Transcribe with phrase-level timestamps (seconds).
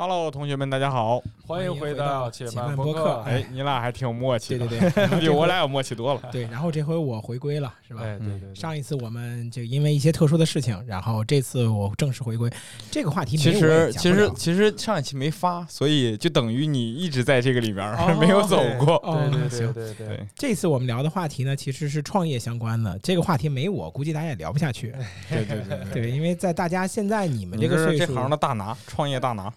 [0.00, 1.22] Hello，同学们，大家好！
[1.46, 3.22] 欢迎回到且慢播客。
[3.26, 6.22] 哎，你俩还挺有默契的，对对对， 比我俩有默契多了。
[6.32, 8.00] 对，然后这回我回归了，是吧？
[8.00, 8.54] 对对对。
[8.54, 12.50] 上一次我们就因为一些特殊的事情，然后这次我正式回归。
[12.90, 18.98] 这个话题其实其实其实上一期没发，所以就等于你一直在这个里面 没有走过。
[19.04, 20.26] 对对对对对。
[20.34, 22.98] 这次我们聊的话题呢，其实是创业相关的。
[23.02, 24.94] 这个话题没我，估计大家也聊不下去。
[25.28, 29.52] 对对对对，因为在大家现在你们这个岁数，这行的大拿，创业大拿。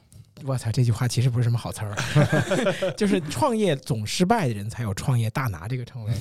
[0.45, 1.95] 我操，这句话其实不是什么好词儿，
[2.97, 6.13] 就是创业总失败的人才有创业大拿这个称谓。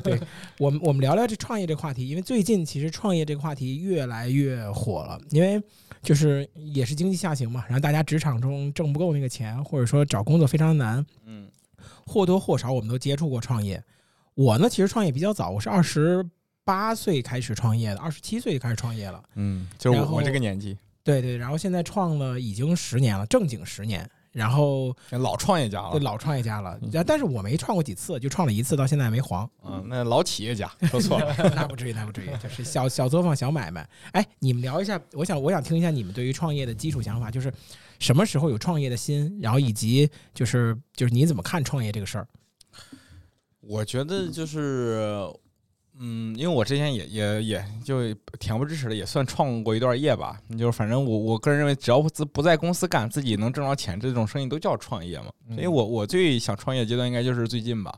[0.00, 0.20] 对
[0.58, 5.62] 我们，我们聊聊这创业这个话题，因为最近其实创业这个话题越来越火了，因为
[6.02, 11.48] 就是也是经济下行嘛，然后大家职场中挣不够那个钱，或者说找工作非常难，嗯，
[12.06, 13.82] 或多或少我们都接触过创业。
[14.34, 16.24] 我呢，其实创业比较早，我是二十
[16.64, 20.76] 八岁开始创业的，二十七岁就开始创业了，嗯，就是我这个年纪。
[21.04, 24.08] 对对，然后现在创了已经十年了，正经十年。
[24.32, 26.80] 然后老创业家了，对老创业家了。
[27.06, 29.46] 但是我没创过几次，就创了一次，到现在没黄。
[29.62, 33.86] 嗯，那老企业家说错了， 那不至于，那不至于，就是小小作坊、小买卖。
[34.12, 37.52] 哎，你们聊一下，我想，我想听一下你们对于创业的基础想法，就是
[37.98, 42.26] 什么时候有创业的心，然后以及就是就是你怎么看创业这个事儿？
[43.60, 45.30] 我觉得就是。
[45.98, 48.00] 嗯，因为我之前也也也就
[48.40, 50.40] 恬不知耻的，也算创过一段业吧。
[50.58, 55.26] 就是反正我我个人认为，只要不不在公司干，自己能挣着钱，这种生意都叫创业嘛。
[55.54, 57.94] 所以我我最想创业阶段应该就是最近吧，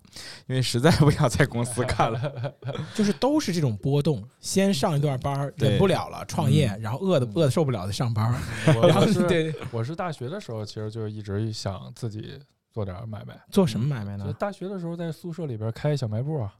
[0.49, 2.53] 因为实在不想在公司干了。
[2.95, 8.35] 就是都是这种波动，先上一段班忍不了了，创业，然后饿的饿的受不了再上班。
[8.67, 12.39] 然后对，我是大学的时候，其实就一直想自己
[12.73, 13.41] 做点买卖。
[13.51, 14.33] 做什么买卖呢？
[14.37, 16.53] 大学的时候在宿舍里边开小卖部啊。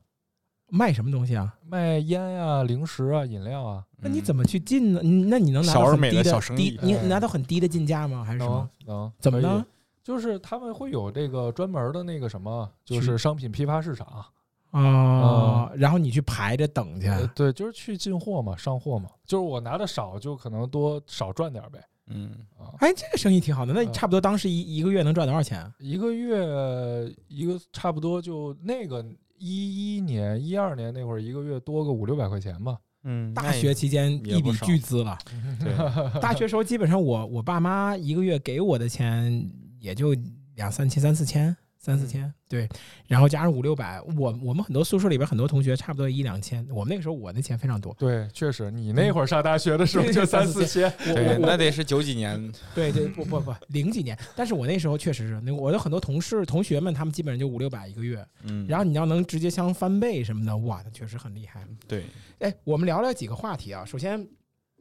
[0.77, 1.55] 卖什么东西啊？
[1.69, 3.85] 卖烟呀、零食啊、饮料啊。
[3.99, 5.01] 那你怎么去进呢？
[5.03, 6.79] 那你能拿到很低的低？
[6.83, 8.25] 你拿到很低的进价吗？
[8.25, 8.69] 还是什么？
[8.85, 9.13] 能？
[9.21, 9.65] 怎么呢？
[10.03, 14.27] 就是他们会有这个专门的那个什么，就是商品批发市场
[14.73, 15.71] 啊。
[15.77, 17.09] 然后你去排着等去。
[17.37, 19.09] 对，就是去进货嘛，上货嘛。
[19.25, 21.79] 就是我拿的少，就可能多少赚点呗。
[22.09, 23.73] 嗯啊，哎，这个生意挺好的。
[23.73, 25.73] 那差不多当时一一个月能赚多少钱？
[25.79, 29.05] 一个月一个差不多就那个。
[29.47, 32.79] 一一年、一二年那会儿，一个月多个五六百块钱吧。
[33.03, 35.19] 嗯，大学期间一笔巨资了。
[35.61, 35.71] 对，
[36.19, 39.47] 大学时候基本上我我爸妈一个月给我的钱
[39.79, 40.17] 也就
[40.55, 41.55] 两三千、三四千。
[41.85, 42.67] 三四千，对，
[43.07, 46.67] 然后加上五六百，我我们很多宿舍里边很多同学差不多一两千。
[46.71, 47.95] 我们那个时候我那钱非常多。
[47.99, 52.51] 对，确实，你那会儿上大学的时候就三四千，对，那得是九几年。
[52.75, 54.19] 对对，不不不，零几年。
[54.35, 58.27] 但是我那时候确实是，那我的很多同事同学们，他们基本上就五六百一个月。
[58.45, 58.67] 嗯。
[58.67, 61.63] 然后你要能直接相翻倍什么的，哇，那确实很厉害。
[61.87, 62.07] 对。
[62.39, 63.85] 哎，我们聊聊几个话题啊。
[63.85, 64.27] 首先，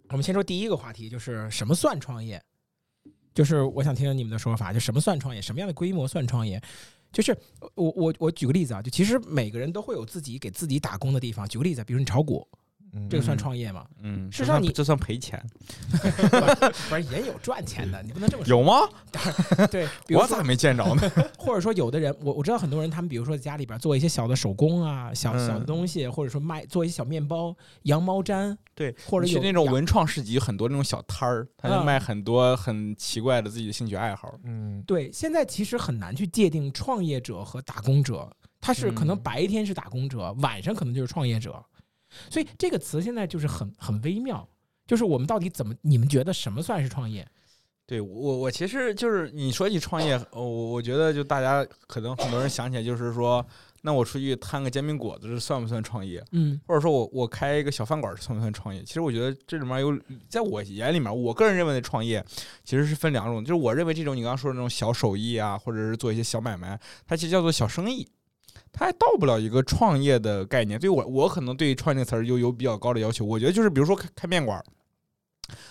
[0.08, 2.42] 我们先说第一个话题，就是什么算创业？
[3.34, 5.42] 就是我想听听你们的说法，就什么算创业？
[5.42, 6.62] 什么样的规模算创业？
[7.12, 7.38] 就是
[7.76, 11.48] 我我我举个例子啊，就其实每个人都会有自己给自己打工的地方。
[11.48, 12.48] 举个例子，比如你炒股。
[13.10, 13.86] 这个算创业吗？
[14.02, 15.44] 嗯，事实上你这算赔钱，
[16.90, 18.02] 不是也有赚钱的？
[18.04, 18.50] 你不能这么说。
[18.50, 18.88] 有吗？
[19.72, 21.02] 对，我咋没见着呢？
[21.38, 34.34] 或者说，有的人，我我知道很多人，他们比如说在家里边做一些小的手工啊，小小的东西，或者说卖做一些小面包、羊毛毡，对，或者去那种文创市集，很多那种小摊儿，他就卖很多很奇怪的自己的兴趣爱好。
[34.44, 38.30] 嗯，对，现在其实很难去界定创业者和打工者，
[38.62, 41.64] 他是可能白天是打工者，晚上可能就是创业者。
[42.30, 44.48] 所以这个词现在就是很很微妙，
[44.86, 45.74] 就是我们到底怎么？
[45.82, 47.28] 你们觉得什么算是创业？
[47.86, 53.46] 对我我其实就是你说起创业，我我觉得就大家可能很多人想起来就是说，
[53.82, 56.24] 那我出去摊个煎饼果子，这算不算创业？
[56.32, 58.82] 嗯，或者说我我开一个小饭馆，算不算创业？
[58.84, 60.00] 其实我觉得这里面有，
[60.30, 62.24] 在我眼里面，我个人认为的创业
[62.64, 68.08] 其实是分两种，就是我认为这种你刚刚说的那种小手艺啊，或者是做一些小买卖，它其实叫做小生意。
[68.74, 73.24] 它还到不了一个创业的概念，对我我可能对创业这个词儿就有比较高的要求。
[73.24, 74.66] 我觉得就是比如说开开面馆儿，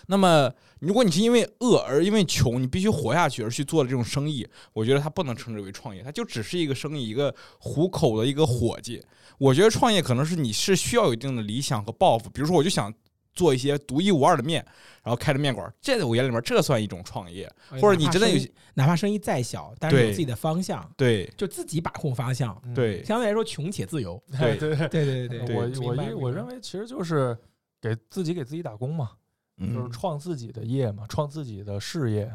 [0.07, 9.03] 那么如果你是因为饿而因为穷，你必须活下去而去做的这种生意，我觉得它不能称之为创业，它就只是一个生意，一个糊口的一个伙计。
[9.39, 12.93] 我觉得创业可能是你是需要有一定的理想和抱负，比如说我就想。
[13.33, 14.65] 做一些独一无二的面，
[15.03, 17.51] 然后开着面馆，这在我眼里面，这算一种创业。
[17.81, 24.23] 或者你真的有，哪怕生意再小，但是有自己的方向，对，就自己把控方向，对，相对来说穷且自由。
[24.39, 24.57] 对。
[24.63, 27.37] 对对对对对，我我我认为其实就是
[27.81, 29.11] 给自己给自己打工嘛，
[29.59, 32.31] 就是创自己的业嘛，创自己的事业，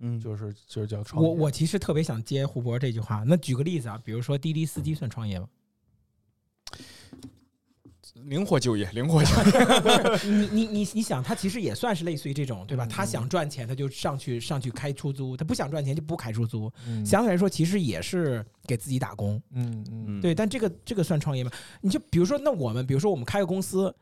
[0.00, 1.28] 嗯，就是就是叫创业。
[1.28, 5.48] 我我其实特别想接胡博这句话，那举个例子啊，比如说滴滴司机算创业吗？
[8.26, 10.18] 灵活就业，灵活就业。
[10.24, 12.86] 你你你你想，他其实也算是类似于这种，对吧？
[12.86, 16.72] 他想赚钱，他就上去上去开出租；他不想赚钱，就不开出租。
[16.86, 19.40] 嗯相对来说，其实也是给自己打工。
[19.52, 20.34] 嗯嗯，对。
[20.34, 21.50] 但这个这个算创业吗？
[21.80, 23.94] 你就比如说，那我们比如说我们开个公司。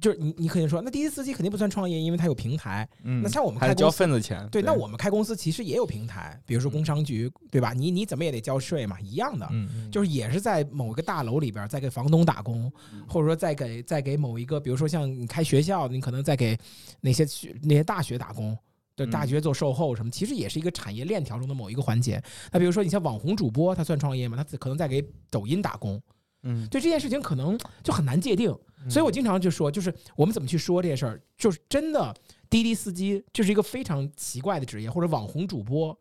[0.00, 2.88] 就是你，你肯定说，那滴滴司机肯定不算创业，因为它有平台。
[3.04, 7.72] 嗯，那像我们开交份子钱，对，那我们开公司其实也有平台，比如说工商局，对吧？
[7.72, 9.46] 你你怎么也得交税嘛，一样的。
[9.50, 12.70] 嗯就是也是在某个大楼里边，在给房东打工，
[13.08, 16.58] 或者说在给在给某一个，比如说像你开学校，你可能在给
[17.00, 17.26] 那些
[17.62, 18.56] 那些大学打工，
[18.94, 22.22] 对，大学做售后什么，其实也是一个产业链条中的某一个环节。
[22.52, 24.36] 那比如说你像网红主播，他算创业吗？
[24.36, 26.00] 他可能在给抖音打工。
[26.44, 28.56] 嗯，对这件事情可能就很难界定，
[28.88, 32.14] 所以我经常就说，就是我们怎么去说这些事儿，就是真的
[32.48, 35.98] 滴滴司机就是一个非常奇怪的职业，或者网红主播，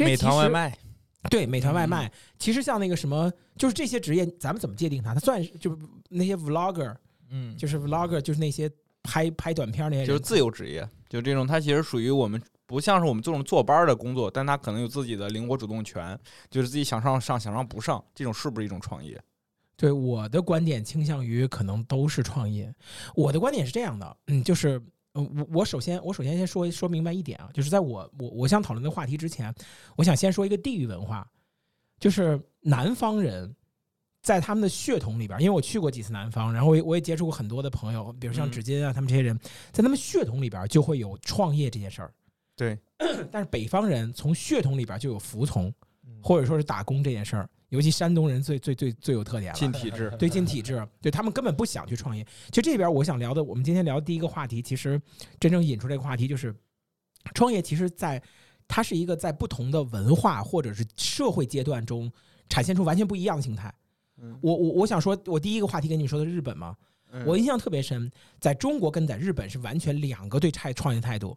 [0.00, 0.78] 美团外卖，
[1.30, 5.12] 对，美团外卖，其实像那个什么，就是这些职业，咱们怎么界定它？
[5.14, 5.76] 它算是就是
[6.08, 6.94] 那些 vlogger，
[7.30, 8.70] 嗯，就是 vlogger，就是那些
[9.02, 16.18] 拍拍短片那些，就是自由职业，就这种，它其实属于我们不像是我们这种坐班的工作，但它可能有自己的灵活主动权，
[16.50, 19.20] 就是自己想上上，想上不上，这种是不是一种创业？
[19.76, 22.72] 对我的观点倾向于可能都是创业。
[23.14, 24.80] 我的观点是这样的，嗯，就是
[25.12, 29.52] 我我首先我首先先说说明白一点啊，就是在我我我想讨论的话题之前，
[29.96, 31.28] 我想先说一个地域文化，
[31.98, 33.54] 就是南方人
[34.22, 39.36] 在他们的血统里边，因为我去过几次南方，然后我我也接触过很多的朋友，比如像纸巾啊，他们这些人
[39.72, 42.14] 在他们血统里边就会有创业这件事儿。
[42.54, 42.78] 对，
[43.32, 45.72] 但是北方人从血统里边就有服从，
[46.22, 47.48] 或者说是打工这件事儿。
[47.72, 52.22] 尤其山东人最最最最有特点了，进体制，对进体制，对他们根本不想去创业。
[52.50, 55.00] 其实这边我想聊的，我们今天聊的第一个话题，其实
[55.40, 56.54] 真正引出这个话题就是
[57.34, 57.62] 创业。
[57.62, 58.22] 其实，在
[58.68, 62.12] 它是一个在不同的文化或者是社会阶段中
[62.50, 63.74] 产现出完全不一样的形态。
[64.42, 66.76] 我我我想说，我第一个话题跟你们说的日本嘛，
[67.24, 71.34] 我印象特别深，在中国跟在日本是完全两个对创创业态度。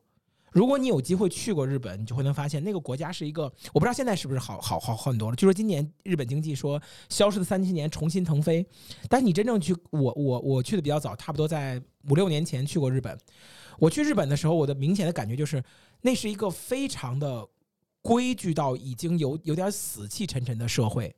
[0.55, 3.43] 如果你有机会去过日本，你就会能发现那个国家是一个，
[3.73, 5.35] 我不知道现在是不是好好好很多了。
[5.35, 8.65] 据说今年日本经济说消失的三七年重新腾飞，
[9.09, 13.19] 但你真正去，我我我去的比较早，差不多在五六年前去过日本。
[13.77, 15.61] 我去日本的时候，我的明显的感觉就是，
[15.99, 17.45] 那是一个非常的
[18.01, 21.13] 规矩到已经有有点死气沉沉的社会。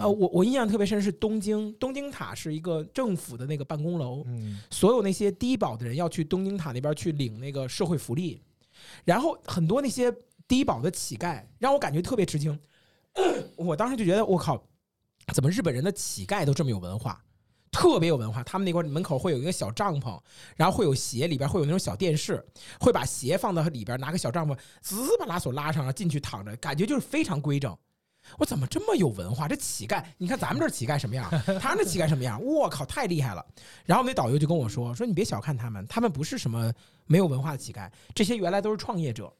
[0.00, 8.42] 呃，我我印象特别深是东京，东京塔是一个政府的那个办公楼，嗯，所有那些低保的人要去东京塔那边去领那个社会福利，
[9.04, 10.12] 然后很多那些
[10.48, 12.58] 低保的乞丐让我感觉特别吃惊，
[13.56, 14.60] 我当时就觉得我靠，
[15.32, 17.24] 怎么日本人的乞丐都这么有文化，
[17.70, 20.20] 特别有文化，他们那块门口会有一个小帐篷，
[20.56, 22.44] 然后会有鞋，里边会有那种小电视，
[22.80, 27.76] 会把鞋放到里边，拿个小帐篷，滋把拉锁拉上，然后进去躺着，感觉就是非常规整。
[28.38, 29.46] 我怎么这么有文化？
[29.48, 31.30] 这乞丐，你看咱们这乞丐什么样？
[31.60, 32.42] 他那乞丐什么样？
[32.42, 33.44] 我靠，太厉害了！
[33.84, 36.72] 然后那导游就跟我说：“说你别小看他们，他们不是什么
[37.06, 39.32] 没有文化的乞丐，这些原来都是创业者。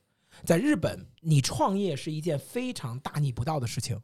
[0.45, 4.01] 在日本，你创业是一件非常大逆不道的事情，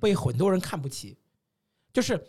[0.00, 1.18] 被很多人看不起。
[1.92, 2.22] 就是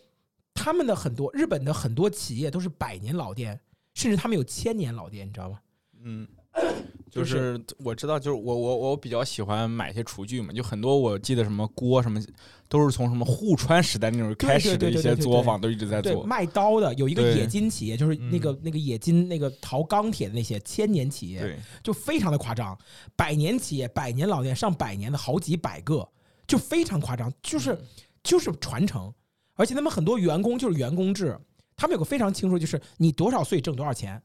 [0.53, 3.59] 他们的很多日本的很多企业都是百年老店，
[3.93, 5.59] 甚至他们有千年老店，你知道吗？
[6.01, 6.27] 嗯。
[7.09, 12.21] ”就是我知道，就是我我我比较喜欢买一些厨具嘛，就很多我记得什么锅什么，
[12.67, 16.23] 都是从什么户川时代那种开始的一些作坊都一直在做。
[16.23, 22.77] 卖刀的有一个冶金企业，就是那个那个冶金那个淘钢铁的那些千年企业，就非常的夸张。
[23.15, 26.07] 百年企业、百年老店、上百年的好几百个，
[26.45, 27.79] 就非常夸张，就是
[28.21, 29.13] 就是传承。
[29.55, 31.35] 而且他们很多员工就是员工制，
[31.75, 34.21] 他们有个非常清楚，就是你多少岁挣多少钱。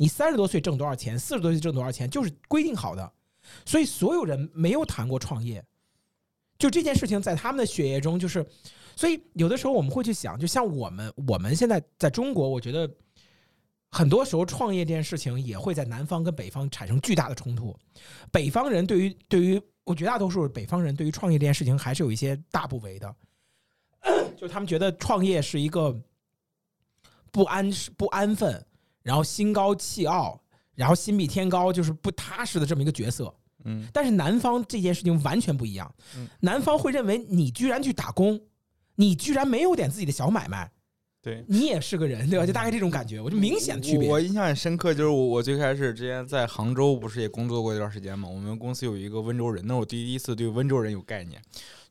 [0.00, 3.12] 你三十多岁挣多少钱，四十多岁挣多少钱，就是规定好的，
[3.66, 5.62] 所以所有人没有谈过创业，
[6.56, 8.46] 就这件事情在他们的血液中就是，
[8.94, 12.88] 所以有的时候我们会去想，就像我们我们现在在中国，我觉得
[13.90, 17.76] 很多时候创业这件事情也会在南方跟北方产生巨大的冲突。
[18.30, 23.16] 北方人对于对于我绝大多数北方人对于创业这件事情还是有一些大不为的，
[24.38, 26.00] 就他们觉得创业是一个
[27.32, 28.64] 不安不安分。
[29.02, 30.40] 然后心高气傲，
[30.74, 33.34] 然后心比天高，就是不踏实的这么一个角色。
[33.64, 35.92] 嗯，但是男方这件事情完全不一样。
[36.40, 38.40] 男方会认为你居然去打工，
[38.94, 40.70] 你居然没有点自己的小买卖，
[41.20, 42.46] 对你也是个人，对吧？
[42.46, 44.08] 就大概这种感觉，我就明显区别。
[44.08, 48.28] 我印象很深刻，就是我我最开始之前在杭州不是也工作过一段时间嘛？
[48.28, 51.42] 我们公司有一个温州人，那我第一次对温州人有概念。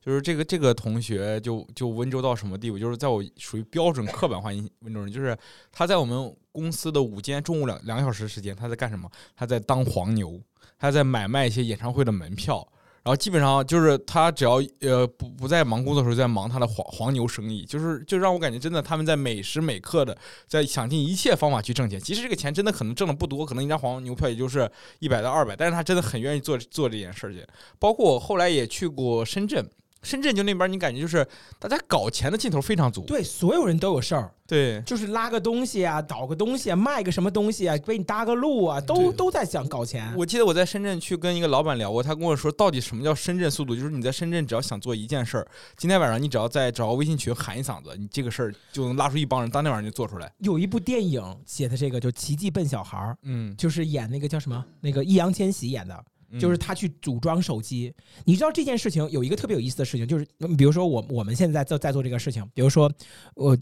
[0.07, 2.79] 就是这个这个同学就就温州到什么地步？
[2.79, 5.37] 就是在我属于标准刻板化温州人，就是
[5.69, 9.11] 他在我们公司的午间中午两两小时时间，他在干什么？
[9.35, 10.39] 他在当黄牛，
[10.79, 12.65] 他在买卖一些演唱会的门票。
[13.03, 21.99] 然后基本上就是他只要呃不不在忙工作的时候，在忙他的黄黄牛生意，就是就让我感觉真的他们在每时每刻的在想尽一切方法去挣钱。
[21.99, 27.45] 其实这个钱真的可能挣的不多，可能一张黄牛票也就是一百到二百，但是他真的很愿意做做这件事情。
[27.77, 29.69] 包括我后来也去过深圳。
[30.03, 31.25] 深圳就那边，你感觉就是
[31.59, 33.01] 大家搞钱的劲头非常足。
[33.01, 34.31] 对，所有人都有事儿。
[34.47, 40.13] 对，就是拉个东西啊，倒个东西啊，卖个什么东西啊，给你搭个路啊，都都在想搞钱。
[40.15, 43.75] 我记得我在深圳去跟一个老板聊过，他跟我说，到底什么叫深圳速度？
[43.75, 50.31] 就是你在深圳只要想做一件事儿，今天晚上你只要在找个微信群喊一嗓子，你这个事儿就能拉出一帮人，当天晚上就做出来。
[50.37, 56.05] 有一部电影写的这个，就《奇迹笨小孩》，嗯，就是演那个叫什么，那个易烊千玺演的。
[56.39, 57.93] 就是他去组装手机，
[58.25, 60.25] 你知道这件事情有一个特别有意思的事情，就是
[60.57, 62.91] 比如说我我们现在在在做这个事情，比如说
[63.35, 63.57] 我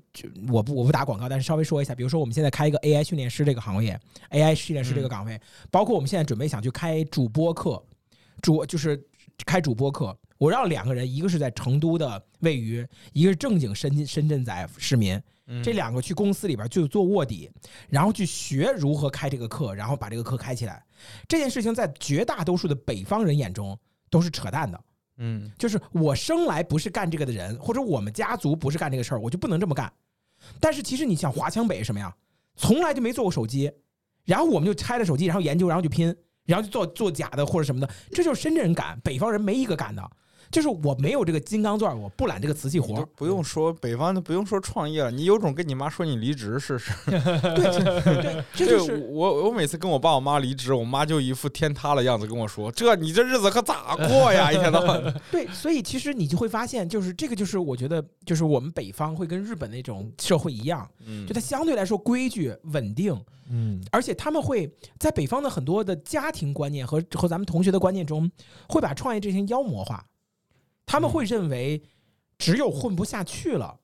[0.50, 4.00] 我不我不打广告，但是稍微说一下，比如说我们现在开一个 AI 训练师这个行业
[4.31, 7.84] ，AI 训练师这个岗位，包括我们现在准备想去开主播课，
[8.41, 9.01] 主就是
[9.45, 15.22] 开主播课，我让两个人，一个是在成都的位于，一个是正经深深圳仔市民。
[15.63, 17.51] 这两个去公司里边就做卧底，
[17.88, 20.84] 然后去学如何开这个课，然后把这个课开起来。
[21.27, 23.77] 这件事情在绝大多数的北方人眼中
[24.10, 24.84] 都是扯淡的。
[25.18, 29.92] 嗯，就是我生来不是干这个的人，或者我们家族不是干这个事儿，我就不能这么干。
[30.60, 32.13] 但是其实你想华强北什么呀？
[32.56, 33.72] 从来就没做过手机，
[34.24, 36.13] 然后我们就拆了手机，然后研究，然后就拼，
[36.46, 40.10] 然后就做做假的或者什么的，这就是深圳人敢，北方人没一个敢的。
[40.55, 43.05] 就是我没有这个金刚钻，我不揽这个瓷器活。
[43.13, 46.93] 不用说北方的，不用说创业了，你有种跟你妈说你离职试试。
[47.12, 49.50] 对，这就是我。
[49.50, 54.50] 我每次跟我爸我妈离职，我妈就一副天塌了样子跟我说：“这你这日子可咋过呀？
[54.50, 60.89] 一天到晚。”对，所以其实你就会发现，就是这个，就是我觉得，就是我们北方会跟日本那种社会一样，
[61.27, 63.13] 就它相对来说规矩稳定，
[63.50, 68.31] 嗯，而且他们会在北方的很多的家庭观念和和咱们同学的观念中，
[68.69, 70.05] 会把创业这些妖魔化。
[70.86, 71.82] 他们会认为，
[72.38, 73.80] 只有混不下去了，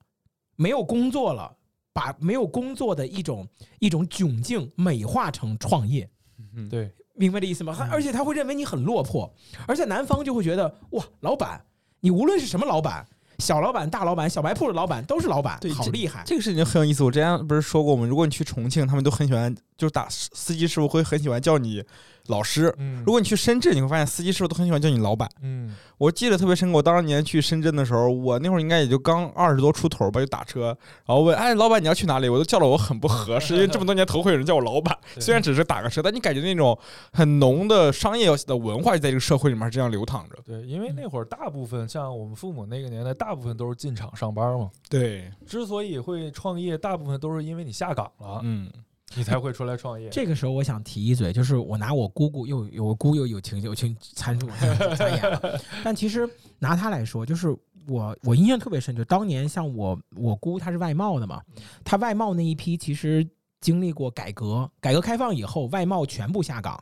[0.56, 1.56] 没有工作了，
[1.94, 3.48] 把没有工作的一种
[3.80, 6.10] 一种窘境美化成创业。
[6.56, 7.76] 嗯，对，明白这意思吗？
[7.92, 9.34] 而且他会认为你很落魄，
[9.68, 11.66] 而且南方就会觉得哇，老板，
[12.00, 13.08] 你无论是什么老板。
[13.40, 16.22] 小老板、大老板、小白铺的老板都是老板，好厉害！
[16.28, 17.04] 这个事情很有意思。
[17.04, 18.06] 我之前不是说过吗？
[18.06, 21.84] 如果你去重庆，他们都很喜欢，就是打司机师傅会很喜欢叫你
[22.28, 22.74] 老师。
[23.06, 25.30] 如果你去深圳，你会发现司机师傅都很喜欢叫你老板。
[25.42, 26.78] 嗯，我记得特别深刻。
[26.78, 30.68] 我当年去深圳的时候，我那会儿应该也就刚二十多出头吧，就打车，
[31.06, 34.98] 然后问：“哎，老板你要去哪里？”我都叫了我很不合适， 因为这么多年头回有人叫我老板。
[35.20, 36.78] 虽然只是打个车，但你感觉那种
[37.14, 40.38] 很浓的商业的文化就在这个社会里面这样流淌着。
[40.46, 44.70] 对，因为那会儿大部分像我们父母那个年代，大部分都是进厂上班嘛。
[44.90, 48.72] 对，之所以会创业，大部分都是因为你下岗了，嗯，
[49.16, 50.10] 你才会出来创业。
[50.10, 54.48] 这个时候，我想提一嘴，就是我拿我姑姑又有我姑又有情有情参助
[54.96, 56.28] 参演了， 但其实
[56.60, 57.56] 拿她来说，就是
[57.88, 61.42] 我我印象特别深，就当年像我我姑她是外贸的嘛，
[61.84, 63.28] 她外贸那一批其实
[63.60, 66.82] 经历过改革，改革开放以后，外贸全部下岗，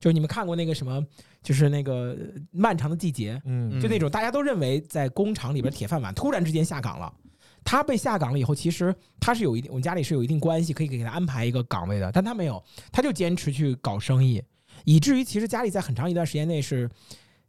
[0.00, 1.04] 就是你们看过那个什么？
[1.42, 2.16] 就是那个
[2.50, 7.12] 漫长的季节，嗯，就那种大家都认为在工厂里边铁饭碗，突然之间下岗了。
[7.66, 14.40] 他被下岗了以后，其实他是有一定，我们家里是有一定关系，可以给他安排一个岗位的，但他没有，他就坚持去搞生意，
[14.84, 16.88] 以至于其实家里在很长一段时间内是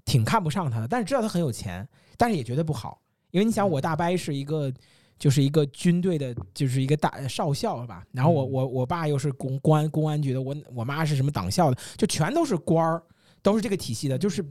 [0.06, 4.74] 挺看不上他的，但是知道他很有钱，但是也觉得不好，因为你想，我大伯是一个
[5.20, 8.04] 就是一个军队的，就是一个大少校是吧？
[8.12, 13.02] 然后我我我爸又是公公安公安局的，我我妈是什么党校的，就全都是官儿。
[13.44, 14.44] 都是这个体系的，就是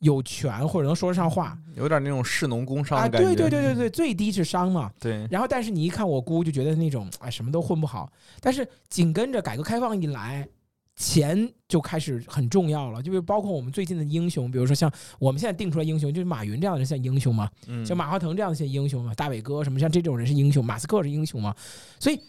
[0.00, 3.28] 有权或者能说得上话，有点那种士农工商的感觉。
[3.28, 4.90] 对对对对对，最低是商嘛。
[5.00, 5.26] 对。
[5.30, 8.10] 然后，但是你一看我姑，就觉得那种哎，什么都混不好。
[8.40, 10.46] 但是紧跟着改革开放一来，
[10.96, 13.02] 钱就开始很重要了。
[13.02, 17.50] 就是包括我们最近的英雄，比如说像我们现在定出来英雄，就是马云这样的人像英雄嘛，
[17.84, 21.54] 像马化腾这样的像英雄嘛，大伟哥什么像这种人是英雄，马斯克是英雄嘛，
[21.98, 22.20] 所以。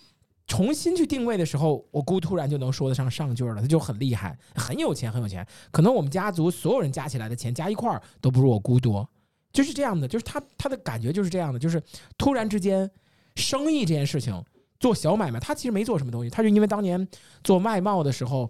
[0.48, 5.46] 重新去定位的时候，我姑突然就能说得上上句了，她就很厉害，很有钱，很有钱。
[5.72, 9.08] 可能我们家族所有人加起来的钱加一块儿都不如我姑多，
[9.52, 10.08] 就是这样的。
[10.08, 11.84] 就是她她的感觉就是这样的，就是
[12.18, 12.90] 突然之间，
[13.36, 14.42] 生意这件事情，
[14.80, 17.08] 做小买卖，她其实没做什么东西，她就因为当年
[17.44, 18.50] 做外贸的时候。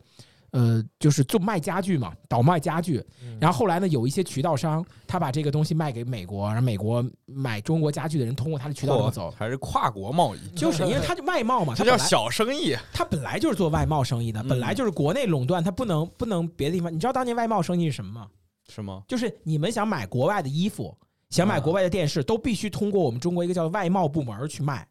[0.51, 3.03] 呃，就是做卖家具嘛，倒卖家具。
[3.39, 10.39] 然后后来呢，有一些渠道商，他把这个东西卖给美国，然后美国买中国家具的人通过他的渠道走，还是跨国贸易。
[10.55, 12.75] 就是因为他就外贸嘛， 他叫小生意。
[12.93, 16.93] 他本来就是做外贸生意的，本来就是国内垄断，他不能不能别的地方。
[16.93, 18.27] 你知道当年外贸生意是什么吗？
[18.69, 19.03] 什么？
[19.07, 20.97] 就是你们想买国外的衣服，
[21.29, 24.87] 想买国外的电视，都必须通过我们中国一个叫外贸部门去卖，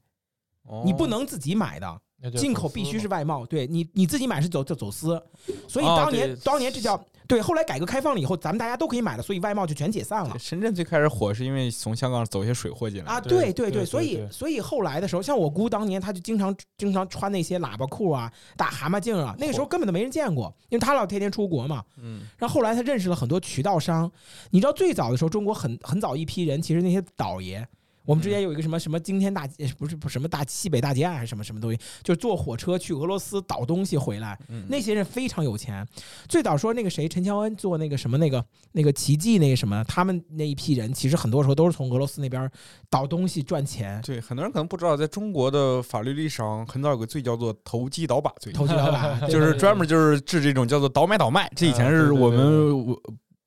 [0.85, 2.01] 你不能自己买的。
[2.37, 5.23] 进口必须是外贸，对你你自己买是走走走私，
[5.69, 10.39] 所以当年当年这叫对，后来改革开放了以后，咱们大家都可以买了，所以外贸就全解散了。
[10.39, 21.83] 深圳最开始火是因为从香港走一些水货进来啊，对对对，所以所以后来的时候，像我姑当年，她就经常经常穿那些喇叭裤啊、大蛤蟆镜啊，那个时候根本都没人见过，因为她老天天出国嘛。
[21.99, 22.23] 嗯。
[22.39, 24.11] 然后后来她认识了很多渠道商，
[24.51, 27.67] 你知道最早的时候，中国很很早一批人，其实那些倒爷。
[28.07, 29.47] 我们之前有一个什么什么惊天大
[29.77, 35.87] 不是不什么大西北大劫案还是什么什么东西，就是坐火车去俄罗斯倒东西回来，那些人非常有钱。
[36.29, 42.49] 最早说那个谁陈乔恩做那个什么那个那个奇迹那个什么，他们那一批人其实很多时候都是从俄罗斯那边
[42.89, 44.01] 倒东西赚钱。
[44.03, 51.51] 对，很多人可能不知道，在中国的法律历史上，很早有个罪叫做投机倒把罪，投机倒把 就是专门就是治这种叫做倒买倒卖。
[51.57, 53.03] 这以前是我们我。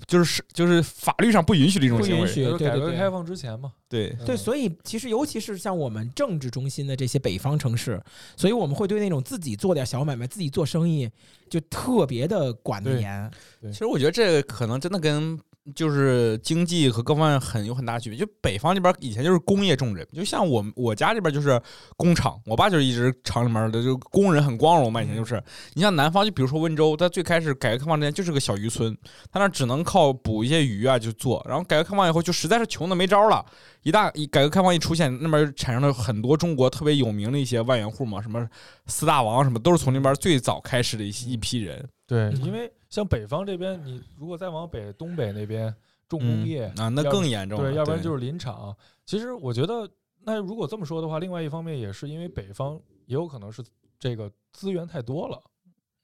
[0.07, 3.71] 就是就是法律上不允许的一种行为，改革开放之前嘛。
[3.87, 8.01] 对对，所以其实尤其是像我们政治中心的这些北方城市，
[8.35, 11.09] 所以我们会对那种自己做点小买卖、自己做生意
[11.49, 13.31] 就特别的管得严。
[13.63, 15.39] 其实我觉得这个可能真的跟。
[15.75, 18.17] 就是经济和各方面很有很大区别。
[18.17, 21.61] 就北方这边以前就是工业重镇，就像我我家这边就是
[21.95, 25.01] 工厂，我爸就是一直厂里面的，就工人很光荣嘛。
[25.03, 25.41] 以前就是，
[25.73, 28.97] 你像南方，就比如说温州，它最开始改革开放之前就是个小渔村，
[29.31, 31.45] 他那只能靠捕一些鱼啊就做。
[31.47, 33.45] 然后改革开放以后，就实在是穷的没招了。
[33.83, 38.47] 一大一改革开放一出现，那边产生了很多中国特别有名的一些万元户嘛，什么
[38.87, 41.87] 四大王什么，都是从那边最早开始的一一批人。
[42.07, 42.71] 对，因为。
[42.89, 45.73] 像北方这边，你如果再往北，东北那边
[46.07, 47.59] 重工业啊，那更严重。
[47.59, 48.75] 对，要不然就是林场。
[49.05, 49.89] 其实我觉得，
[50.21, 53.63] 那如果这么说的话，另外一方面也是因为北方也有可能是
[53.99, 55.41] 这个资源太多了。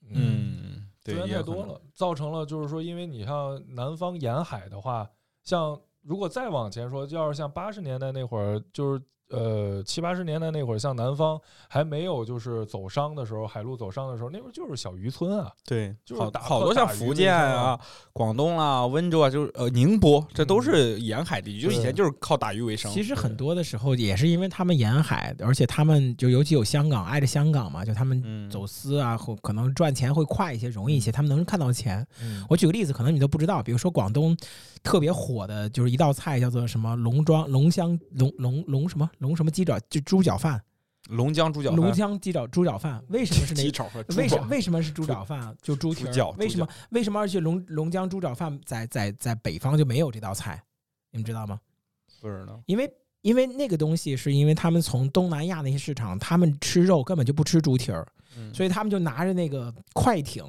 [0.08, 5.08] 嗯，资源太多了，造成了就是说，因为你像南方沿海的话，
[5.42, 9.02] 像如果再往前说，要是像八十年代那会儿，就是。
[9.28, 15.50] 呃，七八十年代那会儿，像南方还没有就是走商的时候，海路走商的时候，那会儿就是小渔村啊。
[15.64, 17.78] 对，就是好多像福建啊、
[18.12, 22.88] 广东啊、温州啊，就是呃宁波，这都是沿海地区，就以前就是靠打鱼为生。
[22.92, 32.06] 其实很多的时候也是因为他们沿海，而且他们就尤其有香港挨着香港嘛，就他们走私啊，或可能赚钱会快一些、容易一些，他们能看到钱。
[32.48, 34.36] 我举个例子，可能你都不知道，比如说广东
[34.84, 39.10] 特别火的就是一道菜叫做什么龙庄龙香龙龙龙什么。
[39.18, 40.62] 龙什么鸡爪就猪脚饭，
[41.08, 43.62] 龙江猪脚龙江鸡爪猪脚饭，为什么是那？
[43.62, 45.54] 鸡爪为什为什么是猪脚饭啊？
[45.62, 46.30] 就猪蹄儿？
[46.38, 50.62] 为什么为什么而且龙龙江猪脚饭在在在北方就没有这道菜？
[51.10, 51.60] 你们知道吗？
[52.20, 52.60] 不知道。
[52.66, 58.06] 因为因为那个东西是因为他们从东南亚那些市场，他们吃肉根本就不吃猪蹄儿，
[58.52, 60.44] 所以他们就拿着那个快艇。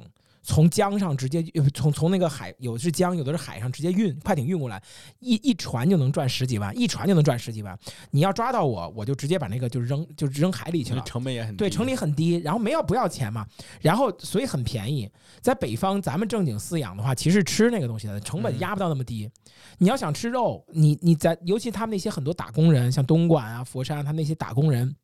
[0.48, 4.82] 从江上直接 从从那个海，有的是江，有的是海上直接运快艇运过来，
[5.20, 7.78] 一一船就能赚十几万，一船就能赚十几万。
[8.12, 13.46] 你要抓到我，我就直接把那个就扔就扔海里去了，成本也很对，成本很低，然后没要不要钱嘛，
[13.82, 15.06] 然后所以很便宜。
[15.42, 19.30] 在北方，咱们正经饲养的话，其实吃那个东西的成本压不到那么低。
[19.76, 24.96] 你要想吃肉，你你在尤其他们那些很多打工人，像东莞啊、佛山，啊他那些打工人。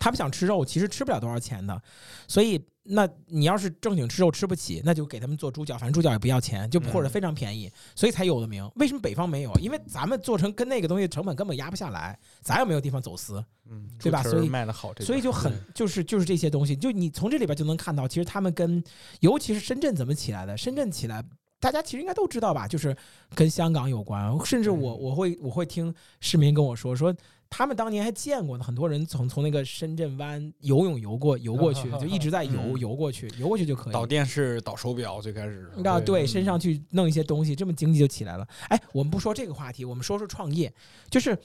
[0.00, 1.80] 他们想吃肉，其实吃不了多少钱的，
[2.26, 8.68] 所以那你要是正经吃肉吃不起，那就给他们做猪脚，反正猪脚也不要钱，就或者非常便宜，所以才有的名。
[8.76, 9.52] 为什么北方没有？
[9.60, 14.22] 因为咱们做成跟那个东西成本根本压不下来，咱又没有地方走私，嗯，对吧？
[14.22, 18.82] 所以卖的好，所以就很就是就是这些东西，就你从这里边就能看到，其实他们跟
[19.20, 20.56] 尤其是深圳怎么起来的？
[20.56, 21.22] 深圳起来，
[21.60, 22.66] 大家其实应该都知道吧？
[22.66, 22.96] 就是
[23.34, 27.14] 跟香港有关，甚至我我会我会听市民跟我说说。
[27.50, 33.92] 他们当年还见过呢，很多人从从那个深圳湾游泳游过游过去，就一直在游游过去，游过去就可以。
[33.92, 35.68] 导电视、导手表，最开始。
[35.84, 38.46] 啊，对，身上去弄一些东西，这么经济就起来了。
[38.68, 40.72] 哎，我们不说这个话题，我们说说创业。
[41.10, 41.36] 就是，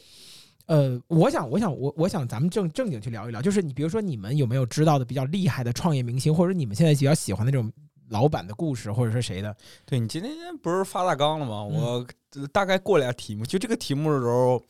[0.68, 3.42] 呃，我想，我想，我我想，咱们正正经去聊一聊。
[3.42, 7.70] 就是你比如说，你们有没有知道的比较厉害的创业明星，或者你们现在比较喜欢那种
[8.10, 9.58] 老板的故事，或者是谁的？
[9.88, 11.64] 对你今天不是发大纲了吗？
[11.64, 12.06] 我
[12.54, 14.62] 大概过俩题目，就这个题目的时候。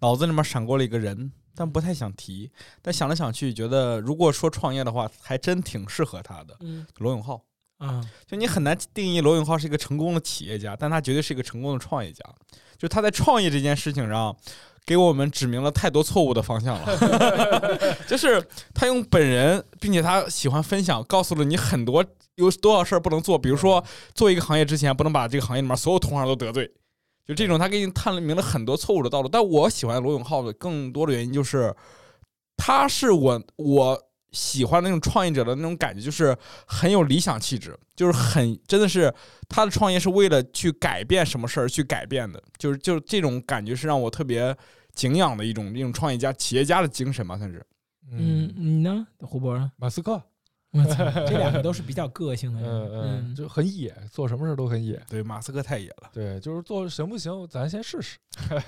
[0.00, 2.50] 脑子里面闪过了一个人，但不太想提。
[2.82, 6.56] 但想来想去，觉得如果说创业的话，还真挺适合他的。
[6.60, 7.42] 嗯，罗永浩
[7.78, 12.22] 啊，就你很难定义罗永浩是一个成功的企业家，但他绝对是一个成功的创业家。
[12.76, 14.36] 就他在创业这件事情上，
[14.84, 17.96] 给我们指明了太多错误的方向了。
[18.06, 22.04] 就是他用本人，并且他喜欢分享，告诉了你很多
[22.34, 23.38] 有多少事儿不能做。
[23.38, 23.82] 比如说，
[24.14, 26.70] 做一个行业之前，不能把这个行业里面所有同行都得罪。
[27.26, 29.28] 就这种，他给你探明了很多错误的道路。
[29.28, 31.74] 但我喜欢罗永浩的更多的原因就是，
[32.56, 33.98] 他是我我
[34.32, 39.12] 喜欢那种创业者的那种感觉，就是很有理想气质，就是很真的是
[39.48, 44.56] 他的创业是为了去改变什么事儿去改变的，就是就是这种感觉是让我特别
[44.94, 47.64] 敬仰的一种一种创业家企业家的精神吧，算是。
[48.10, 49.70] 嗯，你呢，胡博？
[49.76, 50.22] 马斯克。
[50.74, 52.68] 我 操，这两个都是比较个性的人。
[52.68, 55.00] 嗯嗯，嗯，就很野，做什么事都很野。
[55.08, 56.10] 对，马斯克太野了。
[56.12, 58.18] 对，就是做行不行，咱先试试。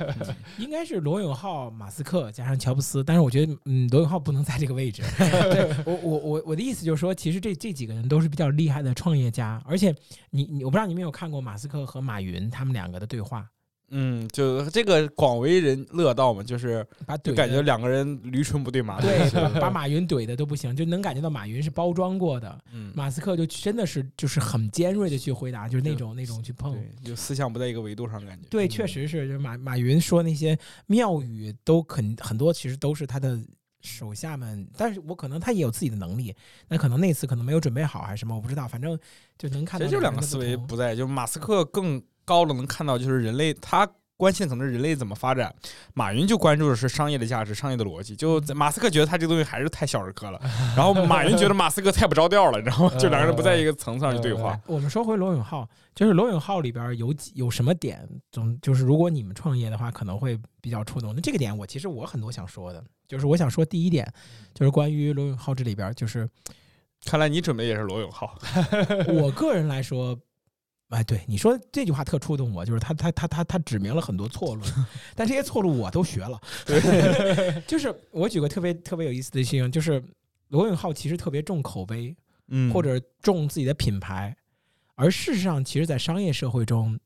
[0.59, 5.03] 应该是罗永浩、马斯克加上乔布斯，但是我觉得，嗯，罗永浩不能在这个位置。
[5.19, 9.93] 对我我我我的意思就是说，其实这这几个人都是比较厉害的创业家，而且
[10.31, 13.49] 你你我不知道你们有看过马斯克和马云他们两个的对话，
[13.91, 19.17] 嗯，就这个广为人乐道嘛，就是把怼感觉两个人驴唇不对马嘴。
[19.31, 26.77] 对把把马云怼的都不行，就能感觉到马云是包装过的，嗯，马斯克就真的是就是很尖锐的去回答，就是那种那种去碰。
[27.05, 28.49] 就思想不在一个维度上，感觉。
[28.49, 33.41] 对，嗯确实是，就马马云说那些妙语都很很多，其实都是他的
[33.83, 36.35] 手下们，但是我可能他也有自己的能力，
[36.67, 38.99] 那可能那次可能没有准备好还是什么，我不知道，反正
[39.39, 43.89] 就能看到其实就两个思维不在，就马斯克更高的能看到就是人类他。
[44.19, 45.55] 关心的可能是人类怎么发展，
[45.93, 48.17] 马云就关注的是商业的价值、商业的逻辑。
[48.17, 50.41] 就马斯克觉得他这个东西还是太小儿科了，
[50.75, 52.97] 然后马云觉得马斯克太不着调了，你知道吗？
[52.97, 54.59] 就两个人不在一个层次上去对话。
[54.65, 61.15] 我们说回罗永浩，就是罗永浩里边有几有什么点，总就是如果你们创业的话，可能会比较触动。
[61.15, 64.11] 那这个点我其实我很多想说的，就是我想说第一点，
[64.55, 66.27] 就是关于罗永浩这里边，就是
[67.05, 68.35] 看来你准备也是罗永浩，
[69.13, 70.19] 我个人来说，
[70.91, 74.63] 哎，对你说这句话特触动我，就是他他他他他指明了很多错路，
[75.17, 76.41] 但这些错路我都学了。
[77.67, 80.03] 就是我举个特别特别有意思的事情，就是
[80.49, 82.15] 罗永浩其实特别重口碑，
[82.49, 84.37] 嗯或者重自己的品牌，
[84.95, 86.97] 而事实上，其实，在商业社会中，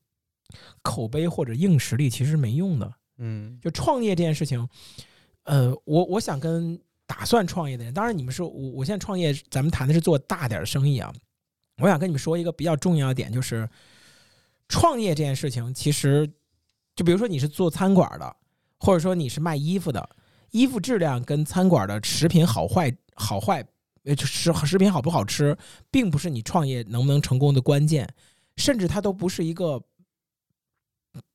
[0.83, 2.93] 口碑或者硬实力其实是没用的。
[3.17, 4.67] 嗯就创业这件事情，
[5.43, 11.11] 呃，我我想跟打算创业的人，当然你们说我我现在创业，咱们谈的是做大点儿的生意啊。
[11.77, 13.67] 我想跟你们说一个比较重要的点，就是
[14.67, 16.29] 创业这件事情，其实
[16.95, 18.35] 就比如说你是做餐馆的，
[18.79, 20.09] 或者说你是卖衣服的，
[20.51, 23.65] 衣服质量跟餐馆的食品好坏好坏，
[24.03, 25.57] 呃，食食品好不好吃，
[25.89, 28.07] 并不是你创业能不能成功的关键，
[28.57, 29.81] 甚至它都不是一个，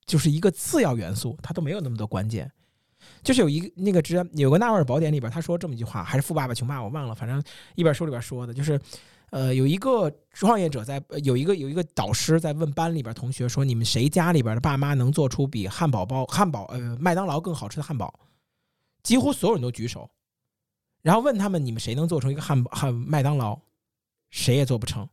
[0.07, 2.51] 就是一个次要元素，它都没有那么多关键。
[3.23, 7.43] 就是有一个那个之前有个纳瓦尔宝典里边，他说这么一句话，还是富爸爸穷爸爸我忘了，反正
[7.75, 8.81] 一本书里边说的，就是，
[9.31, 18.13] 呃，有一个创业者在呃有一个有一个导师在问班里边同学说，你们谁家里边的爸妈能做出比汉堡包汉堡呃麦当劳更好吃的汉堡？
[19.03, 20.11] 几乎所有人都举手，
[21.03, 23.59] 然后问他们你们谁能做成一个汉堡汉麦当劳？
[24.31, 25.09] 谁也做不成，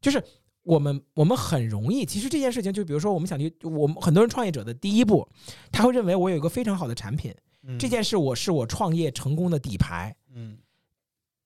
[0.00, 0.22] 就是。
[0.62, 5.26] 我们我们很容易，其实这件事情，就比如说，我们想去，我们很多人创业者的第一步，
[5.72, 7.34] 他会认为我有一个非常好的产品，
[7.78, 10.58] 这件事我是我创业成功的底牌，嗯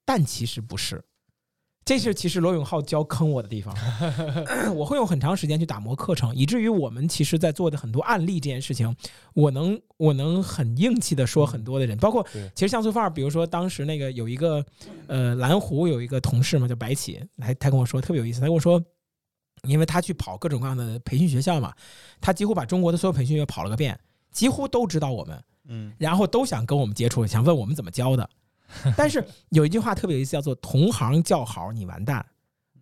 [0.05, 1.03] 但其实不是。
[1.85, 3.75] 这是其实罗永浩教坑我的地方，
[4.75, 8.95] 我会用很长时间去打磨课程，以至于我们其实在做的很多案例这件事情，
[9.35, 14.65] 我能我能很硬气的说很多的人，包括其实像素范儿，比如说当时那个有一个
[15.07, 18.83] 呃蓝湖有一个同事嘛叫白起，来他跟我说特别有意思，他跟我说。
[19.63, 21.73] 因为他去跑各种各样的培训学校嘛，
[22.21, 23.99] 他几乎把中国的所有培训学校跑了个遍，
[24.31, 28.29] 几乎都知道我们，嗯然后都想跟我们接触，想问我们怎么教的。
[28.97, 32.25] 但是有一句话特别有意思，叫做“同行叫好你完蛋，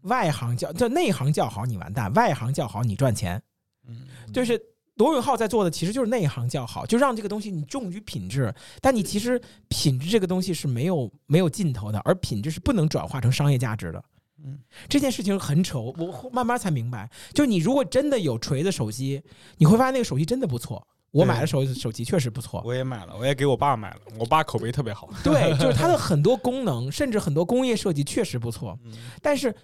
[0.03, 3.43] 外行叫叫内行叫好你完蛋，外行叫好你赚钱”。
[3.89, 4.03] 嗯
[4.33, 4.61] 就是
[4.95, 14.05] 罗永浩在做的其实就是内行叫好，就让这个东西你重于品质，但你其实品质这个东西是没有没有尽头的，而品质是不能转化成商业价值的。
[14.45, 17.11] 嗯，这件事情很丑，我慢慢才明白。
[17.33, 19.23] 就你如果真的有锤子手机，
[19.57, 20.87] 你会发现那个手机真的不错。
[21.13, 25.09] 我买的手手机确实不错，我也买了，我也给我爸买了，我爸口碑特别好。
[25.23, 29.55] 对， 就是它的很多功能，甚至很多工业设计确实不错，嗯但是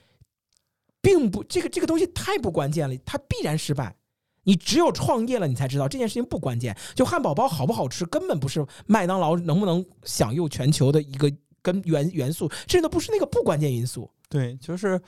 [1.00, 3.96] 并不这个这个东西太不关键了，它必然失败。
[4.44, 6.74] 你只有创业了，你才知道这件事情不关键。
[6.94, 11.30] 就汉堡包好不好吃，根本不是麦当劳能不能享誉全球的一个
[11.60, 14.10] 根元元素，甚至都不是那个不关键因素。
[14.28, 14.98] 对，就是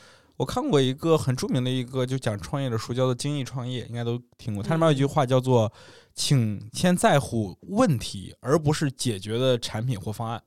[0.40, 4.62] 我看过一个很著名的一个就讲创业的书，叫做《精益创业》，应该都听过。
[4.62, 5.70] 它里面有一句话叫做
[6.16, 10.42] “请先在乎问题，而不是解决的产品或方案”。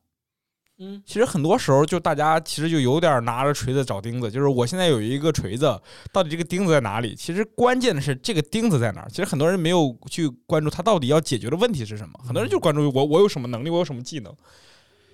[0.79, 5.79] 嗯，其实很多时候，就大家其实就有点拿着锤子找钉子，就是我现在有一个锤子，
[6.11, 7.13] 到底这个钉子在哪里？
[7.13, 9.09] 其实关键的是这个钉子在哪儿。
[9.11, 14.35] 其实很多人没有去关注它到底要解决的问题是什么，很多人就关注我我有什么能力，我有什么技能。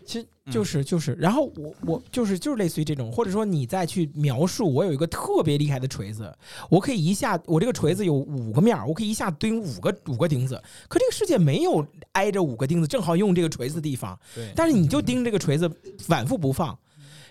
[0.10, 6.36] 其实就是就是，然后我我就是就是类似于这种，或者说你再去描述我有一个特别厉害的锤子，
[6.67, 15.69] 我可以一下我这个锤子有五个面儿，我可以一下钉五个五个钉子，可这个世界没有挨着五个钉子正好用这个锤子的地方，对但是你就盯这个锤子
[16.00, 16.76] 反复不放，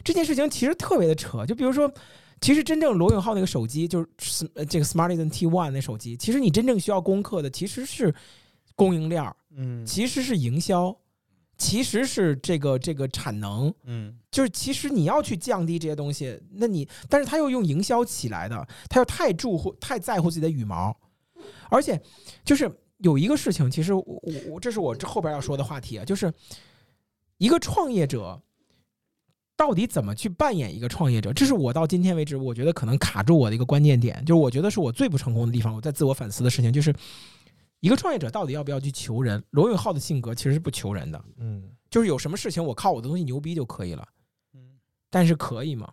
[0.05, 1.45] 这件事情其实特别的扯。
[1.45, 1.93] 就比如说，
[2.41, 8.15] 其实真正罗永浩那个手机，就是呃这个 Smartisan T One 那手机，其实你真正需要攻克的其实是
[8.77, 10.97] 供应链儿，嗯其实是营销。
[11.59, 20.97] 其实是这个这个产能，嗯就是其实你要去降低这些东西，那你但是他又用营销起来的，他又太注乎太在乎自己的羽毛，
[21.69, 22.01] 而且
[22.45, 26.33] 就是有一个事情，其实我我我这是我这后边要说的话题啊，就是
[27.39, 28.41] 一个创业者
[29.57, 36.95] 到底怎么去扮演一个创业者，这是我到今天为止我觉得可能卡住我的一个关键点，就是我觉得是我最不成功的地方，我在自我反思的事情就是。
[37.81, 39.43] 一个创业者到底要不要去求人？
[39.51, 44.07] 罗永浩的性格其实是不求人的，嗯就是有什么事情我靠我的东西牛逼就可以了。
[44.55, 44.79] 嗯
[45.11, 45.93] 但是可以吗？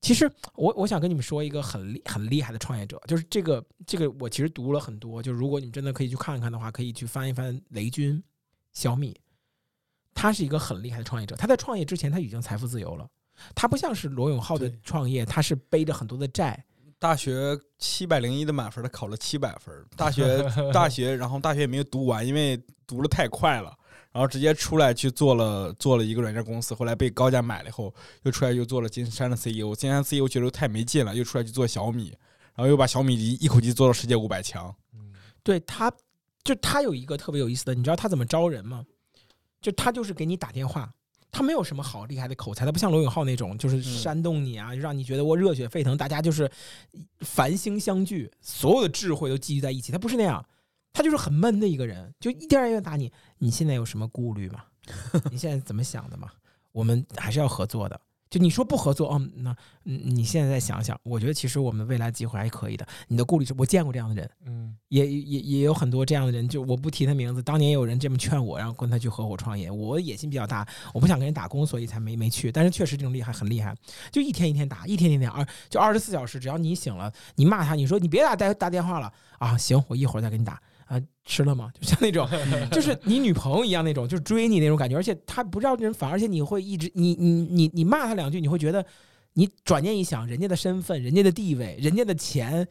[0.00, 8.22] 其实我我想跟你们说一个很厉很厉害的创业者，就是这个这个我其实读了很多，就如果你们真的可以去看一看的话，可以去翻一翻雷军、
[8.72, 9.18] 小米，
[10.14, 11.34] 他是一个很厉害的创业者。
[11.34, 13.10] 他在创业之前他已经财富自由了，
[13.52, 16.64] 他不像是罗永浩的创业，他是背着很多的债。
[16.98, 19.74] 大学七百零一的满分，他考了七百分。
[19.96, 23.76] 大学 大学，然后大学也没有读完，因为读的太快了，
[24.12, 29.74] 然后直接出来去做了做了一个软件公司，后来被高价买了以后，又出来又做了金山的 CEO。
[29.74, 32.08] 金山 CEO 觉得太没劲了，又出来去做小米，
[32.54, 34.74] 然后又把小米一一口气做到世界五百强。
[34.94, 35.92] 嗯对他，
[36.42, 38.84] 就他有一个特别有意思的，你知道他怎么招人吗？
[39.60, 40.92] 就他就是给你打电话，
[41.30, 46.50] 他没有什么好厉害的口才，他不像罗永浩那种，就是煽动你啊，让你觉得我热血沸腾，大家就是
[47.20, 49.92] 繁星相聚，所有的智慧都聚集在一起。
[49.92, 50.44] 他不是那样，
[50.92, 53.12] 他就是很闷的一个人，就一点一点打你。
[53.38, 54.64] 你现在有什么顾虑吗？
[55.30, 56.30] 你现在怎么想的吗？
[56.72, 58.00] 我们还是要合作的。
[58.28, 62.86] 就你说不合作，嗯，那嗯你现在再想想，我觉得其实我们未来机会还可以的。
[63.06, 69.70] 你的顾虑是我见过这样的人，嗯也也也有很多这样的人，就我不提他名字，当年也有人这么劝我，然后跟他去合伙创业。
[69.70, 72.50] 我野心比较大，我不想跟人打工，所以才没没去。
[72.50, 73.74] 但是确实这种厉害很厉害，
[74.10, 81.70] 就一天一天打，一天一天二，就二十四小时，只要你醒了，你骂他，你说你别打打打电话了啊，行，我一会儿再给你打啊，吃了吗？
[81.78, 82.28] 就像那种，
[82.72, 88.84] 就是你女朋友一样那种，就是追你那种感觉，而且他不知道人烦，而且你会一直你你你你骂他两句，你会觉得
[89.34, 92.66] 你转念一想，人家的身份、人家的地位、人家的钱。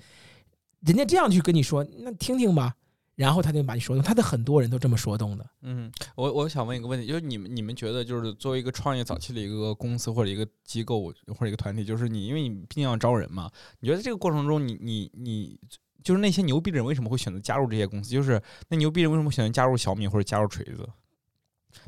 [0.82, 2.75] 人家这样去跟你说，那听听吧，
[3.15, 4.04] 然后他就把你说动。
[4.04, 5.43] 他的很多人都这么说动的。
[5.63, 13.49] 嗯，我我想问一个问题，就是你们你们觉得，就是作为一个创业早期的一个公司或者一个机构或者一个团体，就是你，因为你毕竟要招人嘛，
[13.80, 15.60] 你觉得这个过程中你，你你
[16.06, 18.12] 就是那些牛逼的人为什么会选择加入这些公司？
[18.12, 18.39] 就是
[18.70, 20.88] 那牛逼人为什么选择加入小米或者加入锤子？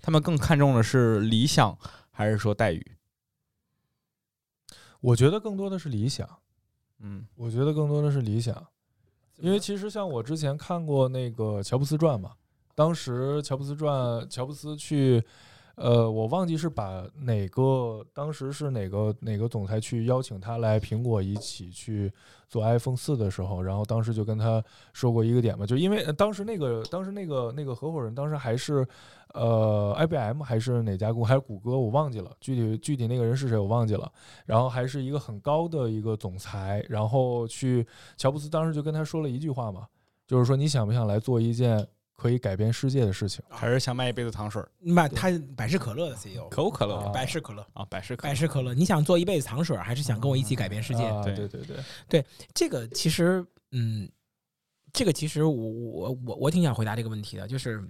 [0.02, 1.78] 他们更看重的是理想
[2.10, 2.98] 还是说待遇？
[5.00, 6.28] 我觉得更多的是理想，
[7.00, 8.68] 嗯我觉得更多的是理想，
[9.36, 12.34] 因为其实像我之前看过那个乔布斯传嘛，
[12.74, 15.24] 当时乔布斯传，乔布斯去，
[15.78, 22.12] 呃，我忘记是把哪个，当时是哪个哪个总裁去邀请他来苹果一起去
[22.50, 28.84] 做 iPhone 四的时候，然后当时就跟他说过一个点嘛，就因为当时那个当时那个那个合伙人当时还是
[29.36, 34.12] 呃 IBM 还是哪家公还是谷歌我忘记了，具体具体那个人是谁我忘记了。
[34.48, 37.86] 然后还是一个很高的一个总裁，然后去
[38.18, 39.86] 乔布斯当时就跟他说了一句话嘛，
[40.26, 41.88] 就是说你想不想来做一件
[42.18, 43.44] 可以改变世界的事情？
[43.48, 44.68] 还是想卖一杯子糖水儿？
[44.80, 46.96] 那他百事可乐的 CEO，可口可乐。
[46.96, 47.10] 啊。
[47.10, 48.30] 百事可乐，啊，百事可乐。
[48.32, 51.04] 百事可乐，你想做一辈子糖水，还是想跟我一起改变世界？
[51.04, 51.78] 啊对对对。
[52.10, 52.26] 对，
[52.56, 54.10] 这个其实，嗯，
[54.92, 57.88] 这个其实我我我我挺想回答这个问题的，就是，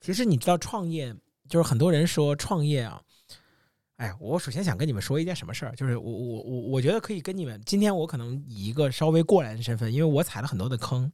[0.00, 1.14] 其实你知道创业，
[1.50, 3.02] 就是很多人说创业啊，
[3.96, 11.12] 哎，我首先想跟你们说一件什么事儿，就是我我我我觉得可以跟你们，今天我可能以一个稍微过来人的身份，因为我踩了很多的坑，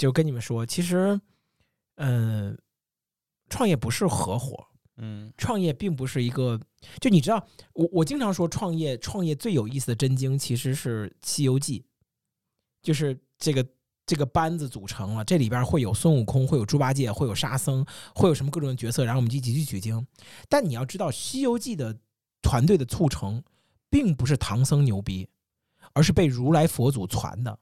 [0.00, 1.20] 就跟你们说，其实，
[1.96, 2.58] 嗯、
[3.50, 6.58] 创业不是合伙，嗯创业并不是一个，
[7.02, 11.80] 就你知道，我我经常说创业，创业最有意思的真经其实是《西游记》，
[12.82, 13.68] 就是这个
[14.06, 17.84] 这个班子组成了，这里边会有孙悟空，会有猪八戒，会有沙僧，
[18.14, 20.06] 会有什么各种角色，然后我们一起去取经。
[20.48, 21.94] 但你要知道，《西游记》的
[22.40, 23.44] 团队的促成，
[23.90, 25.28] 并不是唐僧牛逼，
[25.92, 27.58] 而是被如来佛祖传的嗯。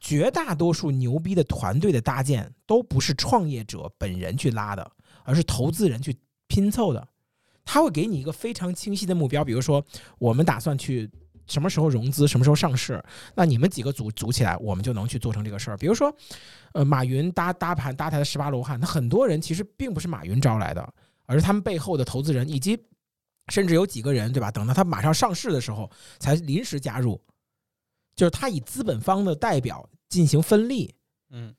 [0.00, 4.90] 绝大多数牛逼的团队的搭建，都不是创业者本人去拉的，
[5.24, 6.16] 而是投资人去
[6.46, 7.06] 拼凑的。
[7.64, 9.84] 他会给你一个非常清晰的目标，比如说，
[10.18, 11.10] 我们打算去
[11.46, 13.02] 什么时候融资，什么时候上市，
[13.34, 15.76] 那你们几个组组起来，我们就能去做成这个事儿。
[15.76, 16.14] 比如说，
[16.72, 20.94] 呃，马云搭搭盘搭台的十八罗汉，那很多人其实并不是马云招来的，
[21.24, 22.78] 而是他们背后的投资人，以及
[23.48, 24.50] 甚至有几个人，对吧？
[24.50, 27.18] 等到他马上上市的时候，才临时加入，
[28.14, 30.94] 就是他以资本方的代表进行分立。
[31.30, 31.54] 嗯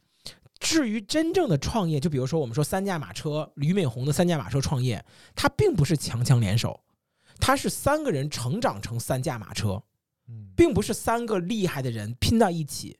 [0.57, 5.03] 至于真正的创业，就比如说我们说三驾马车，俞敏洪的三驾马车创业，
[5.35, 6.79] 它并不是强强联手，
[7.39, 9.83] 它是三个人成长成三驾马车，
[10.27, 12.97] 嗯，并不是三个厉害的人拼到一起。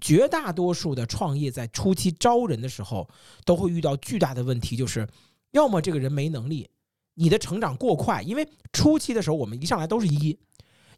[0.00, 3.08] 绝大多数的创业在初期招人的时候，
[3.44, 5.06] 都会遇到巨大的问题，就是
[5.50, 6.68] 要么这个人没能力，
[7.14, 10.36] 你的成长过快，因为初期的时候我们一上来都是一，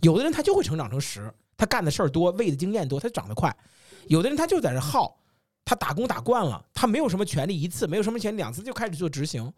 [0.02, 3.50] 有的人他就会成长成十，他干的事儿多，位的经验多，他长得快；
[4.08, 5.18] 有的人他就在这耗，
[5.64, 9.52] 他打工打惯了，他没有什么权利一次，没有什么权两次就开始做执行。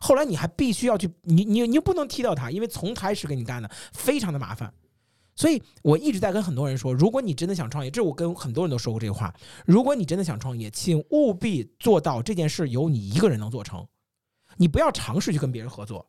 [0.00, 4.72] 后来你还必须要去，你你你又不能踢掉他，因为从开始给你干的非常的麻烦。
[5.36, 9.34] 所以我一直在跟很多人说，如果你真的想创业，这我跟很多人都说过这个话。
[9.66, 13.86] 如果你真的想创业，请务必做到这件事由你一个人能做成，
[14.56, 16.06] 你不要尝试去跟别人合作。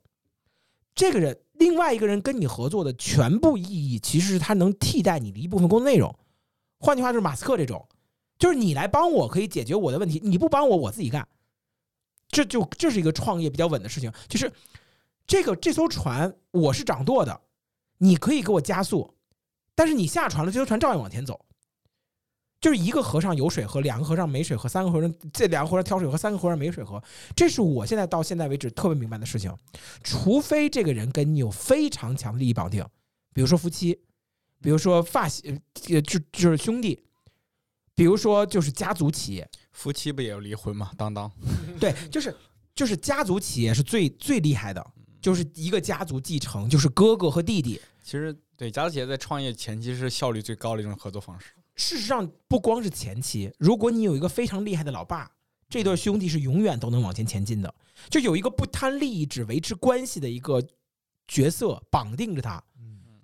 [0.96, 6.18] 这个人，另外一个人跟你合作的全部意义，其实是他能替代你的一部分工作内容。
[6.80, 7.86] 换句话就是马斯克这种，
[8.40, 11.28] 就是你来帮我可以解决我的问题，你不帮我我自己干。
[12.30, 14.52] 这就这是一个创业比较稳的事情，就是
[15.28, 17.42] 这个这艘船我是掌舵的，
[17.98, 19.14] 你可以给我加速。
[19.76, 21.45] 但是你下船了，这艘船照样往前走。
[22.66, 27.00] 就是一个和尚有水喝，两个和尚没水喝，三个和尚这两个和尚挑水喝，三个和尚没水喝。
[27.36, 29.56] 这是我现在到现在为止特别明白的事情。
[30.04, 32.84] 除非这个人跟你有非常强的利益绑定，
[33.36, 34.00] 比如说夫妻，
[34.64, 37.04] 比如说发呃，就就是兄弟，
[37.94, 39.48] 比如说就是家族企业。
[39.72, 40.90] 夫妻不也要离婚吗？
[40.98, 41.32] 当当，
[41.80, 42.36] 对，就是
[42.74, 44.84] 就是家族企业是最最厉害的，
[45.22, 47.80] 就是一个家族继承，就是哥哥和弟弟。
[48.02, 48.36] 其实。
[48.58, 51.48] 对，家族企业在创业前期是效率最高的一种合作方式。
[51.76, 55.30] 事实上，不光是前期，如果你有一个非常厉害的老爸，
[55.70, 57.74] 这对兄弟是永远都能往前前进的。
[58.10, 60.62] 就有一个不贪利益、只维持关系的一个
[61.28, 62.64] 角色绑定着他，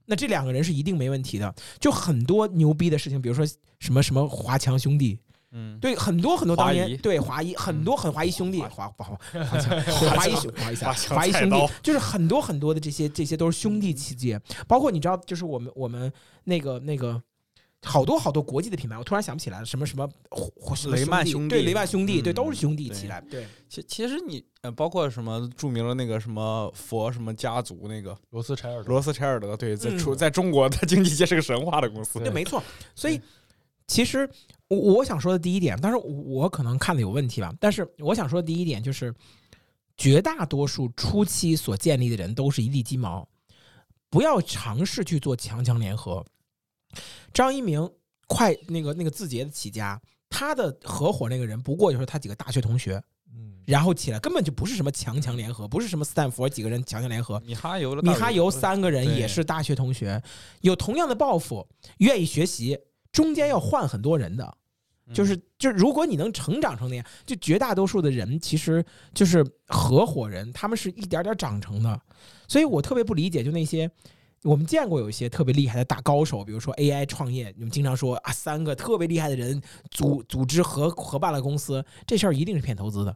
[0.06, 1.54] 那这两个人是一定没问题的。
[1.80, 3.46] 就很多牛逼的事情，比如说
[3.80, 5.20] 什么什么华强兄弟。
[5.54, 9.18] 嗯，对，很多很多当年对华谊很多很华谊兄弟华华 华
[10.16, 10.76] 华谊兄华谊
[11.10, 16.12] 华谊兄弟，就是很多很多的这些这些都是兄弟情节，包括你知道，就是我们我们
[16.46, 17.22] 那个那个
[17.84, 20.10] 好多好多国际的品牌，我突然想不起来了，什么什么
[20.92, 32.62] 雷曼兄弟，对雷曼兄弟，对都是兄弟起来，对，其其实你呃包括什么著名的那个什么佛什么家族那个罗斯柴尔罗斯柴尔德，对，在出在中国的经济界是个神话的公司，对，没错，
[32.96, 33.20] 所以。
[33.88, 34.30] 其实
[34.70, 37.54] 我我想说的第一点，但是我可能看的有问题吧。
[37.60, 39.14] 但是我想说的第一点就是，
[39.98, 43.28] 绝大多数初期所建立的人都是一地鸡毛，
[44.10, 46.26] 不要尝试去做强强联合。
[47.34, 47.90] 张一鸣
[48.28, 53.02] 快那个那个字节的起家，他的合伙那个人不过就是他几个大学同学，
[53.34, 57.40] 嗯，然后起来根本就不是什么强强联合，不是什么斯坦福几个人强强联合。
[57.42, 60.22] 米哈游米哈游三个人也是大学同学，
[60.62, 62.78] 有同样的抱负，愿意学习。
[63.12, 64.58] 中间要换很多人的，
[65.14, 68.82] 就是就如果你能成长成那样，就绝大多数的人其实
[69.14, 72.02] 就是合伙人，他们是一点点长成的。
[72.48, 73.92] 所以我特别不理解，就那些
[74.44, 83.16] 我们见过有一些特别厉害的大高手，比如说 AI 创业，你们经常说啊，三个特别厉害的人组组织合合办了公司，这事儿一定是骗投资的，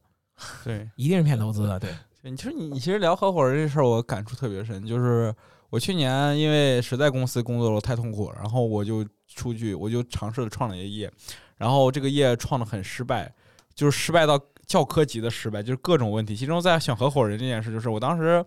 [0.64, 1.80] 对，一定是骗投资的。
[1.80, 1.90] 对，
[2.24, 5.34] 你其实你你其实聊合伙人这事儿，我感触特别深，就是
[5.70, 9.06] 我去年因为实在公司工作了太痛苦了，然后我就。
[9.28, 11.12] 出去我就尝试了创了一个业，
[11.58, 13.34] 然后这个业创的很失败，
[13.74, 16.36] 就是失败到教科级的失败，就是各种问题。
[16.36, 18.46] 其中在选合伙人这件事，就是我当时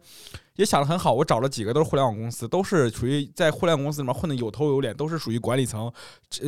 [0.59, 5.91] 也想的很好，我找了几个都是互联网公司，都是属于在互联网公司里面混的有头有脸，都是属于管理层。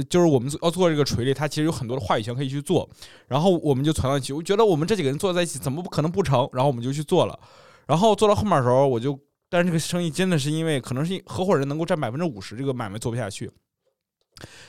[0.08, 2.90] 就是我们要做这个锤炼，他其实有很多的话语权可以去做。
[3.28, 6.48] 然后我们就攒到一起，我觉得我们这几个人坐在一起，怎么可能不成？
[6.52, 7.38] 然后我们就去做了。
[7.86, 9.16] 然后做到后面的时候，我就，
[9.48, 13.48] 但是这个生意真的是因为可能是合伙人能够占百分之五十，这个买卖做不下去。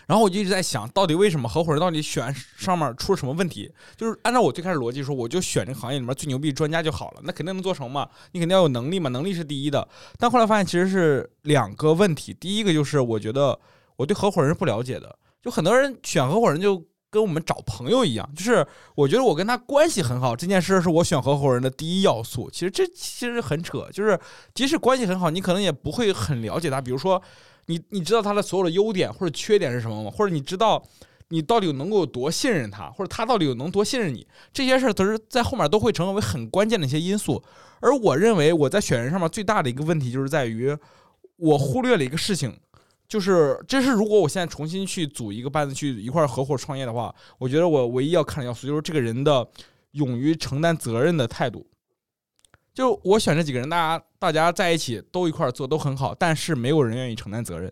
[0.08, 3.72] 然后我就一直在想，到底为什么合伙人到底选上面出了什么问题？
[3.96, 8.08] 就是按照我最开始逻辑说，我就选这个行业里面最牛逼专家就好了，那肯定能做成嘛？
[8.32, 9.88] 你肯定要有能力嘛，能力是第一的。
[10.18, 13.58] 但后来发现其实是两个问题，第一个就是我觉得
[13.96, 22.50] 我对合伙人是不了解的，就很多人选合伙人就跟我们找朋友一样，就是我觉得我跟他关系很好，这件事是我选合伙人的第一要素。
[22.52, 24.20] 其实这其实很扯，就是
[24.54, 27.22] 即使关系很好，你可能也不会很了解他，比如说。
[27.68, 30.12] 你你知道他的所有的优点或者缺点是什么吗？
[30.12, 30.84] 或者你知道
[31.30, 34.28] 你到底能够有多信任他，或者他到底有能多信任你？
[34.52, 37.42] 这些事儿都是在后面都会成为很关键的一些因素。
[37.80, 40.78] 而我认为我在选人上面最大的一个问题就是在于
[41.38, 42.56] 我忽略了一个事情，
[43.08, 49.48] 就是这是如果我现在重新去组一个班子去一块合伙创业的话，我觉得我唯一要看的要素就是这个人的
[49.94, 51.66] 勇于承担责任的态度。
[52.74, 57.72] 就我选这几个人，大家大家在一起都一块做都很好，但是没有人愿意承担责任，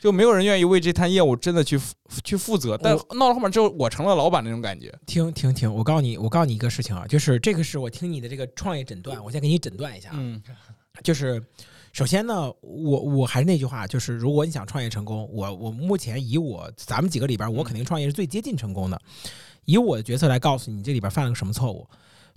[0.00, 1.78] 就没有人愿意为这摊业务真的去
[2.24, 2.76] 去负责。
[2.78, 4.90] 但闹到后面之后，我成了老板那种感觉。
[5.06, 10.10] 停停停，我告诉你，我告诉你一个事情啊，就是这个是我听你的这个创业诊断，我先给你诊断一下。
[10.14, 10.42] 嗯，
[11.04, 11.42] 就是
[11.92, 18.98] 首先呢，我我还是那句话，就是如果你想创业成功，我我目前以我咱们几个里边，我肯定创业是最接近成功的。
[19.66, 21.86] 以我的角色来告诉你，这里边犯了个什么错误，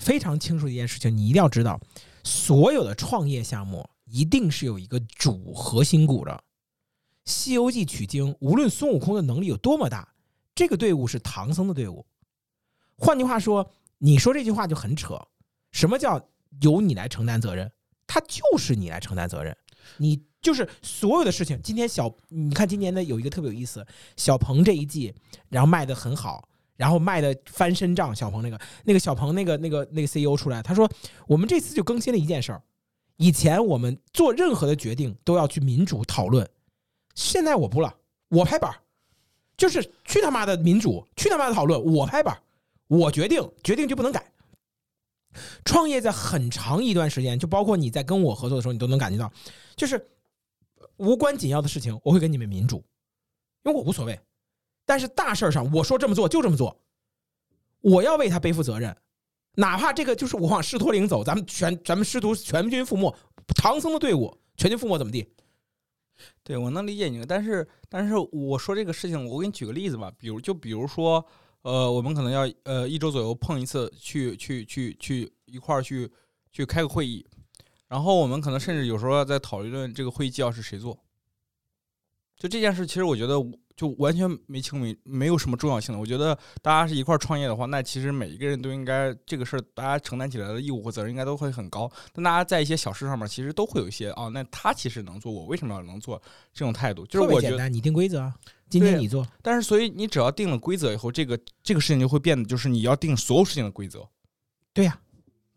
[0.04, 1.80] 非常清楚一件事情，你一定要知道，
[2.26, 6.32] 所有的创业项目一定是有一个主核心骨的。
[7.24, 10.14] 《西游记》取经，无论孙悟空的能力有多么大，
[10.54, 12.06] 这个队伍是唐僧的队伍。
[12.98, 15.18] 换句话说，你说这句话就很扯。
[15.72, 16.30] 什么叫
[16.62, 17.72] 由你来承担责任？
[18.06, 19.56] 他就是你来承担责任，
[19.98, 21.58] 你就是所有的事情。
[21.64, 23.88] 今天小，你看今年的有一个特别有意思，
[24.18, 25.16] 小鹏这一季，
[25.48, 28.16] 然后卖的很好，然后卖的翻身仗。
[28.16, 30.90] 小鹏那个那个小鹏那个那个那个 CEO 出来，他说
[31.28, 32.62] 我们这次就更新了一件事儿，
[33.18, 36.48] 以前我们做任何的决定都要去民主讨论，
[37.16, 37.96] 现在我不了，
[38.30, 38.78] 我拍板儿，
[39.56, 42.42] 就是去他妈的民主，去他妈的讨论，我拍板儿，
[42.88, 44.26] 我决定，决定就不能改。
[45.66, 49.32] 创业在很长一段时间，就包括你在跟我合作的时候，你都能感觉到，
[49.76, 50.08] 就是
[50.98, 52.84] 无关紧要的事情，我会跟你们民主，
[53.64, 54.20] 因为我无所谓。
[54.86, 56.80] 但是大事儿上，我说这么做就这么做，
[57.82, 58.96] 我要为他背负责任，
[59.56, 63.16] 哪怕这个就是我往狮驼岭走，咱们全咱们师徒全军覆没，
[63.56, 65.28] 唐僧的队伍全军覆没怎么地？
[66.44, 71.26] 对我能理解你，但是但是我说这个事情，我给你举个例子吧，比如就比如说。
[71.64, 76.12] 呃，我们可能要呃一周左右碰一次，去去去去一块儿去
[76.52, 77.26] 去开个会议，
[77.88, 81.02] 然后我们可能甚至有时候要在讨论这个会议纪要是谁做。
[82.36, 83.40] 就这件事，其实我觉得
[83.76, 86.00] 就完全没清明，没有什么重要性的。
[86.00, 91.92] 我觉得大家是一块儿创业的话，那其实每一个人都应该这个事儿，大家承担起来的义务和责任应该都会很高。
[92.14, 96.22] 但大家在一些小事上面，其实都会有一些啊，那他其实能做，我为什么要能做？
[96.54, 98.32] 这种态度就是我觉得你定规则。
[98.70, 104.08] 今天你做，但是所以你只要定了规则以后，这个这个事情就会变得，就是你要定所有事情的规则。
[104.74, 105.00] 对呀。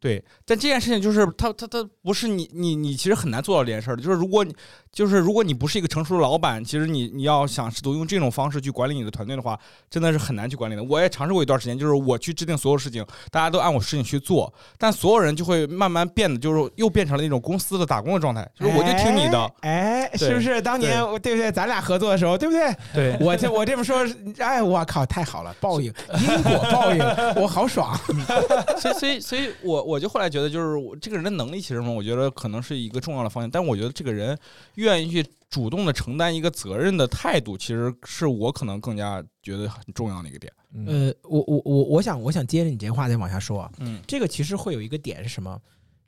[0.07, 4.03] 对，但这件事情就是他他他不是你你你其实很难做到这件事儿的。
[4.03, 4.55] 就是如果你
[4.93, 9.59] 就是如果你不是一个成熟的老板，其实你你要想试图用这种方式去管理你的团队的话，
[9.91, 10.85] 真的是很难去管理的。
[10.85, 20.63] 我也尝试过一段时间，就是我去制定所有事情，大家都按我事情去做，但所有人就会慢慢变得就是又变成了那种公司的打工的状态，就是我就听你的，哎，是不是？
[20.63, 21.51] 当年对不对？
[21.51, 22.75] 咱俩合作的时候，对不对？
[22.95, 24.07] 对，我这我这么说，
[24.39, 27.01] 哎，我靠，太好了，报应， 因果报应，
[27.43, 27.99] 我好爽。
[28.79, 30.77] 所以所以所以我我就后来觉得就是。
[30.77, 33.51] 我这个人的能力其实嘛，我觉得可能是一个重要的方向。
[33.51, 34.39] 但我觉得这个人
[34.75, 40.53] 愿意去主动的承担一个责任的态度，其实是我可能更加觉得很重要的一个点。
[40.87, 43.73] 呃，我我我我想我想接着你这话再往下说啊。
[43.79, 45.61] 嗯，这个其实会有一个点是什么？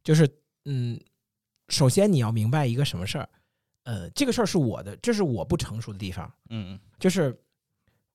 [0.05, 0.29] 就是
[0.67, 1.01] 嗯，
[1.69, 3.29] 首先你要明白一个什么事儿。
[3.85, 6.31] 呃，这个事儿是我的，这是我不成熟的地方。
[6.51, 7.35] 嗯嗯，就是。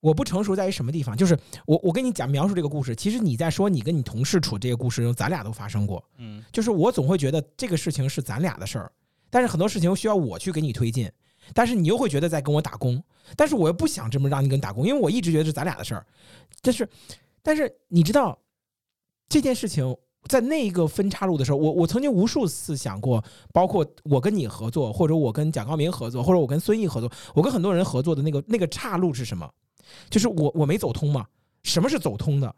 [0.03, 1.15] 我不成熟在于什么地方？
[1.15, 6.03] 就是我我跟你讲描述这个故事，其实你在说你跟你同事处这个故事中，咱俩都发生过。
[6.17, 8.91] 嗯，就是我总会觉得这个事情是咱俩的事儿，
[9.29, 11.09] 但是很多事情需要我去给你推进，
[11.53, 13.01] 但是你又会觉得在跟我打工，
[13.37, 16.05] 但是我又不想这么让你跟打工，因为我一直觉得是咱俩的事儿。
[16.61, 16.89] 但是，
[17.41, 18.37] 但是你知道
[19.29, 19.95] 这件事情
[20.27, 23.23] 在那一个分岔路的时候，我我曾经无数次想过，
[23.53, 29.49] 包括我跟你合作，或者我跟蒋高明合作，或者我跟孙毅合作，我跟很多人合作的那个那个岔路是什么？
[30.09, 31.25] 就是我我没走通嘛？
[31.63, 32.55] 什么是走通的？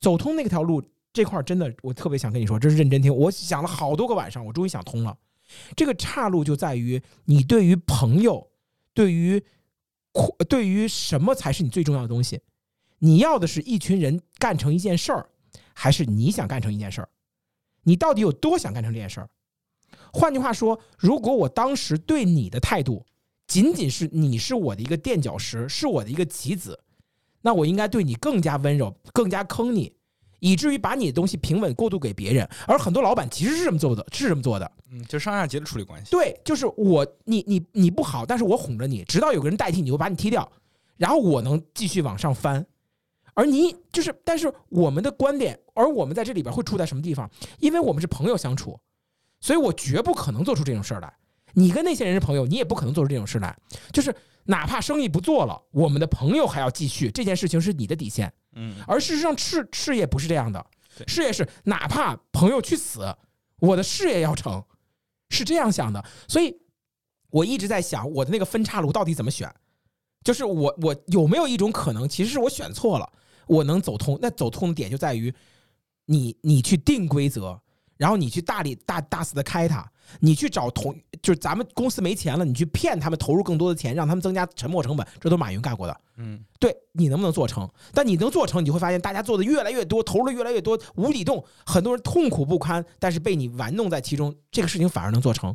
[0.00, 3.14] 走通那条路这块真的，我特别想跟你说，这是认真听。
[3.14, 5.16] 我想了好多个晚上，我终于想通了。
[5.74, 8.50] 这个岔路就在于你对于朋友，
[8.94, 9.42] 对于
[10.48, 12.40] 对于什么才是你最重要的东西？
[12.98, 15.28] 你要的是一群人干成一件事儿，
[15.72, 17.08] 还是你想干成一件事儿？
[17.82, 19.30] 你到底有多想干成这件事儿？
[20.12, 23.06] 换句话说，如果我当时对你的态度，
[23.48, 26.78] 仅仅是你是我的一个垫脚石，是我的一个棋子，
[27.40, 29.90] 那我应该对你更加温柔，更加坑你，
[30.38, 32.48] 以至于把你的东西平稳过渡给别人。
[32.66, 34.70] 而很多老板其实是这么做的，是这么做的。
[34.92, 36.10] 嗯，就上下级的处理关系。
[36.10, 40.46] 对，就是我，你你你不好，但是我哄着你，直到有个人代替你，我把你踢掉，
[40.98, 42.64] 然后我能继续往上翻。
[43.32, 47.30] 而你就是，但是我们的观点，而我们在这里边会处在什么地方？
[47.60, 48.78] 因为我们是朋友相处，
[49.40, 51.10] 所以我绝不可能做出这种事儿来。
[51.54, 53.56] 你跟那些人是朋友，你也不可能做出这种事来。
[53.92, 57.10] 就是哪怕生意不做了，我们的朋友还要继续。
[57.10, 58.32] 这件事情是你的底线。
[58.54, 58.76] 嗯。
[58.86, 60.64] 而事实上，事事业不是这样的。
[61.06, 63.14] 事业是哪怕朋友去死，
[63.60, 64.62] 我的事业要成，
[65.30, 66.04] 是这样想的。
[66.26, 66.54] 所以，
[67.30, 69.52] 我一直在想，我的那个分岔路到底怎么选？
[70.24, 73.12] 就是我我有没有一种可能，其实是我选错了，
[73.46, 74.18] 我能走通。
[74.20, 75.32] 那走通的点就在于，
[76.06, 77.60] 你你去定规则。
[77.96, 79.84] 然后你去大力大大肆的开它，
[80.20, 86.00] 你去找同就是咱们公司没钱了，你去骗他们投入更多的钱，让他们增加沉没成本，这都马云干过的。
[86.16, 87.68] 嗯，对你能不能做成？
[87.92, 95.54] 但你能做成，你就会发现大家做的越来越多，投入的越来越多，无底洞，很多人痛苦不堪，但是被你玩弄在其中，这个事情反而能做成。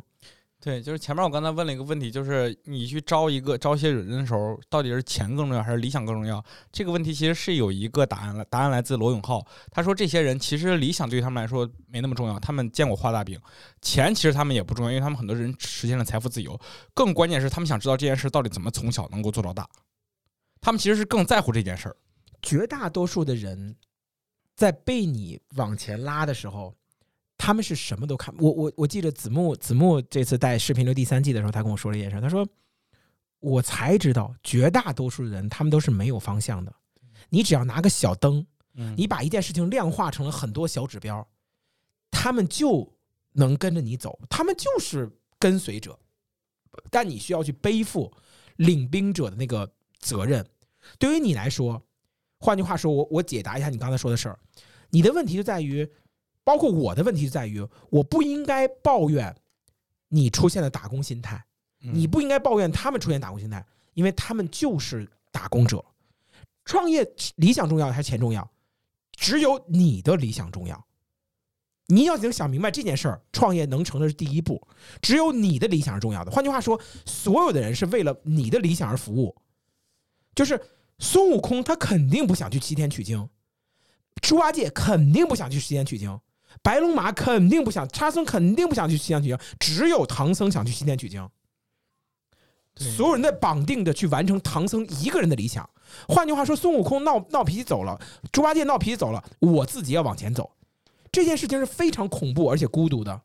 [0.64, 6.42] 对，就是前面我刚才问了一个问题，就是你去招一个招一些人的时候，到底是钱更重要还是理想更重要？
[6.72, 13.38] 这个问题其实是有一个答案了，答案来自罗永浩，他说这些人其实理想对于他们来说没那么重要，他们见过画大饼，
[13.82, 16.58] 钱其实他们也不重要，因为他们很多人实现了财富自由，
[16.94, 19.68] 更关键是他们想知道这件事到底怎么从小能够做到大，
[20.62, 21.96] 他们其实是更在乎这件事儿。
[22.40, 23.76] 绝大多数的人
[24.56, 26.74] 在被你往前拉的时候，
[27.36, 28.34] 他们是什么都看。
[28.38, 32.46] 我我我记得子木子木这次带视频流第三季的时候，他跟我说了一件事，他说
[33.40, 36.74] 我才知道绝大多数人他们都是没有方向的。
[37.28, 41.26] 你只要拿个小灯，嗯你把一件事情量化成了很多小指标，
[42.10, 42.96] 他们就
[43.32, 45.98] 能跟着你走，他们就是跟随者，
[46.90, 48.12] 但你需要去背负
[48.56, 50.46] 领兵者的那个责任。
[50.98, 51.82] 对于你来说，
[52.38, 54.38] 换句话说，我我解答一下你刚才说的事儿，
[54.90, 55.90] 你的问题就在于，
[56.44, 59.34] 包括我的问题就在于，我不应该抱怨
[60.08, 61.44] 你出现的打工心态，
[61.80, 63.64] 你不应该抱怨他们出现打工心态，
[63.94, 65.84] 因为他们就是打工者。
[66.64, 68.48] 创业理想重要还是钱重要？
[69.12, 70.86] 只有你的理想重要。
[71.86, 74.66] 你要能想明白这件事儿，创业能成的是第一步。
[75.02, 76.30] 只有你的理想是重要的。
[76.30, 79.36] 换句话说，所有的人是为了你的理想而服务。
[80.34, 80.58] 就是
[80.98, 83.28] 孙悟空，他肯定不想去西天取经；
[84.22, 86.18] 猪八戒肯定不想去西天取经；
[86.62, 89.38] 白龙马肯定不想，沙僧肯定不想去西天取经。
[89.58, 91.28] 只有唐僧想去西天取经。
[92.76, 95.68] 所有人在绑定的去完成唐僧一个人的理想。
[96.08, 98.00] 换句话说，孙悟空闹闹脾气走了，
[98.32, 100.50] 猪八戒闹脾气走了，我自己要往前走。
[101.12, 103.20] 这件事情是非常恐怖而且孤独的，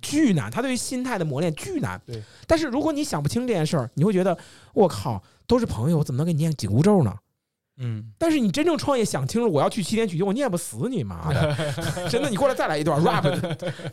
[0.00, 0.50] 巨难。
[0.50, 2.00] 他对于心态的磨练巨难。
[2.06, 2.22] 对。
[2.46, 4.38] 但是如果你想不清这件事儿，你会觉得
[4.72, 7.14] 我靠，都是朋友，我怎么能给你念紧箍咒呢？
[7.76, 11.54] 嗯，但是你真正创业想清楚，我要去西天取经，我念不死你妈的！
[12.08, 13.22] 真的，你过来再来一段 rap，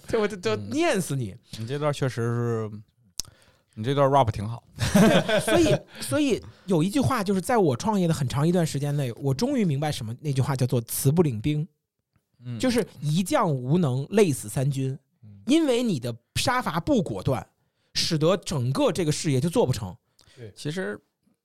[0.08, 1.36] 对我就就嗯念死你。
[1.58, 2.72] 你这段确实是，
[3.74, 4.64] 你这段 rap 挺好。
[5.42, 11.68] 所以，所以有一句话，就是在我创业的很长一段时间内，我终于明白什么那句话叫做“辞不领兵”，
[12.46, 14.98] 嗯，就是一将无能，累死三军。
[15.48, 17.46] 因为你的杀伐不果断，
[17.96, 19.96] 使得整个这个事业就做不成。
[20.38, 21.00] 对其实，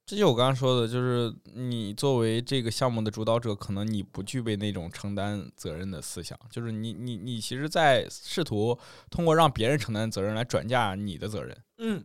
[0.07, 8.78] 这就我刚刚说的，就是你作为这个项目的主导者，可能你不具备那种承担责任的思想，就是你你你其实，在试图
[9.11, 11.57] 通过让别人承担责任来转嫁你的责任。
[11.78, 12.04] 嗯，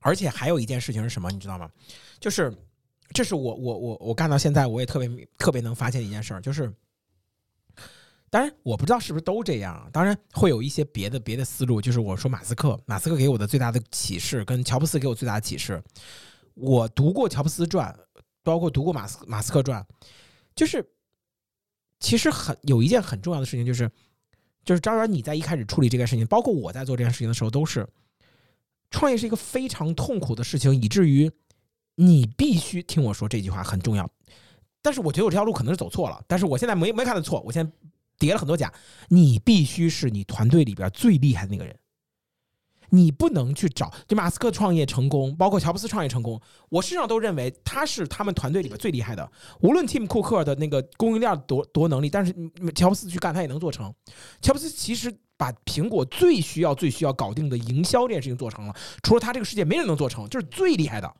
[0.00, 1.70] 而且还有一件事情是什么，你知道吗？
[2.20, 2.54] 就是
[3.14, 6.70] 这是我我我我干到现在，我也特别特别能发现一件事儿，就是。
[8.28, 9.90] 当然，我不知道是不是都这样啊。
[9.92, 15.82] 当然会有一些别的别的思路，就是我说马斯克，马斯克给我的最大的启示，跟乔布斯给我最大的启示。
[16.54, 17.96] 我读过乔布斯传，
[18.42, 19.84] 包括读过马斯马斯克传，
[20.54, 20.86] 就是
[22.00, 23.90] 其实很有一件很重要的事情，就是
[24.64, 27.88] 就是张然你在一开始处理这件事情，包括我在做这件事情的时候，都是
[28.90, 31.30] 创业是一个非常痛苦的事情，以至于
[31.94, 34.08] 你必须听我说这句话很重要。
[34.82, 37.72] 但是我觉得我这条路可能是走错了，但是我现在没没看到错，我现在
[38.18, 38.72] 叠了很多甲。
[39.08, 41.76] 你必须是你团队里边最厉害的那个人，
[42.94, 43.90] 你不能去找。
[44.06, 49.30] 就马斯克创业成功，包括乔布斯创业成功，我实际上都认为他是他们团队里边最厉害的。
[49.60, 52.34] 无论 Tim 库克的那个供应链多多能力，但是
[52.74, 53.92] 乔布斯去干他也能做成。
[54.40, 61.12] 乔布斯其实把苹果最需要、最需要搞定的营销这件事情做成了，除了他这个世界没人能做成，就是最厉害的。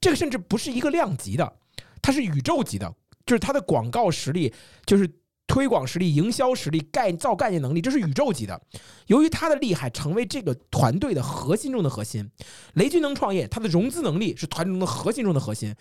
[0.00, 1.52] 这个甚至不是一个量级的，
[2.00, 4.52] 它是宇宙级的，就是它的广告实力，
[4.84, 5.10] 就是
[5.46, 8.60] 推广实力、营销实力、概造概念能力，这是宇宙级的。
[9.06, 12.28] 由于他的厉害，成为这个团队的核心中的核心。
[12.74, 15.74] 雷军能创业，他的融资能力是团队中的核心中的核心。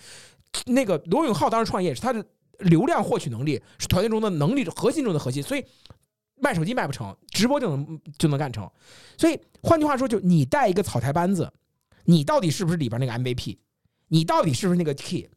[0.67, 2.23] 那个罗永浩当时创业，是他的
[2.59, 5.41] 流量获取能力是团队中的能力核心中的核心。
[5.41, 5.65] 所以
[6.35, 8.69] 卖手机卖不成，直播就能就能干成。
[9.17, 11.51] 所以换句话说，就你带一个草台班子，
[12.03, 13.57] 你到底是不是里边那个 MVP？
[14.09, 15.27] 你到底是不是那个 key？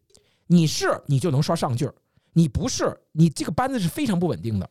[0.49, 1.95] 你是你就能刷上句儿，
[2.33, 4.69] 你不是你这个班子是非常不稳定的。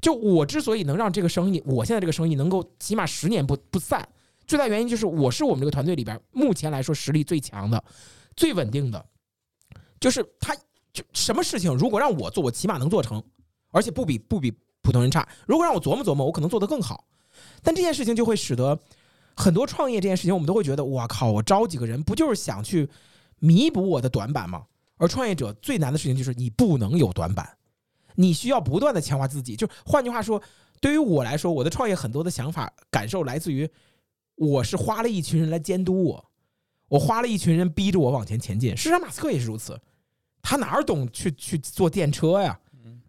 [0.00, 4.08] 就我之所以能让这个生意，我现在这个生意能够起码十年不不散，
[4.46, 7.82] 最大原因就是我是我们这个团队里边目前来说实力最强的、
[8.34, 9.04] 最稳定的。
[10.00, 10.56] 就是他
[10.94, 13.22] 就什么事情，如果让我做，我起码能做成，
[13.70, 15.28] 而且不比不比普通人差。
[15.46, 17.04] 如果让我琢磨琢磨，我可能做得更好。
[17.62, 18.78] 但这件事情就会使得
[19.36, 22.88] 很多创业这件事情，我们都会觉得，哇靠，我招几个人不就是想去
[23.38, 24.64] 弥补我的短板吗？
[25.00, 27.56] 而创业者最难的事情就是你不能有短板，
[28.16, 29.56] 你需要不断的强化自己。
[29.56, 30.40] 就换句话说，
[30.78, 33.66] 对于我来说，我的创业很多的想法感受来自于，
[34.34, 36.30] 我是花了一群人来监督我，
[36.88, 38.76] 我花了一群人逼着我往前前进。
[38.76, 39.80] 事实上，马斯克也是如此，
[40.42, 42.60] 他哪儿懂去去做电车呀？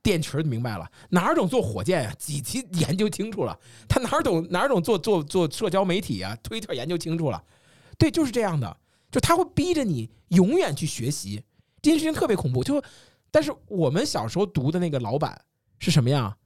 [0.02, 2.16] 电池明白了，哪儿懂做火箭呀？
[2.18, 6.36] 几期研究清楚了，他哪儿懂哪儿懂做做做社交媒体啊？
[6.42, 7.44] 推特研究清楚了，
[8.00, 8.78] 对，就是这样的，
[9.12, 11.44] 就他会逼着你永远去学习，
[11.82, 12.64] 这件事情特别恐怖。
[12.64, 12.82] 就，
[13.32, 15.40] 但是我们小时候读的那个老板
[15.80, 16.38] 是什么样？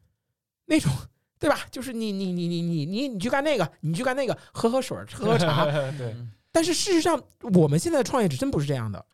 [0.65, 0.91] 那种
[1.37, 1.59] 对吧？
[1.69, 5.65] 就是你你你你你你你去干那个，你去干那个，喝喝水，喝喝茶。
[5.97, 6.15] 对，
[6.51, 7.21] 但是事实上，
[7.53, 9.05] 我们现在的创业者真不是这样的，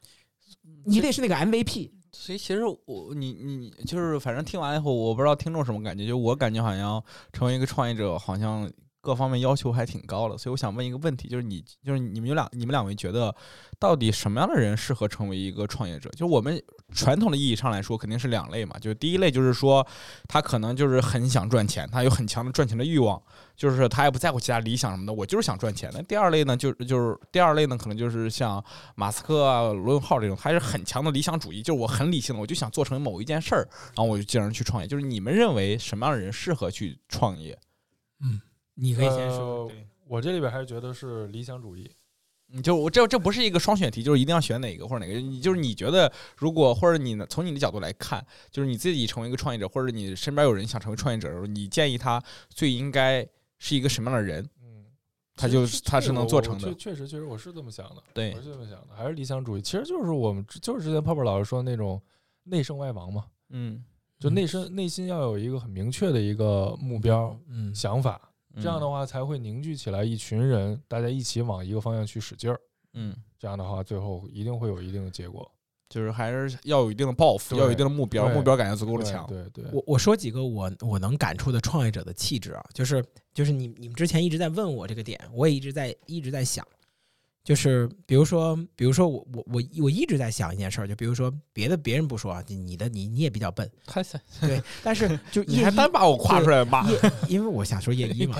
[0.85, 1.91] 你得是那个 MVP。
[2.13, 7.03] 所以其实我你你就是反正听完以后，我不知道听众什么感觉，就我感觉好像
[7.33, 8.69] 成为一个创业者，好像
[9.01, 10.37] 各方面要求还挺高的。
[10.37, 13.35] 所以我想问一个问题，就是你就是你们有两你们两位觉得，
[13.79, 16.09] 到底什么样的人适合成为一个创业者？
[16.11, 16.61] 就是我们
[16.93, 18.77] 传统的意义上来说，肯定是两类嘛。
[18.79, 19.85] 就是第一类就是说，
[20.27, 23.21] 他可能就是很想赚钱，他有很强的赚钱的欲望。
[23.53, 25.87] 就是他也不在乎其他理想什么的，我就是想赚钱。
[25.93, 28.63] 那第二类呢，就是就是第二类呢，可能就是像
[28.95, 34.87] 马斯克、罗永浩这种，还是很强的理想主义，就是我很理性的，我就想做成某一件事儿，然后我就进而去创业。
[34.87, 37.55] 就是你们认为什么样的人适合去创业？
[38.23, 38.41] 嗯，
[38.75, 39.65] 你可以先说。
[39.67, 39.71] 呃
[40.11, 41.89] 我这里边还是觉得是理想主义。
[42.47, 45.21] 你就我这这不是一个双选题，就是一定要选哪个或者哪个。
[45.21, 53.25] 你就是你觉得，如果或者你，从你的角度来看，就是你自己成为一个创业者，或者你身边有人想成为创业者的时候，你建议他最应该
[53.57, 54.43] 是一个什么样的人？
[54.61, 54.83] 嗯，
[55.37, 58.03] 他就他是能做成的确确实，确实我是这么想的。
[58.13, 59.61] 对我是这么想的，还是理想主义。
[59.61, 62.01] 其实就是我们就是之前泡泡老师说的那种
[62.43, 63.81] 内圣外王嘛，嗯，
[64.19, 72.59] 就内身内心要有一个很明确的一个目标、嗯，想法，这样的话，才会凝聚起来一群人，大家一起往一个方向去使劲儿。
[72.93, 75.49] 嗯，这样的话，最后一定会有一定的结果。
[75.89, 79.27] 就是还是要有一定的抱负，要有一定的目标，目标感要足够的对强。
[79.27, 86.65] 对对，我我说几个我我能感触的创业者的气质啊，就是就是你你们之前一直在问我这个点，我也一直在一直在想，
[87.43, 93.69] 就是比如说比如说我我我我一直在想一件事儿，就比如说别的别人不说啊，你你的你你也比较笨，
[94.41, 96.87] 对， 但是就你叶一还单把我夸出来骂？
[97.27, 98.37] 因为我想说叶一嘛，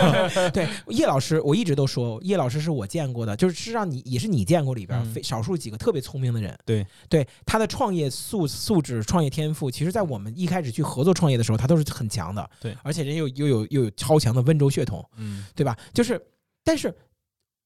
[0.52, 6.58] 对叶老师，我一直都说叶老师是我见过的，就是是让你也是你见过里边嗯非少数几个特别聪明的人。
[6.64, 12.48] 对对，他的创业素素质、创业天赋，其实在我们一开始去合作创业的时候，他都是很强的。
[12.60, 15.76] 对而且人又又有又有超强的温州血统，嗯对吧？
[15.92, 16.20] 就是，
[16.64, 16.94] 但是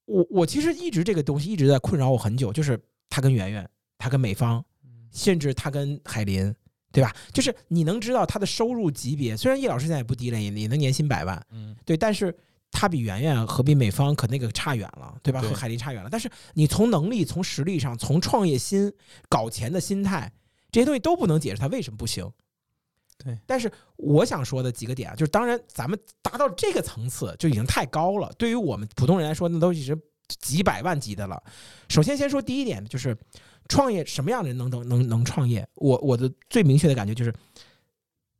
[0.05, 2.79] 我我其实一直这个东西一直在困扰我很久，就是
[3.09, 4.63] 他跟圆圆，他跟美方，
[5.11, 6.53] 甚至他跟海林，
[6.91, 7.15] 对吧？
[7.31, 12.35] 就是你能知道他的收入级别，虽然叶老师现在也不低了，也也能年薪百万，嗯对，但是
[12.71, 15.39] 他比圆圆和比美方可那个差远了，对吧？
[15.39, 16.09] 对和海林差远了。
[16.09, 18.91] 但是你从能力、从实力上、从创业心、
[19.29, 20.31] 搞钱的心态
[20.71, 22.29] 这些东西都不能解释他为什么不行。
[23.17, 31.41] 对，但是我想说的几个点啊，就是当然咱们达到这个层次就已经太高了，对于我们普通人来说，那都已经几百万级的了。
[31.89, 33.15] 首先先说第一点，就是
[33.69, 35.67] 创业什么样的人能能能能创业？
[35.75, 37.33] 我我的最明确的感觉就是，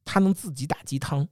[0.03, 1.27] 他能自己打鸡汤。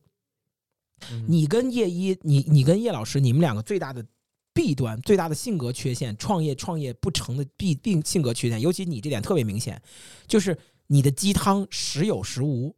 [1.27, 4.05] 你跟叶一，你你跟叶老师，你们两个最大的
[4.53, 9.81] 弊端、最大的性格缺陷，创业创业不成的弊病性格缺陷，尤其你这点特别明显，
[10.27, 12.75] 就是你的鸡汤时有时无，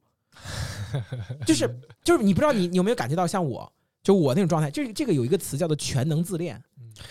[1.45, 3.71] 就是就是你不知道你你有没有感觉到像我，
[4.01, 6.61] 就我那种状态，这个这个有一个词叫做全能自恋，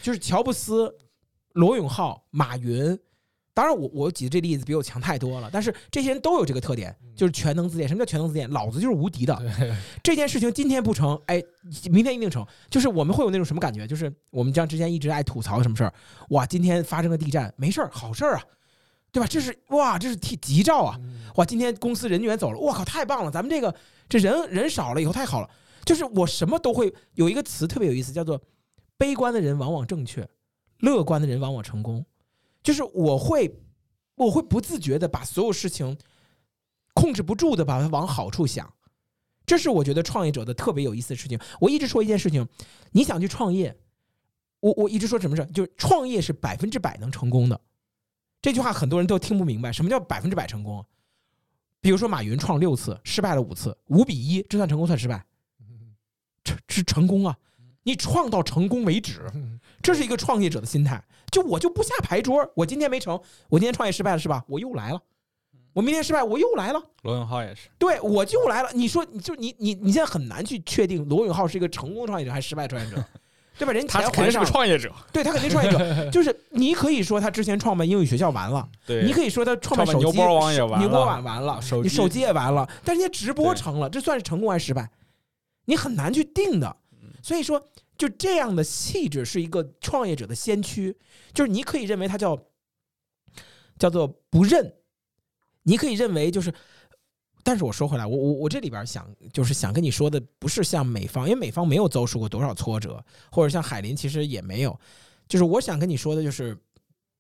[0.01, 0.95] 就是乔布斯、
[1.53, 2.99] 罗永浩、马云。
[3.55, 7.87] 当然我，我举的这例子比我强太多了，但是这些人都有这个特点，就是全能自恋。
[7.87, 8.49] 什么叫全能自恋？
[8.49, 9.39] 老子就是无敌的，
[10.03, 11.43] 这件事情今天不成，哎，
[11.91, 12.47] 明天一定成。
[12.71, 13.87] 就是我们会有那种什么感觉？
[13.87, 15.93] 就是我们这样之前一直爱吐槽什么事儿，
[16.31, 18.43] 哇，今天发生个地震，没事儿，好事儿啊，
[19.13, 19.27] 对吧？
[19.27, 20.99] 这是哇，这是替吉兆啊！
[21.01, 23.31] 嗯哇，今天公司人员走了，我靠，太棒了！
[23.31, 23.75] 咱们这个
[24.09, 25.51] 这人人少了以后太好了。
[25.85, 28.41] 就是我什么都会有一个词特别有意思，叫做
[28.97, 30.27] 悲观的人往往正确，
[30.79, 32.05] 乐观的人往往成功。
[32.63, 33.61] 就是我会
[34.15, 35.99] 我会不自觉的把所有事情
[36.95, 38.73] 控制不住的把它往好处想。
[39.45, 41.39] 这是我觉得创业者的特别有意思的事情。
[41.61, 42.47] 我一直说一件事情，
[42.93, 43.77] 你想去创业，
[44.61, 47.61] 我我一直说什么事，就是创业是百分之百能成功的。
[48.43, 50.85] 这句话很多人都听不明白，什么叫百分之百成功？
[51.81, 55.25] 比如说马云创六次，失败了五次，五比一，这算成功算失败？
[56.43, 57.37] 这是成功啊！
[57.85, 59.23] 你创到成功为止，
[59.81, 61.03] 这是一个创业者的心态。
[61.31, 63.15] 就我就不下牌桌，我今天没成，
[63.49, 64.45] 我今天创业失败了是吧？
[64.49, 65.01] 我又来了，
[65.73, 66.83] 我明天失败，我又来了。
[67.03, 68.71] 罗永浩也是，对，我就来了。
[68.75, 73.05] 你说，你就你你你现在很难去确定罗永浩是一个成功创业者还是失败创业者，
[73.63, 73.73] 对吧？
[73.73, 76.11] 人他肯定是个创业者，对他肯定创业者。
[76.11, 84.91] 就是你可以说他之前创办英语学校完了，对，你可以说他创办手机牛包网也完牛包网完了，手手机也完了，但是人家直播成了，这算是成功还是失败？
[85.67, 87.09] 你很难去定的嗯。
[87.23, 87.63] 所以说，
[87.97, 90.99] 就这样的气质是一个创业者的先驱，
[91.33, 92.37] 就是你可以认为他叫
[93.79, 94.75] 叫做不认，
[95.63, 96.53] 你可以认为就是。
[97.43, 104.79] 但是我说回来，我我我这里边想就是想跟你说的，不是像美方，因为美方没有遭受过多少挫折，或者像海林其实也没有。
[105.29, 106.57] 就是我想跟你说的，就是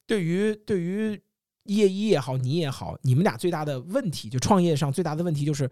[0.06, 1.20] 对于对于
[1.64, 5.70] 叶一也好，你也好，你们俩最大的问题，就创业上最大的问题就是，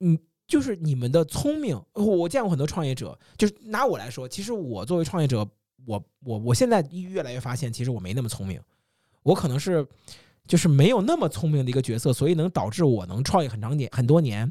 [0.00, 1.80] 嗯，就是你们的聪明。
[1.94, 5.46] 我见过很多创业者，就是拿我来说，其实我作为创业者，
[5.86, 8.60] 我我我现在越来越发现，其实我没那么聪明，
[9.22, 9.86] 我可能是
[10.46, 14.50] 就是没有那么聪明的一个角色，所以能导致我能创业很长年很多年。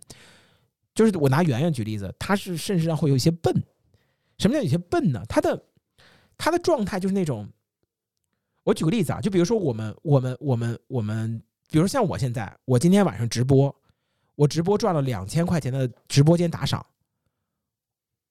[0.93, 3.53] 就是我拿圆圆举例子，他是甚至上会有一些笨。
[4.37, 5.23] 什么叫有些笨呢？
[5.29, 5.63] 他的
[6.37, 7.47] 他的状态就是那种，
[8.63, 13.73] 我举个例子啊，就比如说我们我们我们我们，比如像我现在，我今天晚上直播，
[14.35, 16.85] 我直播赚了两千块钱的直播间打赏，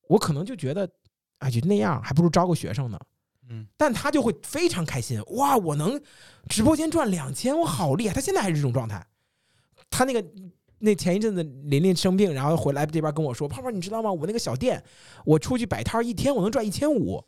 [0.09, 0.91] 我可能就觉得，
[1.39, 3.01] 哎，就那样，还不如招个学生呢。
[3.51, 6.01] 嗯，但他就会非常开心，哇，我能
[6.49, 8.15] 直播间赚两千，我好厉害！
[8.15, 9.05] 他现在还是这种状态。
[9.91, 10.25] 他那个
[10.79, 14.11] 那前一阵子琳琳生病，然后回来这边跟我说，泡泡，你知道吗？
[14.11, 14.83] 我那个小店，
[15.25, 17.25] 我出去摆摊一天我能赚一千五，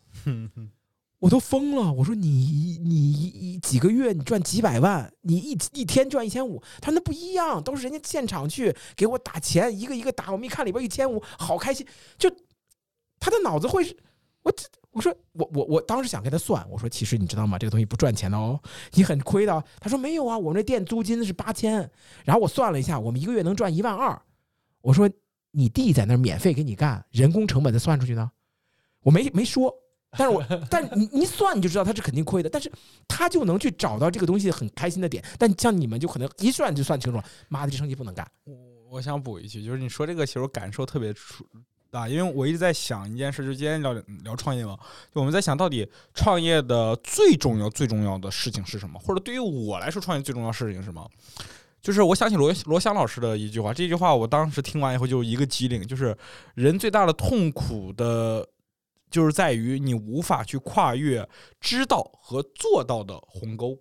[1.18, 1.92] 我都疯了。
[1.92, 11.84] 我说你你一几个月你赚几百万，你一一天赚一千五，他说那不一样，都是人家现场去给我打钱，一个一个打，我们一看里边一千五，好开心。
[12.16, 12.30] 就
[13.18, 13.96] 他的脑子会是，
[14.42, 17.58] 我这我说我我我当时想跟他算，我说其实你知道吗？
[17.58, 18.60] 这个东西不赚钱的哦，
[18.92, 19.64] 你很亏的哦。
[19.80, 21.90] 他说没有啊，我们这店租金是八千，
[22.24, 24.20] 然后我算了一下，我们一个月能赚一万二。
[24.82, 25.10] 我说
[25.50, 28.30] 你弟在那儿免费给你干，人工成本再算出去呢？
[29.02, 29.74] 我没没说，
[30.10, 32.70] 但是我 但你你算你就知道他是肯定亏的，但是
[33.08, 35.24] 他就能去找到这个东西很开心的点。
[35.38, 38.30] 但像你们就可能一算就算清楚了，妈的这生意不能干。
[38.44, 38.54] 我
[38.90, 41.14] 我想补一句，就是你说这个，其实我感受特别
[41.92, 43.92] 出大，因为我一直在想一件事，就今天聊
[44.24, 44.76] 聊创业嘛，
[45.14, 51.06] 就我们在想到底创业的最重要最重要的事情是什么，或者对于我来说，创业最重要的事情是什么？
[51.82, 56.16] 就是我想起罗罗翔老师的一句话，这句话我当时听完以后就一个机灵，就是
[56.54, 58.46] 人最大的痛苦的，
[59.10, 61.28] 就是在于你无法去跨越
[61.60, 63.76] 知道和做到的鸿沟。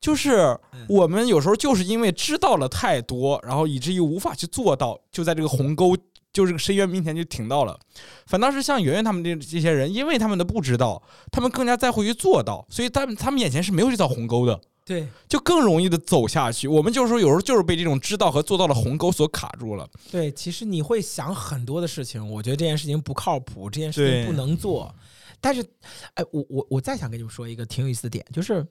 [0.00, 0.58] 就是
[0.88, 5.96] 我们有时候就是因为知道了太多，然后以至于无法去做到，就在这个鸿沟，
[6.34, 7.80] 就这个深渊面前就停到了。
[8.26, 14.60] 反倒是像圆圆他们这这些人，因为他们的不知道，他们更加在乎于做到，所以他们他们眼前是没有这道鸿沟的。
[14.86, 16.68] 对就更容易的走下去。
[16.68, 19.88] 我们就是说，有时候就是被这种知道和做到的鸿沟所卡住了。
[20.12, 24.94] 对，其实你会想很多的事情，我觉得这件事情不靠谱，这件事情不能做。
[25.40, 25.64] 但是，
[26.12, 28.66] 哎，我我我再想跟你们说一个挺有意思的点，就是，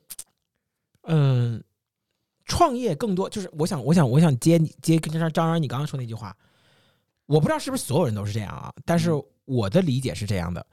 [1.05, 1.63] 嗯，
[2.45, 6.35] 创业更多就是我想我想我想接你接跟张张然你刚刚说那句话，
[7.25, 9.11] 我不知道是不是所有人都是这样啊，但是
[9.45, 10.65] 我的理解是这样的。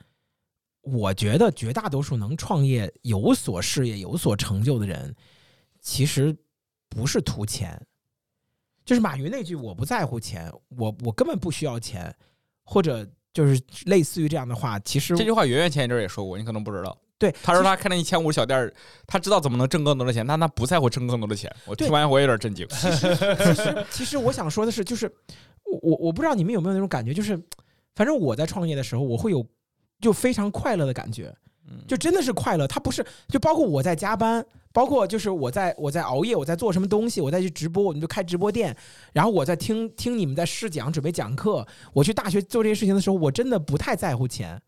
[0.83, 5.15] 我觉得绝大多数能创业、有所事业、有所成就的人，
[5.81, 6.35] 其实
[6.89, 7.79] 不是图钱，
[8.85, 12.13] 就是马云那句“我不在乎钱，我我根本不需要钱”，
[12.65, 16.97] 或者就是类似于这样的话，其实这句话圆圆前一阵儿也说过，你可能不知道。
[17.19, 18.73] 对他说他开了一千五小店儿，
[19.07, 21.55] 他知道怎么能挣更多的钱，但他不在乎挣更多的钱。
[21.67, 22.67] 我听完我有点震惊。
[22.71, 25.15] 其实其实我想说的是，就是
[25.71, 27.41] 我我我不知道你们有没有那种感觉，就是
[27.95, 29.47] 反正我在创业的时候，我会有
[30.01, 31.35] 就非常快乐的感觉，
[31.69, 32.67] 嗯就真的是快乐。
[32.67, 38.77] 它不是就包括我在加班，包括就是我在我在熬夜，我在做什么东西，我在去直播，我们就开直播店，
[39.13, 41.67] 然后我在听听你们在试讲，准备讲课。
[41.93, 44.61] 我去大学做这些事情的时候，我真的不太在乎钱，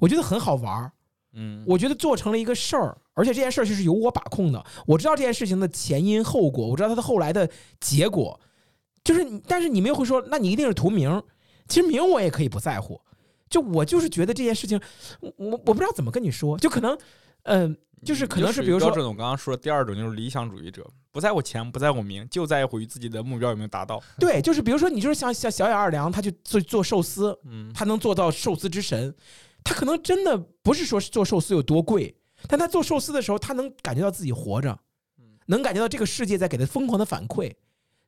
[0.00, 0.92] 我觉得很好玩儿。
[1.36, 4.64] 嗯，我觉得做成了一个事儿，而且这件事儿就是由我把控的。
[4.86, 7.48] 我知道这件事情的前因后果，我知道它的后来的
[7.80, 8.38] 结果。
[9.04, 11.22] 就是，但是你们又会说，那你一定是图名。
[11.68, 13.00] 其实名我也可以不在乎，
[13.48, 14.80] 就我就是觉得这件事情，
[15.20, 16.98] 我我我不知道怎么跟你说，就可能，
[17.44, 24.02] 嗯、就是可能是比如说标准的，我刚刚说的第二种就是理想主义者，不在乎钱，不在乎名，就在乎于自己的目标有没有达到。
[24.18, 29.14] 对，就是比如说你就是像像小野二良，他去做做寿司，嗯，他能做到寿司之神，
[29.62, 32.14] 他可能真的不是说是做寿司有多贵，
[32.46, 34.78] 但他做寿司的时候，他能感觉到自己活着，
[35.46, 37.50] 能感觉到这个世界在给他疯狂的反馈，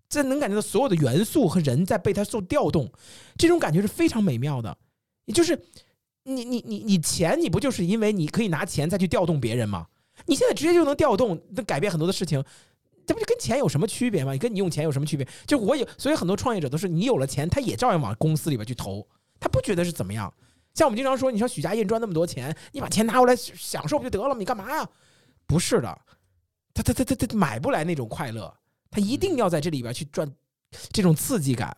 [0.09, 2.91] 这能感觉到所有的元素和人在被他受调动，
[3.37, 4.77] 这种感觉是非常美妙的。
[5.25, 5.61] 也就是
[6.23, 9.87] 你你你你钱，你不就是因为你可以拿钱再去调动别人吗？
[10.27, 12.43] 你现在直接就能调动，能改变很多的事情。
[13.05, 14.33] 这不就跟钱有什么区别吗？
[14.33, 15.27] 你跟你用钱有什么区别？
[15.47, 19.07] 就我有，所以很多创业者都是你有了钱，他也照样往公司里边去投，
[19.39, 20.33] 他不觉得是怎么样。
[20.75, 24.37] 像我们经常说，你说许家印赚那么多钱，你把钱拿过来享受不就得了吗？
[24.39, 24.89] 你干嘛呀？
[25.47, 25.99] 不是的，
[26.75, 28.53] 他他他他他买不来那种快乐，
[28.97, 30.27] 他一定要在这里边去赚
[30.91, 31.77] 这种刺激感。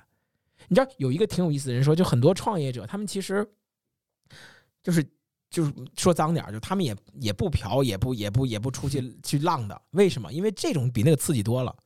[0.69, 3.45] 你知道有一个挺有意思的人说，就很多创业者，他们其实
[4.85, 5.05] 就是
[5.51, 9.83] 就是说脏点，就他们也也不嫖，也不也不也不出去去浪的。
[9.91, 10.33] 为什么？
[10.33, 11.77] 因为这种比那个刺激多了。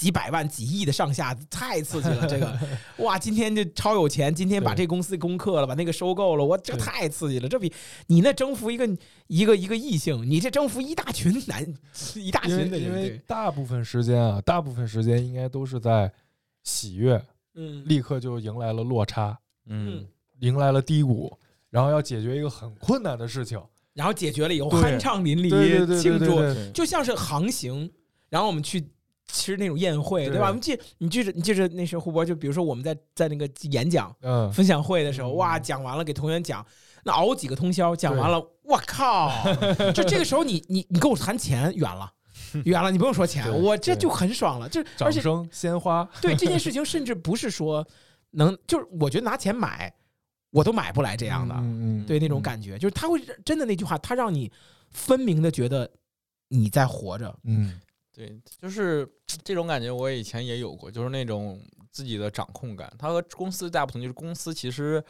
[0.00, 2.26] 几百万、几亿的上下，太刺激了！
[2.26, 2.58] 这个，
[3.04, 7.46] 哇，今天就超有钱，今天把这公司攻克了，把那个收购了，我这太刺激了！
[7.46, 7.70] 这比
[8.06, 8.88] 你那征服一个
[9.26, 11.62] 一个一个异性，你这征服一大群男
[12.16, 16.10] 一大群的人，因为大部分时间啊，大部分时间应该都是在
[16.64, 17.22] 喜悦，
[17.56, 20.06] 嗯，立刻就迎来了落差，嗯，
[20.38, 21.30] 迎来了低谷，
[21.68, 23.60] 然后要解决一个很困难的事情，
[23.92, 26.40] 然后解决了以后酣畅淋漓，庆祝，
[26.72, 27.92] 就像是航行，
[28.30, 28.88] 然后我们去
[29.32, 30.48] 吃那种宴会，对对吧？
[30.48, 36.64] 我们记你记着你记着那时候胡博，就比如说我们在在那个演讲嗯，分享会的时候，嗯哇，讲完了给同学讲，
[37.04, 39.30] 那熬几个通宵，讲完了，我靠！
[39.94, 42.12] 就这个时候你你你跟我谈钱远了。
[42.64, 44.68] 远了，你不用说钱，我这就很爽了。
[44.68, 47.86] 就而且掌声、鲜花， 对这件事情，甚至不是说
[48.32, 49.92] 能，就是我觉得拿钱买，
[50.50, 51.54] 我都买不来这样的。
[51.58, 54.50] 嗯嗯，对那种嗯，感觉，就是他会真的那句话，他让你
[54.90, 55.88] 分明的觉得
[56.48, 57.32] 你在活着。
[57.44, 57.80] 嗯
[58.20, 59.08] 对，就是
[59.42, 61.58] 这种感觉，我以前也有过，就是那种
[61.90, 62.92] 自己的掌控感。
[62.98, 65.02] 它和公司大不同，就是公司其实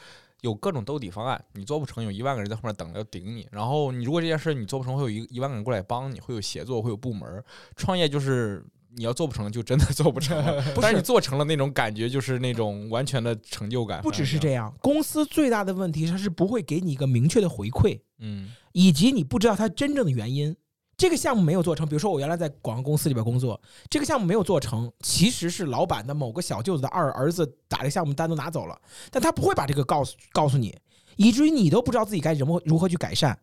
[0.43, 3.49] 有各种兜底方案，你做不成，有一万个人在后面等着要顶你。
[3.51, 7.43] 然后你如果这件事你做不成，会有一一万个人过来帮你，会有协作，会有部门。
[7.75, 8.65] 创业就是
[8.97, 10.63] 你要做不成，就真的 做不成了。
[10.73, 14.01] 不是但是你做成了，那种感觉就是那种完全的成就感。
[14.03, 20.57] 不只是，这样，公司最大的问题，它是不会给你一个明确的回馈，嗯以及你不知道它真正的原因。
[21.01, 28.79] 这个项目没有做成，比如说我原来在广告公司里边工作，这个项目没有做成，其实是老板的某个小舅子的二儿子把这个项目单都拿走了，
[29.11, 30.79] 但他不会把这个告诉告诉你，
[31.17, 33.39] 以至于你都不知道自己该如何如何去改善，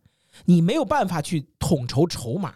[0.45, 2.53] 你没有办法去统筹筹码。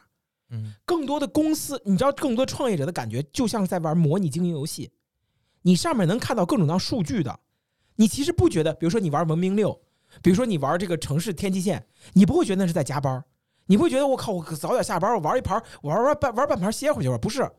[0.52, 4.92] 嗯更多的公司，你知道，更多创业者的感觉就像是在玩模拟经营游戏，
[5.64, 7.40] 你上面能看到各种各样数据的，
[7.96, 9.82] 你其实不觉得，比如说你玩文明六，
[10.22, 13.24] 比如说你玩这个城市天际线，你不会觉得那是在加班儿，
[13.72, 17.50] 你不会觉得我靠，我早点下班，我玩一盘，我玩玩半玩半盘歇会去吧，不是。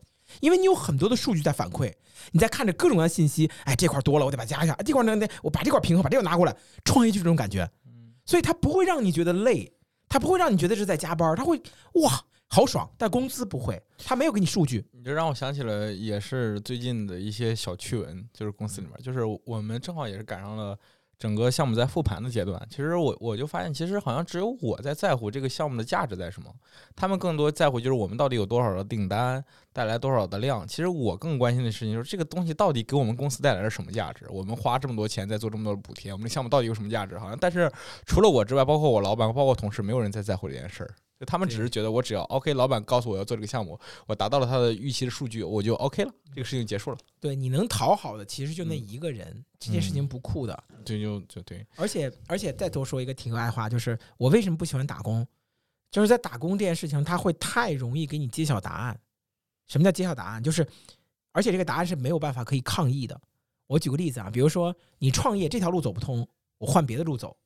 [0.41, 1.91] 因为你有很多的数据在反馈，
[2.31, 6.55] 你在看着各种各样的信息，哎，这块多了，我得把它加一下，这块呢，得我把这块平衡，把这个拿过来。
[6.85, 7.67] 创业就这种感觉，
[8.27, 9.73] 所以它不会让你觉得累，
[10.07, 11.59] 它不会让你觉得是在加班，它会
[11.93, 20.77] 哇好爽，但工资不会，它没有给你数据，你这让我想起了，也是最近的一些小趣闻，就是公司里面，就是我们正好也是赶上了
[21.23, 22.61] 整个项目在复盘的阶段。
[22.69, 26.53] 其实我我就发现，其实好像只有我在在乎这个项目的价值在什么，
[26.97, 30.67] 他们更多在乎就是我们到底有多少的订单，带来多少的量。
[30.67, 34.25] 其实我更关心的事情就是这个东西到底给我们公司带来了什么价值。
[34.29, 37.17] 我们花这么多钱在做这么多的补贴，我们的项目到底有什么价值？
[37.17, 37.71] 好像但是
[38.05, 40.93] 除了我之外，包括我老板，包括同事，没有人在在乎这件事儿。
[41.23, 46.97] 就他们只是觉得我只要 OK，老板告诉我要做这个项目，我达到了他的预期的数据，我就 OK 了，这个事情结束了。
[47.21, 50.63] 对，你能讨好的其实就那嗯一个人，这件事情不酷的。
[50.83, 55.25] 对就就对，而且而且再多说一个题外话，就是我为什么不喜欢打工，
[55.89, 58.99] 就是在打工这件事情，它会太容易给你揭晓答案。
[59.67, 60.43] 什么叫揭晓答案？
[60.43, 60.67] 就是
[61.31, 63.17] 而且这个答案是没有办法可以抗议的。
[63.67, 67.37] 我举个例子啊，比如说你创业这条路走不通，我换别的路走，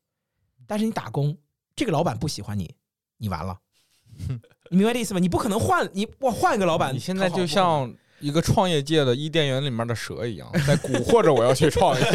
[0.65, 1.38] 但是你打工，
[1.75, 2.75] 这个老板不喜欢你，
[3.17, 3.59] 你完了。
[4.70, 5.20] 你 明白这意思吗？
[5.20, 12.05] 你不可能换你我换一个老板，你现在就像一个创业界的伊甸园里面的蛇一样，在蛊惑着我要去创业。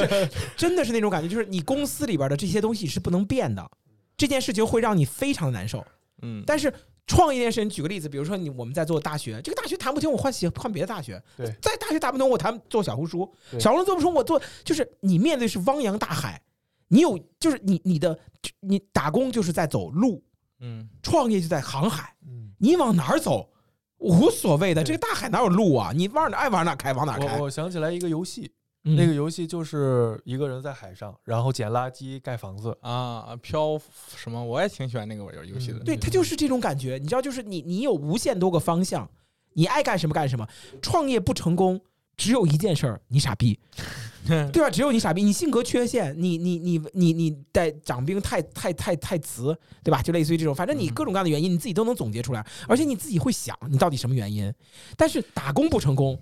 [0.56, 3.70] 真的是那种感觉，就是你公司里边的这些东西是不能变的，
[4.16, 5.84] 这件事情会让你非常难受。
[6.22, 6.72] 嗯，但是
[7.06, 11.46] 创业这件事情，举个例子，比如说你我们在做大学，这个大学谈不清，我换系换别的大学；对。
[11.60, 13.60] 在大学谈不通，我谈做小红书，对。
[13.60, 16.40] 小红书做不通，我做就是你面对是汪洋大海，
[16.88, 18.18] 你有就是你你的
[18.60, 20.22] 你打工就是在走路，
[20.62, 23.50] 嗯，创业就在航海，嗯，你往哪儿走
[23.98, 25.92] 无所谓的，这个大海哪有路啊？
[25.94, 27.44] 你往哪爱往哪开往哪开我。
[27.44, 28.50] 我想起来一个游戏，
[28.84, 32.76] 嗯那个游戏就是一个人在海上，然后捡垃圾盖房子。
[32.80, 33.80] 啊，漂
[34.16, 34.42] 什么？
[34.44, 35.78] 我也挺喜欢那个玩游戏的。
[35.78, 39.08] 嗯对，它就是这种感觉，你知道，就是你你有无限多个方向，
[39.52, 40.48] 你爱干什么干什么。
[40.80, 41.80] 创业不成功，
[42.16, 43.58] 只有一件事儿，你傻逼，
[44.52, 44.70] 对吧？
[44.70, 50.00] 只有你傻逼，你性格缺陷，你你你你你带长兵太太太太直，对吧？
[50.02, 54.52] 就类似于这种，反正你各种各样的原因，你自己都能总结出来，而且你自己会想你到底什么原因。
[54.96, 56.16] 但是打工不成功，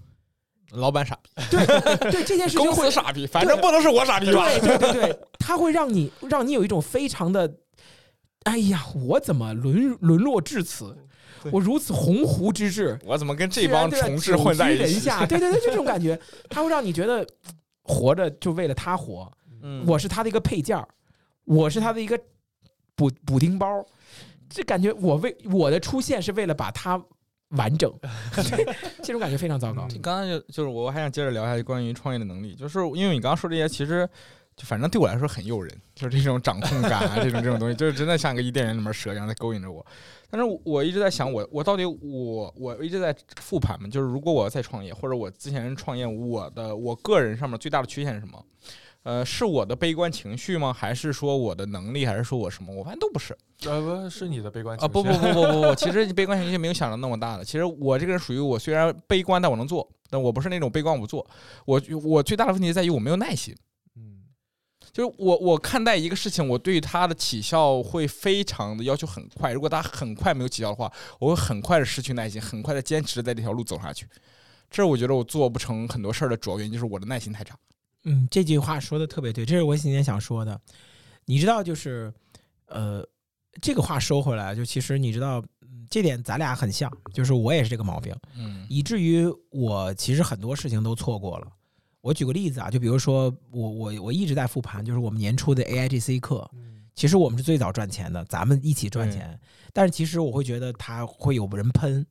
[0.70, 1.66] 老板傻逼，对
[2.10, 4.48] 对，这件事情 公会司傻逼，反正不能是我傻逼吧？
[4.48, 7.56] 对对对对，它会让你让你有一种非常的，
[8.44, 10.96] 哎呀，我怎么沦沦落至此？
[11.42, 15.08] 对我如此鸿鹄之志， 我怎么跟这帮虫子混在一起？
[15.28, 16.18] 对对对，就这种感觉，
[16.48, 17.26] 他会让你觉得
[17.82, 19.30] 活着就为了他活，
[19.62, 20.86] 嗯，我是他的一个配件儿，
[21.44, 22.18] 我是他的一个
[22.94, 23.84] 补补丁包，
[24.48, 27.02] 这感觉我为我的出现是为了把他
[27.50, 27.92] 完整，
[29.02, 29.88] 这种感觉非常糟糕。
[30.02, 34.08] 刚刚就就是我还想接着聊一下关于创业的能力，就是因为你刚刚说这些，其实
[34.60, 39.84] 就反正对我来说很诱人，就是这种掌控感啊，这种这种东西，就是真的像个伊甸园里面蛇一样在勾引着我。
[40.28, 48.44] 但是我一直在想，我我到底我我一直在复盘嘛，就是如果我要再创业，或者我之前创业，我的我个人上面最大的缺陷是什么？
[49.02, 50.74] 呃，是我的悲观情绪吗？
[50.74, 52.04] 还是说我的能力？
[52.04, 52.70] 还是说我什么？
[52.74, 53.34] 我发现都不是。
[53.64, 54.92] 呃，不是你的悲观情绪啊！
[54.92, 57.42] 不不不不不不，其实悲观情绪没有想的那么大的。
[57.44, 61.26] 其实我这个人属于我虽然悲观，但我能做，但我不是那种悲观我不做。
[61.64, 63.56] 我我最大的问题在于我没有耐心。
[64.90, 69.52] 嗯，就是我我看待一个事情，我对它的起效会非常的要求很快。
[69.52, 74.06] 如果它很快没有起效的话，我会很快的失去耐心，很快的坚持在这条路走下去。
[74.70, 77.56] 这是我觉得我做不成很多事儿的主要原因，就是我的耐心太差。
[78.04, 80.60] 嗯，这句话说的特别对，这是我今天想说的。
[81.24, 82.12] 你知道，就是
[82.66, 83.04] 呃，
[83.60, 85.44] 这个话收回来，就其实你知道，
[85.90, 91.46] 这点咱俩很像，就是我也是这个毛病，嗯，以至于我其实很多事情都错过了。
[92.00, 96.50] 我举个例子啊，就比如说我我我一直在复盘，就是我们年初的 AIGC 课，
[96.94, 99.38] 其实我们是最早赚钱的，咱们一起赚钱。
[99.72, 102.04] 但是其实我会觉得他会有人喷，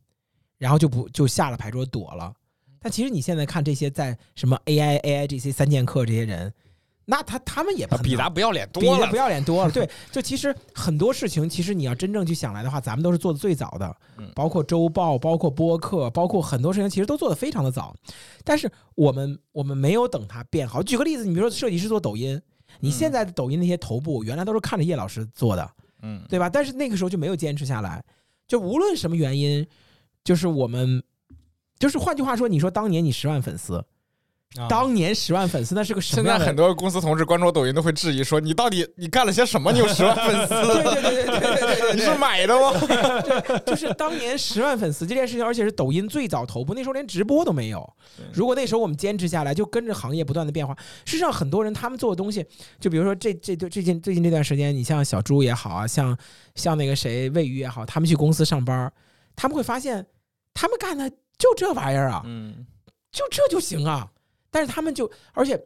[0.58, 2.34] 然后就不就下了牌桌躲了。
[2.80, 6.54] 但其实你现在看这些在什么 AI、AIGC 三剑客这些人，
[7.10, 9.72] 那他他们也比咱不要脸多了，比不要脸多了。
[9.72, 13.95] 对， 就其实很多事情，其实你要真正去想来的话，咱们都是做的最早的，
[14.36, 17.95] 包括周报，包括播客，包括很多事情，其实都做的非常的早。
[18.43, 20.84] 但是我们我们没有等它变好。
[20.84, 22.39] 举个例子，你比如说设计师做抖音，
[22.80, 25.68] 你现在的抖音那些头部，原来都是看着叶老师做的，
[26.03, 26.47] 嗯，对吧？
[26.47, 28.03] 但是那个时候就没有坚持下来。
[28.47, 29.66] 就无论什么原因，
[30.24, 31.03] 就是我们。
[31.80, 33.82] 就是换句话说，你说当年你十万粉丝，
[34.68, 36.24] 当年十万粉丝那是个什么？
[36.24, 39.72] 现在很多公司同事关注抖音都会质疑说：“你到底你干了些什么？
[39.72, 40.56] 你有十万粉丝？
[40.84, 47.88] 对对对对对对，你是买的吗？”对， 就是当年十万粉丝这件事情，而且是抖音最早头部，那时候连直播都没有。
[48.34, 50.76] 如果那时候我们坚持下来，就跟着行业不断的变化。
[51.06, 52.43] 事实上，很多人他们做的东西，
[52.80, 56.18] 就比如说这这最近最近这段时间，你像小猪也好啊，像
[56.56, 58.91] 像那个谁魏宇也好，他们去公司上班，
[59.36, 60.04] 他们会发现
[60.56, 61.08] 他们干的。
[61.38, 62.66] 就这玩意儿啊，嗯，
[63.12, 64.08] 就这就行啊。
[64.52, 65.60] 但是他们就，而且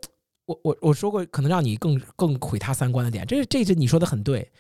[0.45, 4.51] 我我我说过，可能让你更更毁他三观的点，这这这你说的很对。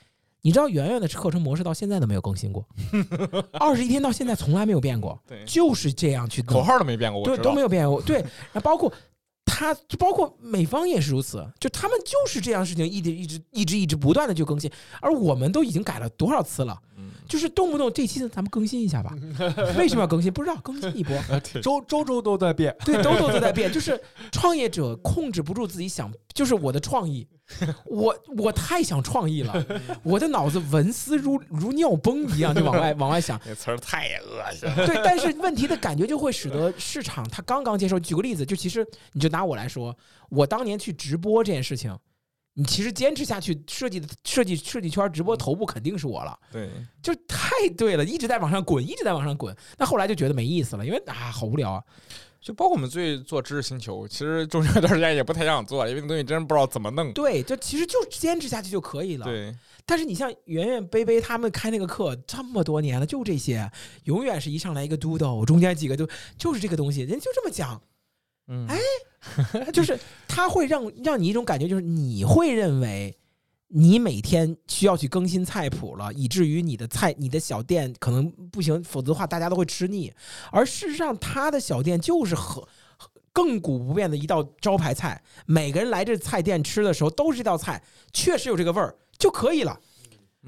[0.41, 2.65] 你知道圆圆的课程模式到现在都没有更新过，
[3.59, 8.91] 二十一天到现在从来没有变过，对，就是这样去口号都没变过，对，都没有变过，对，那包括。
[9.45, 14.71] 他就包括美方也是如此，就他们就是这样事情，一直一直一直一直不断的去更新，
[15.01, 16.81] 而我们都已经改了多少次了，
[17.27, 19.15] 就是动不动这期咱们更新一下吧？
[19.77, 20.31] 为什么要更新？
[20.31, 21.17] 不知道更新一波，
[21.61, 23.99] 周周周都在变，对，周周都在变，就是
[24.31, 27.27] 创业者控制不住自己想，就是我的创意。
[27.85, 29.65] 我我太想创意了，
[30.01, 33.39] 我的脑子文思如如尿崩一样，就往外 往外想。
[33.45, 34.87] 那词儿太恶心了。
[34.87, 37.99] 对，但是问题的感觉就会使得市场它刚刚接受。
[37.99, 39.95] 举个例子，就其实你就拿我来说，
[40.29, 41.95] 我当年去直播这件事情，
[42.55, 46.37] 你其实坚持下去，设计的设计设计圈直播头部肯定是我了。
[46.51, 46.69] 对，
[47.01, 49.55] 就太对了，一直在往上滚，一直在往上滚。
[49.77, 51.83] 那后来就觉得没意思了，因为啊，好无聊啊。
[52.39, 57.13] 就包括我们最做知识星球，其实中间一段时间也不太想做，因为那东西真不知道怎么弄。
[57.13, 59.25] 对，就其实就坚持下去就可以了。
[59.25, 59.55] 对。
[59.85, 63.71] 但是你像圆圆、贝贝他们开那个课这么多年了，就这些，
[64.03, 67.81] 永远是一上来一个 doodle，中间几个就就是这个东西，人就这么讲。
[68.47, 68.67] 嗯。
[68.67, 73.17] 哎，就是 他会让让你一种感觉，就是你会认为。
[73.75, 80.13] 你每天需要去更新菜谱了，以至于你的菜、你的小店可能不行，否则的话大家都会吃腻。
[80.51, 82.63] 而事实上，他的小店就是很
[83.33, 87.81] 亘古不变的一道招牌菜，每个人来这菜店吃的时候都是这道菜，
[88.11, 89.79] 确实有这个味儿就可以了。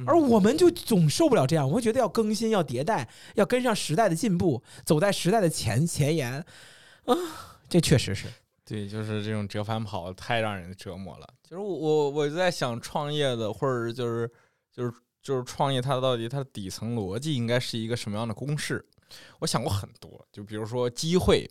[0.05, 6.31] 而我们就总受不了这样，我会觉得要更新、要迭代、要跟上时代的进步，走在时代的前前沿
[7.05, 7.15] 啊，
[7.76, 8.28] 这确实是。
[8.63, 11.28] 对，就是这种折返跑太让人折磨了。
[11.43, 14.32] 其实我我我在想创业的，或者就是
[14.73, 18.84] 就是就是创业，它到底它的底层逻辑应该是一个什么样的公式？
[19.39, 21.47] 我想过很多，就比如说机会，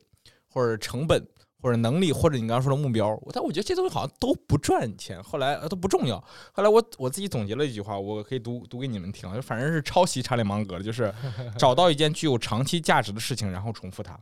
[0.49, 1.25] 或者成本，
[1.63, 3.17] 或者能力，或者你刚刚说的目标。
[3.33, 6.19] 但我觉得这东西好像都不赚钱，后来都不重要。
[6.53, 11.15] 后来我我自己总结了一句话，我可以读读给你们听，就反正是抄袭查理芒格的，就是
[11.57, 14.19] 找到一件具有长期价值的事情，然后重复它。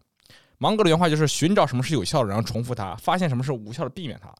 [0.62, 4.32] 芒格的原话就是寻找什么是有效的，然后重复它；发现什么是无效的，避免它。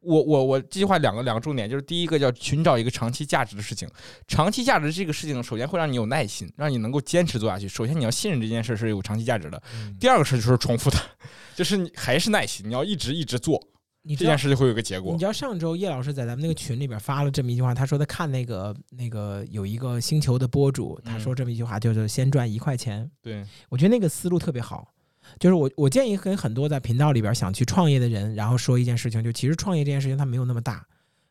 [0.00, 3.86] 我我我这句话两个两个重点，就是第一个叫寻找一个长期价值的事情，
[4.26, 7.68] 长期价值这个事情首先会让你有耐心，让你能够坚持做下去。
[7.68, 9.62] 首先你要信任这件事是有长期价值的。
[10.00, 11.02] 第二个事就是重复它，
[11.54, 13.62] 就是你还是耐心，你要一直一直做。
[14.08, 15.18] 你这件事就会有个结果你。
[15.18, 23.10] 知道上周叶老师在咱们那个群里边发了这么一句话，他说他看那个那个有一个星球的博主，他说这么一句话，就是先赚一块钱。
[23.20, 24.86] 对，我觉得那个思路特别好，
[25.38, 30.86] 就是我我建议跟很多在频道里边想去创业的人，然后说一件事情，就其实创业这件事情它没有那么大，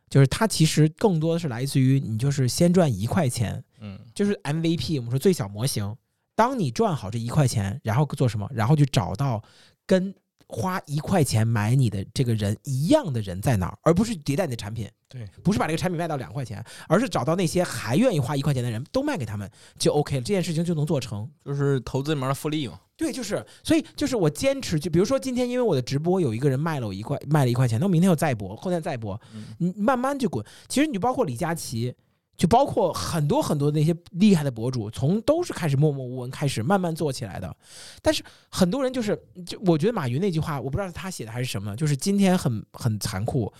[0.10, 5.96] 就是它其实更多的是来自于你就是先赚一块钱，嗯，就是 MVP，我们说最小模型。
[6.36, 8.46] 当你赚好这一块钱，然后做什么？
[8.54, 9.42] 然后去找到
[9.86, 10.14] 跟
[10.48, 14.86] 花一块钱买你的这个人一样的人在哪儿，而不是迭代你的产品。
[15.08, 21.28] 对，不是把这个产品卖到两块钱，而是找到那些还愿意花一块钱的人，都卖给他们就 OK 了，这件事情就能做成。
[21.44, 22.82] 就是投资里面的复利嘛。
[22.98, 30.46] 对，就是，所以就是我坚持，就比如说今天因为我的直播有一个人卖了我一块，卖了一块钱，那我明天又再播，后天再播，嗯你慢慢就滚。
[30.68, 31.94] 其实你就包括李佳琦，
[32.38, 37.56] 就包括很多很多那些厉害的博主，从都是开始默默无闻开始慢慢做起来的。
[38.02, 43.52] 但是很多人就是，就我觉得马云那句话，我不知道是他写的还是什么，就是今天很很残酷，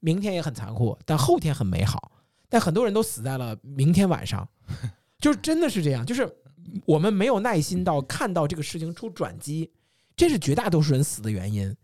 [0.00, 2.12] 明天也很残酷，但后天很美好。
[2.48, 4.48] 但很多人都死在了明天晚上，
[5.18, 6.32] 就是真的是这样，就是
[6.86, 9.70] 我们没有耐心到看到这个事情出转机，
[10.16, 11.76] 这是绝大多数人死的原因。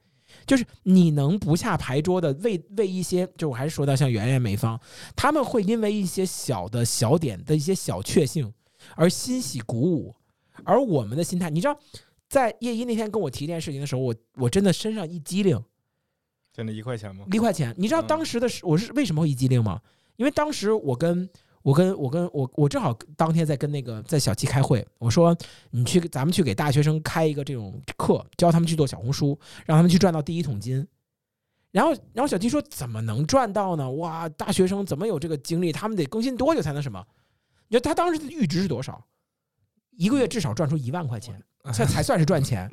[0.46, 4.80] 就是你能不下牌桌的为为一些，就我还是说到像圆圆、美方，
[5.16, 8.52] 他们会因为一些小的小点的一些小确幸
[8.94, 10.14] 而欣喜鼓舞，
[10.64, 11.76] 而我们的心态，你知道，
[12.28, 15.60] 在叶一那天跟我提这件事情的时候，我我真的身上一激灵，
[16.52, 17.26] 真的一块钱吗？
[17.32, 17.74] 一块钱。
[17.76, 19.80] 你知道嗯当时的是我是为什么会一激灵吗？
[20.16, 21.28] 因为当时我跟
[21.62, 25.36] 我跟我跟我我正好当天在跟那个在小七开会，我说
[25.70, 30.86] 你去咱们去给大学生开一个这种课，教他们去做小红书，让他们去赚到第一桶金。
[31.70, 33.90] 然后然后小七说怎么能赚到呢？
[33.92, 35.70] 哇，大学生怎么有这个精力？
[35.70, 37.06] 他们得更新多久才能什么？
[37.68, 39.04] 你说他当时的阈值是多少？
[39.90, 41.40] 一个月至少赚出一万块钱，
[41.72, 42.70] 才才算是赚钱。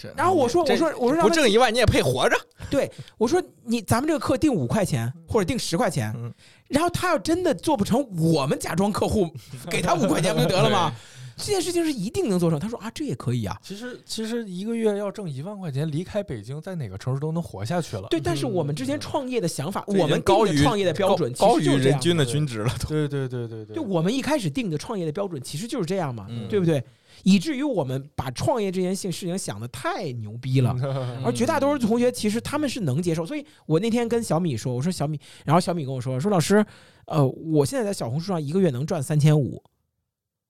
[0.00, 2.36] 这然后我说这我说我说不挣一万你也配活着？
[2.70, 6.32] 对，我说你咱们这个课定五块钱或者定十块钱嗯，
[6.68, 9.28] 然后他要真的做不成，我们假装客户
[9.70, 10.92] 给他五块钱不就得了吗？
[11.36, 12.60] 这件事情是一定能做成。
[12.60, 13.58] 他说啊，这也可以啊。
[13.62, 18.06] 其实其实一个月要挣一万块钱，离开北京，在哪个城市都能活下去了。
[18.10, 22.90] 对，但是我们之前创业的想法，我们经高于创业的标准高于人均的对均值了都。
[22.90, 26.84] 对对对对对，就我们一开始定的创业的标准其实就是这样嘛，嗯对不对？
[27.22, 30.74] 以至于我们把创业这件事事情想的太牛逼了。
[30.82, 36.64] 嗯而绝大多数同学其实他们是能接受，所以我那天跟小米说，我说小米，然后小米跟我说说老师，
[37.06, 39.62] 呃，我现在在小红书上一个月能赚三千五，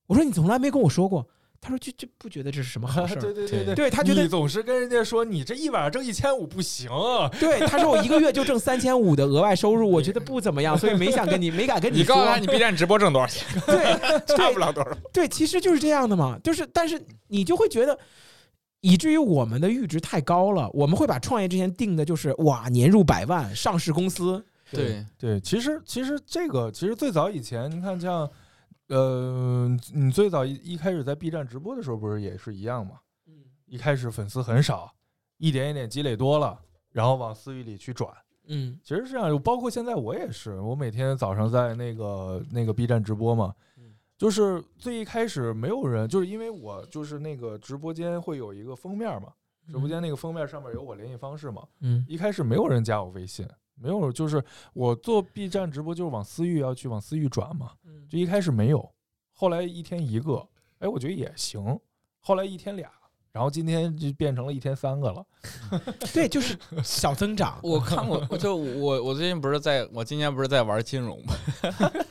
[0.07, 1.27] 我说你从来没跟我说过，
[1.61, 3.21] 他说就就不觉得这是什么好事儿？
[3.23, 13.47] 对对对对对他觉得你总是跟人家说你这一晚上挣一千五不行啊， 对，他说我一个月就挣三千五的额外收入，我觉得不怎么样，所以没想跟你没敢跟说你告诉他你 B 站直播挣多少钱？
[13.67, 14.91] 对差不了多少。
[15.13, 17.99] 对，其实就是这样的嘛，就是但是你就会觉得。
[18.83, 28.27] 以至于我们的阈值太高了，我们会把创业之前定的就是哇年入百万上市公司，对对，其实其实这个其实最早以前，你看像，
[28.91, 33.01] 呃，你最早一一开始在 B 站直播的时候，不是也是一样吗？
[33.26, 33.34] 嗯
[33.66, 34.93] 一开始粉丝很少，
[35.38, 36.61] 一点一点积累多了，
[36.91, 38.12] 然后往私域里去转。
[38.49, 49.32] 嗯其实是这样，包括现在我也是，我每天早上在那个那个 B 站直播嘛嗯，就是最一开始没有人，就是因为我就是那个直播间会有一个封面嘛，
[49.68, 54.43] 直播间那个封面上面有我联系方式嘛，嗯一开始没有人加我微信，没有，就是
[54.74, 57.80] 我做 B 站直播就是往私域要去往私域转嘛，嗯
[58.11, 58.91] 就一开始没有，
[59.33, 60.45] 后来一天一个，
[60.81, 61.79] 哎，我觉得也行，
[62.19, 62.91] 后来一天俩，
[63.31, 65.25] 然后今天就变成了一天三个了。
[66.13, 67.61] 对，就是小增长。
[67.63, 71.35] 我看过，我就我我最近不是在我今年不是在玩金融吗？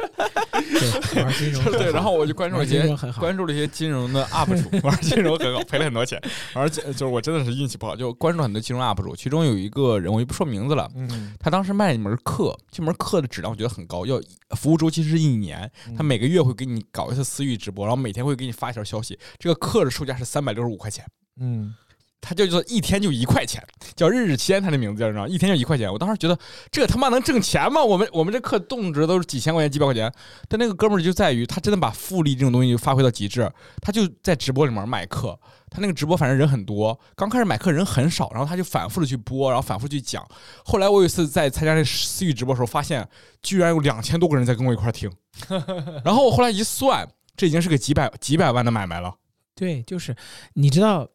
[0.51, 2.79] 对，玩金融 对，然后我就关注了一些。
[3.19, 6.21] 关注了一些金融的 UP 主，玩金融很好，赔了很多钱，
[6.53, 10.89] 而且就是我真的是运气不好，就关注了很多金融 UP 主，其中有一个人我就不说名字了。
[10.95, 14.21] 嗯，他当时卖一门课，这门课的质量我觉得很高，要
[14.57, 19.17] 服务周期是一年，他每个月会给你搞一次私域直播，然后每天会给你发一条消息。
[19.37, 21.05] 这个课的售价是三百六十五块钱，
[21.39, 21.73] 嗯
[22.21, 23.63] 他就做一天就一块钱，
[23.95, 25.91] 叫日日签，他的名字叫你知道，一天就一块钱。
[25.91, 26.37] 我当时觉得
[26.71, 27.83] 这他妈能挣钱吗？
[27.83, 30.11] 我们我们这课动辄都是几千块钱、几百块钱，
[30.47, 33.51] 但那个哥们儿就在于他真的把复利这种东西发挥到极致，
[33.81, 35.39] 他就在直播里面卖课。
[35.71, 40.27] 他那个直播反正人很多，刚开始买课人很少，然后他就反复的去播，然后反复去讲。
[40.65, 43.07] 后来我有一次在参加这私域直播的时候，发现
[43.43, 45.11] 居然有两千多个人在跟我一块听，
[46.03, 49.13] 然后我后来一算，这已经是个几百几百万的买卖了。
[49.53, 50.15] 对，就是
[50.53, 51.07] 你知道，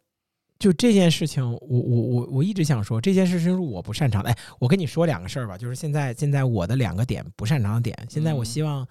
[0.64, 4.30] 就这件事情，我我我我一直想说，这件事情是我不擅长的。
[4.30, 8.88] 哎，我跟你说两个事儿吧，就是现在现在我的两个点不擅长的点，现在我嗯希望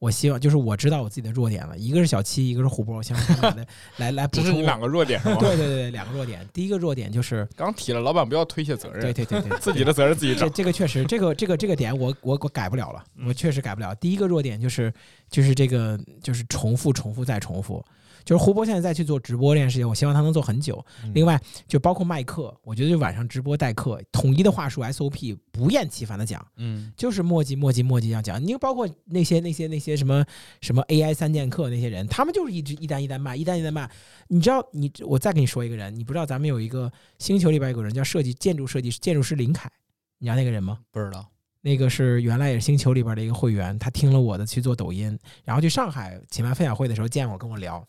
[0.00, 3.22] 我希望就是我知道我自己的弱点了，一个是小七，一个是胡波，我希望
[3.54, 3.66] 来
[3.98, 4.44] 来来补充。
[4.46, 5.36] 这是你两个弱点是吗？
[5.38, 6.44] 对对对对，两个弱点。
[6.52, 10.48] 第一个弱点就是，刚提了，老板不要推卸责任，对对对 对，自己的责任自己找。
[10.48, 13.94] 这这个确实，这个这个这个点我我我改不了了，嗯我确实改不了。
[13.94, 14.92] 第一个弱点就是
[15.30, 17.84] 就是这个就是重复重复再重复，
[18.24, 20.84] 就是胡波现在再去做直播这件事情，我希望他能做很久。
[21.04, 28.44] 嗯另外，就包括卖课，我觉得就晚上直播代课，统一的话术 SOP 不厌其烦的讲，嗯就是墨迹墨迹墨迹这样讲。
[28.44, 30.24] 你包括那些那些那些什么
[30.60, 33.90] 什么 AI 三剑客那些人，他们就是一直一单一单卖，一单一单卖。
[34.28, 39.70] 你知道，你我再跟你说一个人，你不知道咱们有一个星球里边有个人叫设计建筑设计建筑师林凯，
[40.18, 40.78] 你知道那个人吗？
[40.90, 41.26] 不知道。
[41.62, 47.82] 那个是原来也是星球里边的一个会员，他听了我的去做抖音，然后去上海启发分享会的时候见我跟我聊，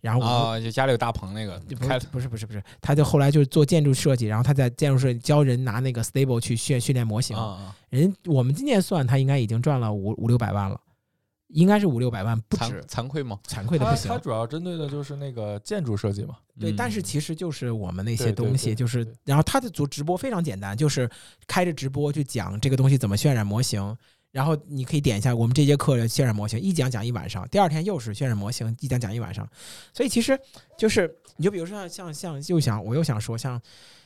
[0.00, 7.36] 然后我就家里有大棚那个不开是不是不是不是，他就后来就是做建筑设计，然后他在建筑设计教人拿那个 Stable 去训训练模型。
[7.88, 10.80] 人我们今年算他应该已经赚了五五六百万了，
[11.52, 13.38] 应该是五六百万不止惭，愧吗？
[13.46, 14.20] 惭愧的不行它它。
[14.22, 16.36] 主要针对的就是那个建筑设计嘛。
[16.58, 21.10] 对，嗯但是其实就是我们那些东西，就是对然后他的做直播非常简单，就是
[21.46, 23.96] 开着直播去讲这个东西怎么渲染模型。
[24.32, 29.44] 然后你可以点一下我们这节课的渲染模型，一讲讲一晚上，第二天又是渲染模型，一讲讲一晚上。
[29.92, 30.38] 所以其实
[30.78, 33.60] 就是，你就比如说像像像又想我又想说像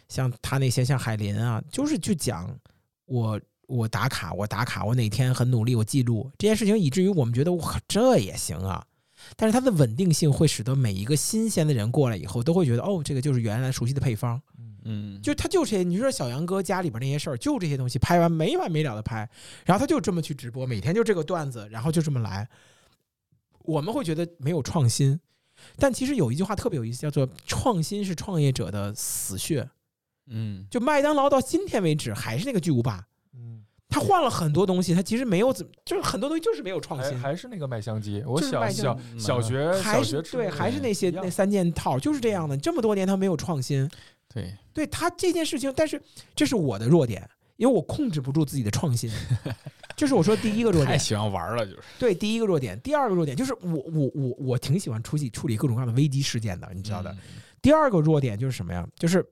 [0.08, 2.58] 像他那些像海林啊，就是去讲
[3.04, 8.84] 我我打卡我打卡我哪天很努力我记录这件事情，以至于我们觉得哇这也行啊。
[9.36, 14.40] 但是它的稳定性会使得每一个新鲜的人过来以后，都会觉得哦，这个就是原来熟悉的配方。
[14.86, 19.26] 嗯，就他就这些，你说小杨哥家里边那些事儿，就这些东西拍完没完没了的拍，
[19.64, 22.46] 然后他就这么去直播，每天就这个段子，然后就这么来。
[23.62, 25.18] 我们会觉得没有创新，
[25.76, 29.66] 但其实有一句话特别有意思，叫做“创新是创业者的死穴”。
[30.28, 37.19] 嗯就麦当劳到今天为止还是那个巨无霸，嗯，他换了很多东西，他其实没有怎么，就是很多东西就是没有创新。
[37.19, 38.23] 还是那个麦香鸡。
[38.27, 42.56] 我小小小学还是小学对，还是那些那三件套，就是这样的。
[42.56, 43.89] 这么多年他没有创新，
[44.32, 46.01] 对，对他这件事情，但是
[46.35, 49.11] 这是我的弱点，因为我控制不住自己的创新，
[49.97, 50.86] 这是我说第一个弱点。
[50.86, 57.11] 太喜欢玩了，就是对，第一个弱点，第二个弱点就是我我我我挺喜欢处理处理各种各样的危机事件的，你知道的。
[57.12, 57.19] 嗯
[57.65, 58.86] 第二个弱点就是什么呀？
[58.94, 59.27] 就是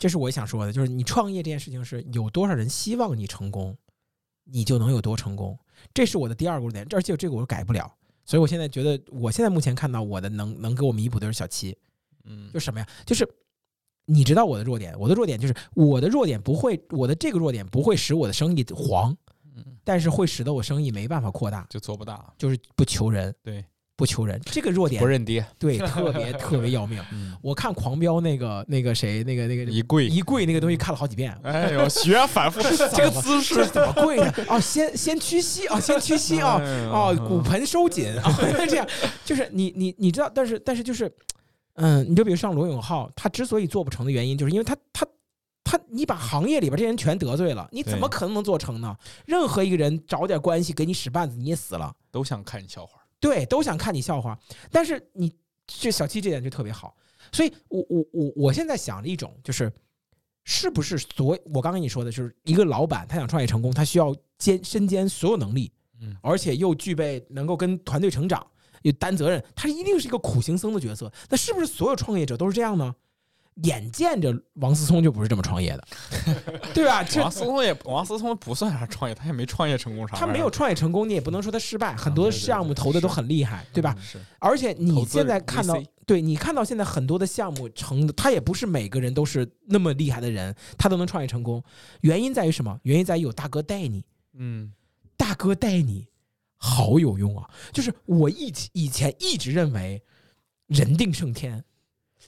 [0.00, 3.76] 这是我想说的，就是你创业这件事情是有多少人希望你成功，
[4.44, 5.56] 你就能有多成功，
[5.92, 7.94] 这是我的第二个弱点，而且这个我改不了。
[8.24, 11.76] 所以我现在觉得，我现在目前看到我的能能给我弥补的是小七，
[12.24, 12.88] 嗯，就什么呀？
[13.04, 13.28] 就是
[14.06, 19.14] 你知道我的弱点，我的弱点就是我的弱点不会，我的这个弱点不会使我的生意黄，
[19.54, 23.62] 嗯但是会使得我生意没办法扩大，就做不大，就是不求人，对，
[24.00, 26.98] 不求人，这个弱点不认爹，对特别特别要命。
[27.12, 32.62] 嗯，我看《狂飙》那个那个谁那个那个一跪，一跪那个东西看了好几遍，哎呦， 学反复。
[32.62, 33.66] 这个姿势。
[33.66, 34.46] 怎么跪的？
[34.48, 36.58] 哦，先先屈膝啊，先屈膝啊，
[36.90, 38.34] 哦，骨盆收紧啊，
[38.66, 38.88] 这样。
[39.22, 41.14] 就是你你你知道，但是但是就是，
[41.74, 45.06] 嗯，你就比如像罗永浩，他之所以做不成的原因，就是因为他他
[45.62, 48.96] 他你把行业里边这些人全得罪了，你怎么可能能做成呢？
[49.26, 51.92] 任何一个人找点关系给你使绊子，你也死了。
[52.10, 54.36] 都想看你笑话，对，都想看你笑话，
[54.72, 55.30] 但是你
[55.66, 56.96] 这小七这点就特别好，
[57.30, 59.70] 所以我我我我现在想着一种就是，
[60.44, 65.70] 是不是所我刚跟你说的，就是一个老板他想创业成功，他需要兼身兼所有能力，
[66.00, 68.44] 嗯而且又具备能够跟团队成长，
[68.82, 71.12] 又担责任，他一定是一个苦行僧的角色。
[71.28, 72.94] 那是不是所有创业者都是这样呢？
[73.56, 75.84] 眼见着王思聪就不是这么创业的，
[76.72, 77.04] 对吧？
[77.20, 83.94] 王思聪也王思聪不算啥创业，他也没创业成功啥他没有创业成功，你也不能说他失败，很多项目投的都很厉害，对吧？
[84.00, 91.62] 是而且你现在看到对你看到现在很多的项目成的，他也不是每个人都是那么厉害的人，他都能创业成功。
[92.00, 92.78] 原因在于什么？
[92.82, 94.04] 原因在于有大哥带你，
[94.34, 94.72] 嗯
[95.16, 96.08] 大哥带你
[96.56, 97.48] 好有用啊！
[97.72, 100.02] 就是我以以前一直认为
[100.66, 101.62] 人定胜天，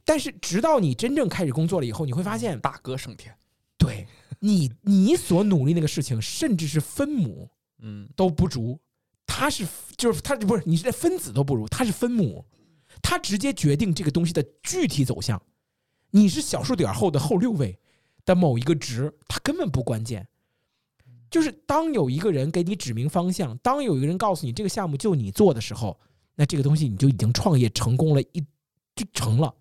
[0.04, 3.34] 但是直到你真正开始工作了以后，你会发现，大哥升天，
[3.78, 4.06] 对
[4.40, 7.48] 你你所努力那个事情，甚至是分母
[7.78, 8.78] 嗯都不如，
[9.26, 9.66] 他是
[9.96, 12.44] 就是他不是你是分子都不如，他是分母，
[13.00, 15.40] 他直接决定这个东西的具体走向。
[16.10, 17.78] 你是小数点后的后六位
[18.24, 20.26] 的某一个值，它根本不关键。
[21.30, 25.98] 就是当有一个人给你指明方向，当有一个人告诉你这个项目就你做的时候，
[26.34, 28.44] 那这个东西你就已经创业成功了一
[28.94, 29.54] 就成了。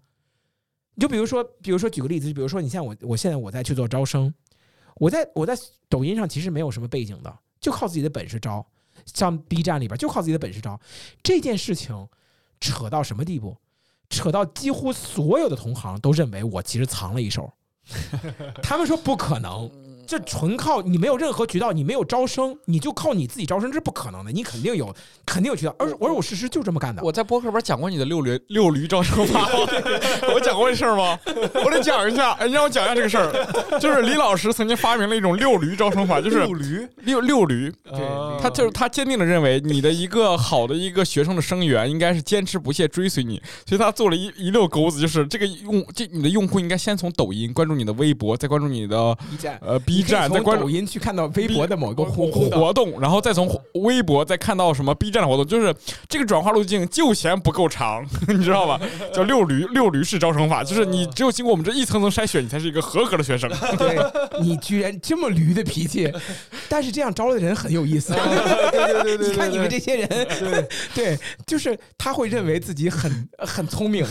[0.96, 4.34] 你就比如说，比如说举个例子，就比如说你像我，我现在我在去做招生，
[4.96, 5.56] 我在我在
[5.90, 8.66] 抖音上其实没有什么背景的，就靠自己的本事招。
[9.06, 10.80] 像 B 站里边就靠自己的本事招。
[11.24, 12.08] 这件事情
[12.60, 13.58] 扯到什么地步？
[14.10, 17.52] 扯到几乎所有的同行都认为我其实藏了一手，
[18.62, 19.72] 他们说不可能，
[20.12, 24.30] 这纯靠你没有任何渠道，你没有招生，你就靠你自己招生，这是不可能的。
[24.30, 24.94] 你肯定有，
[25.26, 25.74] 肯定有渠道。
[25.80, 27.02] 而而我事实就这么干的。
[27.02, 29.48] 我在博客里边讲过你的六驴六驴招生法，
[30.36, 31.18] 我讲过这事儿吗？
[31.64, 33.80] 我得讲一下，哎，你让我讲一下这个事儿。
[33.80, 37.72] 就是李老师曾经发明了一种六驴招生法，就是六驴，六六驴。
[37.86, 38.02] 对
[38.42, 49.18] 他就是他坚定的认为，你的一个好的一个学生的生源应该是坚持不懈追随你，所以他做了一一溜钩子，就是这个用这你的用户应该先从抖音关注你的微博，再关注你的，
[49.62, 53.00] 呃 B 站，再从关注抖音去看到微博的某个活活动。
[53.00, 55.74] 然后再从微博再看到什么 B 站的活动，就是
[56.08, 58.80] 这个转化路径就嫌不够长， 你知道吧？
[59.14, 63.50] 叫六驴六驴式招生法，就是你只有经过我们这一层层筛选，你才是一个合格的学生。
[63.78, 63.98] 对
[64.42, 66.12] 你居然这么驴的脾气，
[66.70, 68.14] 但是这样招的人很有意思。
[68.14, 70.28] 对对对你看你们这些人，
[70.94, 74.06] 对，就是他会认为自己很很聪明。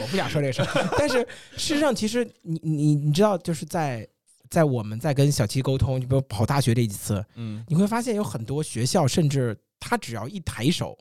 [0.00, 4.08] 我不想说这事儿，但是事实上，其实你你你知道，就是在
[4.48, 10.98] 在我们在跟小七沟通，你比如跑大学这几次，嗯，你会发现有很多学校，甚至他只要一抬手，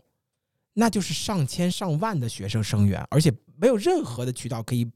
[0.73, 4.89] 那就是上千上万的学生生源，而且没有任何的渠道可以。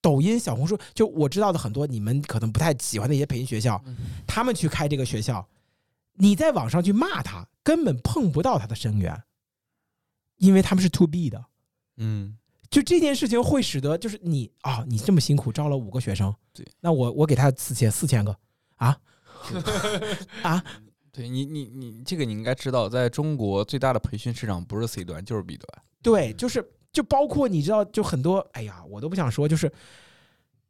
[0.00, 3.82] 抖音、小红书，就我知道的很多你们可能不太喜欢的一些培训学校，
[4.26, 5.48] 他们去开这个学校，
[6.16, 9.22] 你在网上去骂他，根本碰不到他的生源，
[10.36, 11.42] 因为他们是 to B 的。
[11.96, 12.36] 嗯，
[12.74, 18.36] 就这件事情会使得，就是你啊，你这么辛苦招了五个学生，对，那我我给他四千四千个
[18.74, 18.98] 啊
[20.42, 20.64] 啊，
[21.12, 25.68] 对你你你这个你应该知道，在中国最大的培训市场不是 C 端就是 B 端。
[26.02, 29.70] 对，就是就包括你知道，就很多，哎呀，我都不想说，就是，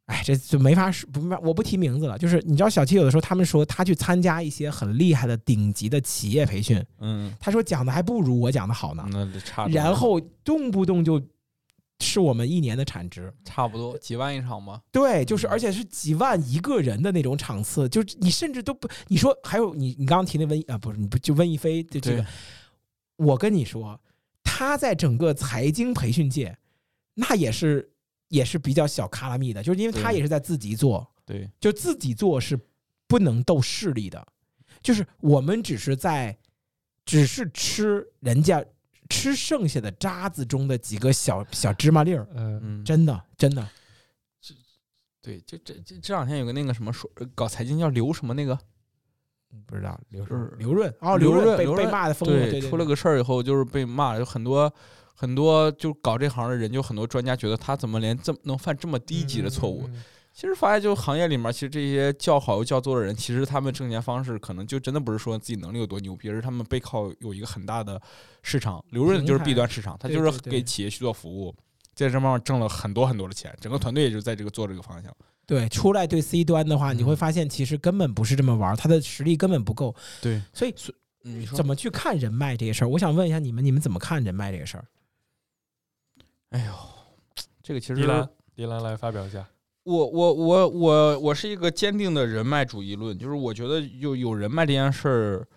[0.05, 2.19] 哎，这就没法说，不，我不提名字了。
[2.19, 11.19] 就是你知道，小七有的时候他们说他去参加一些很厉害的顶级的企业培训，嗯，他说讲的还不如我讲的好呢，那差然后动不动就
[11.99, 13.33] 是我们一年的产值。
[13.43, 14.81] 差不多几万一场吗？
[14.91, 22.25] 对，就是而且是几万一个人的那种场次，就是你甚至都不，你说还有你你刚刚提那温啊，不是你不就温一飞就这个，
[23.15, 23.99] 我跟你说，
[24.43, 26.57] 他在整个财经培训界，
[27.13, 27.89] 那也是
[28.27, 32.59] 也是比较小卡拉密的，就是因为他也是在自己做，对，就自己做是
[33.07, 34.27] 不能斗势力的，
[34.81, 36.37] 就是我们只是在
[37.05, 38.63] 只是吃人家
[39.09, 43.67] 吃剩下的渣子中的几个小小芝麻粒儿，嗯，嗯，真的真的。
[45.21, 48.55] 对，就这这这两天有个那个什么说搞财经叫刘什么那个，
[49.65, 50.93] 不知道刘就是刘润。
[50.99, 54.71] 哦，刘润被被骂的疯了，对，对出了个事儿以后就是被骂，有很多
[55.15, 59.87] 很多就搞这行的人，就很多专家觉得他怎么连这么能犯这么低级的错误？
[59.87, 60.03] 嗯，
[60.35, 67.99] 其实发现就行业里面，其实这些叫好又叫座的人，其实他们挣钱方式可能就真的不是说自己能力有多牛逼，而是他们背靠有一个很大的
[68.43, 68.83] 市场。
[68.89, 71.55] 刘润就是平台 B 端市场，他就是给企业去做服务，
[71.93, 75.09] 在这方面挣了很多很多的钱，整个团队也就在这个做这个方向。
[75.45, 80.75] 对，出来对 C 端的话，你会嗯发现其实根本不是这么玩儿，他的实力根本不够，对，所以
[81.23, 82.89] 嗯你怎么去看人脉这个事儿？
[82.89, 84.85] 我想问一下你们，你们怎么看人脉这个事儿？
[86.49, 86.73] 哎呦，
[87.63, 89.47] 这个其实迪兰，迪兰来发表一下。
[89.85, 95.47] 我我我我我是一个坚定的人脉主义论，就是我觉得有有人脉这件事儿，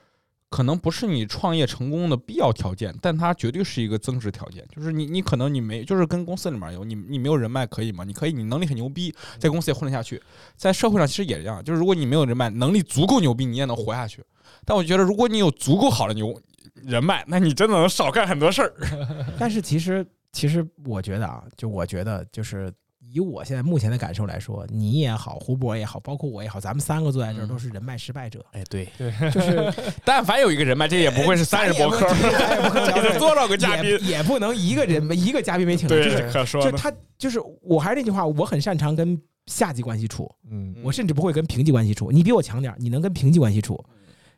[0.51, 4.63] 可能不是你创业成功的必要条件，但它绝对是一个增值条件。
[4.69, 8.05] 就是你你可能你没，就是跟公司里面有你你没有人脉可以吗？
[8.05, 10.23] 你可以，你能力很牛逼，在公司也混得下去，
[10.57, 11.65] 在社会上其实也一样。
[11.65, 14.23] 就是如果你没有人脉，能力足够牛逼，你也能活下去。
[14.67, 16.39] 但我觉得，如果你有足够好的牛
[16.75, 18.75] 人脉，那你真的能少干很多事儿。
[19.41, 22.71] 但是其实，其实我觉得啊，就我觉得就是。
[23.11, 28.45] 以我现在目前的感受来说，你也好，胡博也好，包括我也好，咱们三个坐在这儿嗯都是人脉失败者。
[28.53, 28.89] 哎，对，
[29.33, 29.73] 就是
[30.05, 32.07] 但凡有一个人脉，这也不会是三人博客，
[33.19, 33.91] 多少 个嘉宾？
[33.91, 36.63] 也也不能一个人一个嘉宾没请到，就对是，可说。
[36.63, 42.11] 就他就是我还是那句话，我很擅长跟下级关系处，嗯我甚至不会跟平级关系处。
[42.11, 43.83] 你比我强点儿，你能跟平级关系处，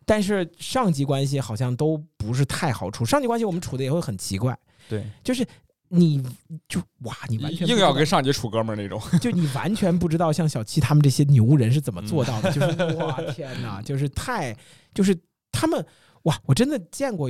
[0.05, 3.05] 但是上级关系好像都不是太好处。
[3.05, 4.56] 上级关系我们处的也会很奇怪，
[4.88, 5.44] 对，就是
[5.93, 6.23] 你
[6.69, 9.01] 就哇，你完全硬要跟上级处哥们儿那种。
[9.21, 14.57] 就你完全不知道像小七他们这些牛人是怎么做到的，就是哇天哪，就是太
[14.95, 15.17] 就是
[15.51, 15.85] 他们
[16.23, 17.29] 哇，我真的见过，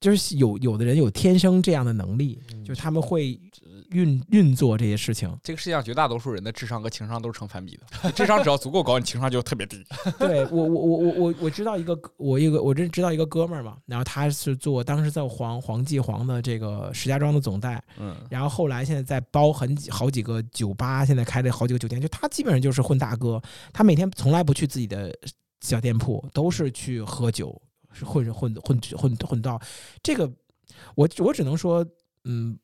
[0.00, 3.40] 就是有有的人有天生这样的能力，嗯就是他们会
[3.90, 5.34] 运运作这些事情。
[5.42, 9.84] 这个世界上绝大多数人的智商和情商都是成反比的，智商只要足够高，你情商就特别低。
[10.18, 23.40] 对我我我我我我知道一个我一个我真知道一个哥们儿嘛，然后他是做当时在黄黄记黄的这个石家庄的总代，嗯，然后后来现在在包很几好几个酒吧，现在开了好几个酒店，就他基本上就是混大哥，
[23.72, 25.14] 他每天从来不去自己的
[25.60, 27.60] 小店铺，都是去喝酒，
[27.92, 29.60] 是混混混混混到
[30.02, 30.30] 这个，
[30.94, 31.86] 我我只能说，
[32.24, 32.58] 嗯，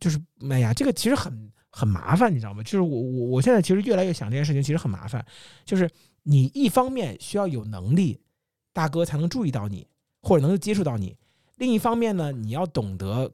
[0.00, 0.18] 就是
[0.48, 2.62] 哎呀，这个其实很很麻烦，你知道吗？
[2.62, 5.24] 就是我我我现在其实越来越想这件事情，其实很麻烦。
[5.64, 5.88] 就是
[6.22, 8.18] 你一方面需要有能力，
[8.72, 9.86] 大哥才能注意到你，
[10.22, 11.14] 或者能够接触到你；
[11.58, 13.30] 另一方面呢，你要懂得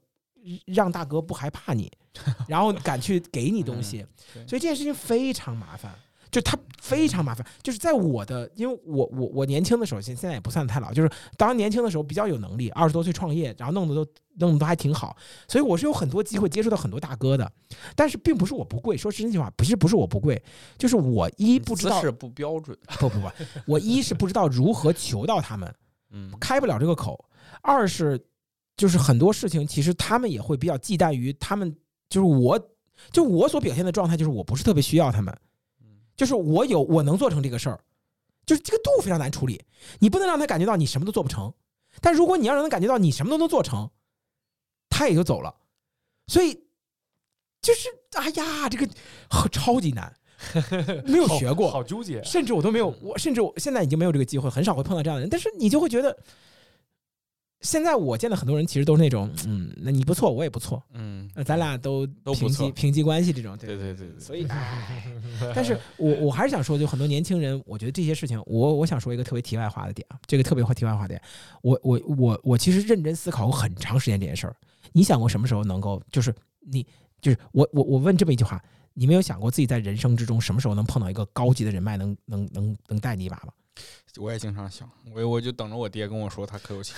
[0.65, 1.91] 让大哥不害怕你，
[2.47, 4.05] 然后敢去给你东西。
[4.33, 5.93] 对所以这件事情非常麻烦。
[6.31, 15.15] 就它非常麻烦，就是在我的，因为我我我年轻的时候，现现在也不算太老，就是当年轻的时候比较有能力，二十多岁创业，然后弄得都弄得都还挺好，
[15.47, 17.51] 所以我是有很多机会接触到很多大哥的，
[17.95, 20.41] 但是并不是我不贵，说真心话，不是不是我不贵，
[20.77, 23.27] 就是我一不知道姿势不标准， 不不不，
[23.65, 25.73] 我一是不知道如何求到他们，
[26.11, 26.31] 嗯。
[26.39, 27.13] 开不了这个口；
[27.61, 28.19] 二是
[28.75, 31.75] 就是很多事情其实他们也会比较忌惮于他们，
[32.09, 32.59] 就是我
[33.11, 35.35] 就我所表现的状态就是我不是特别需要他们，
[36.17, 37.79] 就是我有我能做成这个事儿，
[38.45, 39.63] 就是这个度非常难处理，
[39.99, 41.53] 你不能让他感觉到你什么都做不成，
[42.01, 43.89] 但如果你要让他感觉到你什么都能做成，
[44.89, 45.55] 他也就走了，
[46.25, 46.65] 所以
[47.61, 48.87] 就是哎呀，这个
[49.51, 50.11] 超级难，
[51.05, 52.23] 没有 学过，好纠结。
[52.23, 55.29] 甚至我都没有，我甚至我现在已经没有这个机会，很少会碰到这样的人。
[55.29, 56.17] 但是你就会觉得，
[57.61, 63.75] 现在我见的很多人其实都是那种，嗯，那你不错，我也不错，嗯，那咱俩都都平级平级关系这种，对。
[63.75, 65.03] 对对对所以，哎，
[65.55, 71.19] 但是我我还是想说，就很多年轻人，我觉得这些事情，我我想说一个特别题外话的点啊，这个特别题外话点，
[71.61, 74.55] 我我我我其实认真思考过很长时间这件事儿。
[74.93, 76.85] 你想过什么时候能够，就是你
[77.21, 78.63] 就是我我我问这么一句话，
[78.93, 83.51] 你没有想过自己在人生之中什么时候能碰到一个高级的人脉，能能能能带你一把吗？
[84.17, 86.95] 我也经常想，我我就等着我爹跟我说他可有钱，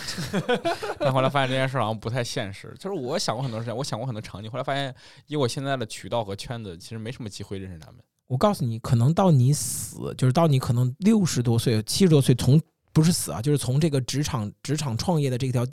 [0.99, 2.73] 但后来发现这件事好像不太现实。
[2.79, 4.95] 就是我想过很多事情，我想过很多场景，后来发现
[5.27, 7.99] 以我现在的渠道和圈子，其实没什么机会认识他们。
[8.27, 12.61] 我告诉你，可能到你死，就是到你可能六十多岁、七十多岁，从
[12.93, 15.65] 不是死啊，就是从这个职场职场创业的这条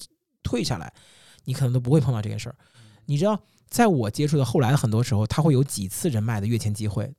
[0.42, 0.92] 退下来，
[1.44, 2.56] 你可能都不会碰到这件事儿。
[3.04, 7.12] 你知道，在我接触的后来的很多时候，他会有几次人脉的跃迁机会，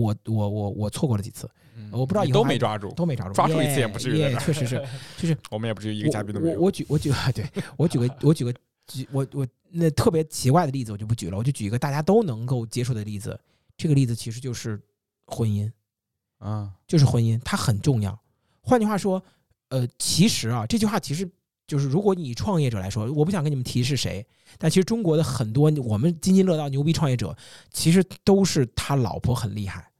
[0.00, 4.84] 我我我我错过了几次，嗯我不知道你以后都没抓住，都没抓住，抓住一次也不至于在这儿耶确实是，
[5.18, 6.54] 就是我们也不至于一个嘉宾都没有。
[6.54, 7.44] 我我我举我举对
[7.76, 8.54] 我举个 我举个
[8.86, 13.38] 举我我那特别奇怪的例子我就不举了，我就举一个大家都能够接受的例子。
[13.76, 14.80] 这个例子其实就是
[15.26, 15.70] 婚姻，
[16.38, 18.18] 啊，就是婚姻，它很重要。
[18.60, 19.22] 换句话说，
[19.70, 21.28] 呃，其实啊，这句话其实
[21.72, 24.26] 就是，如果你以创业者来说，我不想跟你们提是谁，
[24.58, 27.34] 但其实中国的很多我们津津乐道牛逼创业者，
[27.70, 29.90] 其实都是他老婆很厉害，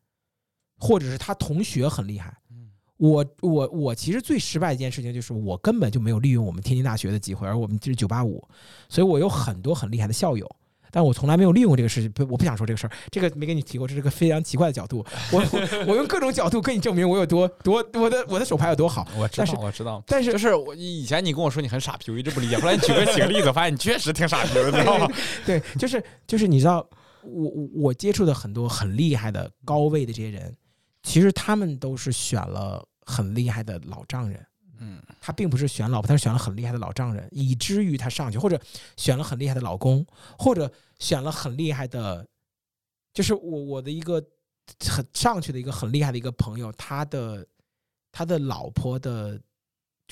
[0.78, 2.36] 或者是他同学很厉害。
[2.50, 2.68] 嗯
[2.98, 8.46] 我我我其实最失败的一件事情就是我根本就没有利用我们天津大学的机会，而我们就是九八五，
[8.90, 10.48] 所以我有很多很厉害的校友，
[10.92, 12.12] 但我从来没有利用这个事情。
[12.12, 15.04] 不，我不想说这个事儿，这个没跟你提过，这是个非常奇怪的角度。
[15.32, 19.08] 我我 我用各种角度跟你证明我有多多我的我的手牌有多好。
[19.16, 20.02] 我知道，我知道。
[20.06, 22.58] 但是就是我以前你跟我说你很傻逼，我一直不理解。
[22.58, 25.08] 后来你举个几个例子，发现你确实挺傻逼的，你知道吗？
[25.46, 26.86] 对，就是就是你知道，
[27.22, 30.54] 我我我接触的很多很厉害的高位的这些人，
[31.02, 34.38] 其实他们都是选了很厉害的老丈人。
[34.84, 38.60] 嗯他并不是选老婆，他是选了很厉害的老丈人，以至于他上去，或者
[38.96, 40.04] 选了很厉害的老公，
[40.36, 42.26] 或者选了很厉害的，
[43.14, 44.20] 就是我我的一个
[44.80, 47.46] 很上去的一个很厉害的一个朋友，他的
[48.10, 49.40] 他的老婆的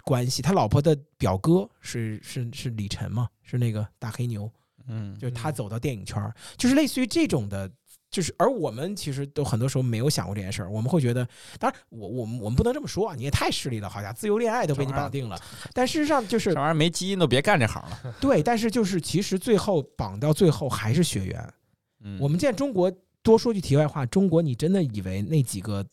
[0.05, 4.49] 关系，他老婆的表哥是是是李晨嘛，是那个大黑牛，
[4.87, 7.69] 嗯，就是他走到电影圈，就是类似于这种的，
[8.11, 11.27] 就是而我们其实都很多时候没有想过这件事儿，我们会觉得，
[11.59, 15.41] 当然我我们我们不能这么说啊，你也太势利了，好像自由恋爱都被你绑定了，
[15.73, 18.17] 但事实上就是这玩意儿没基因都别干这行了。
[18.21, 21.55] 对，但是就是其实最后绑到最后还是血缘。
[22.03, 22.93] 嗯，我们见中国
[23.23, 25.85] 多说句题外话，中国你真的以为那几个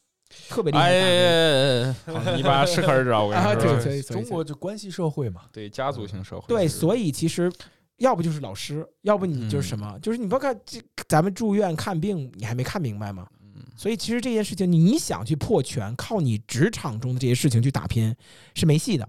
[0.49, 0.89] 特别厉害？
[0.89, 1.95] 哎，
[2.35, 3.21] 你把适可而止啊！
[3.21, 7.51] 我跟啊你说，中国就关系社会嘛，对家族型社会，对，所以其实
[7.97, 13.27] 要不就是老师，要不你就是什么，就是你不要看这咱们住院看病，你还没看明白吗？
[13.55, 18.15] 嗯所以其实这件事情，你想去破权，靠你职场中的这些事情去打拼
[18.55, 19.07] 是没戏的。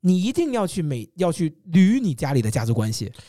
[0.00, 3.22] 你一定要去每要去捋你家里的家族关系，嗨，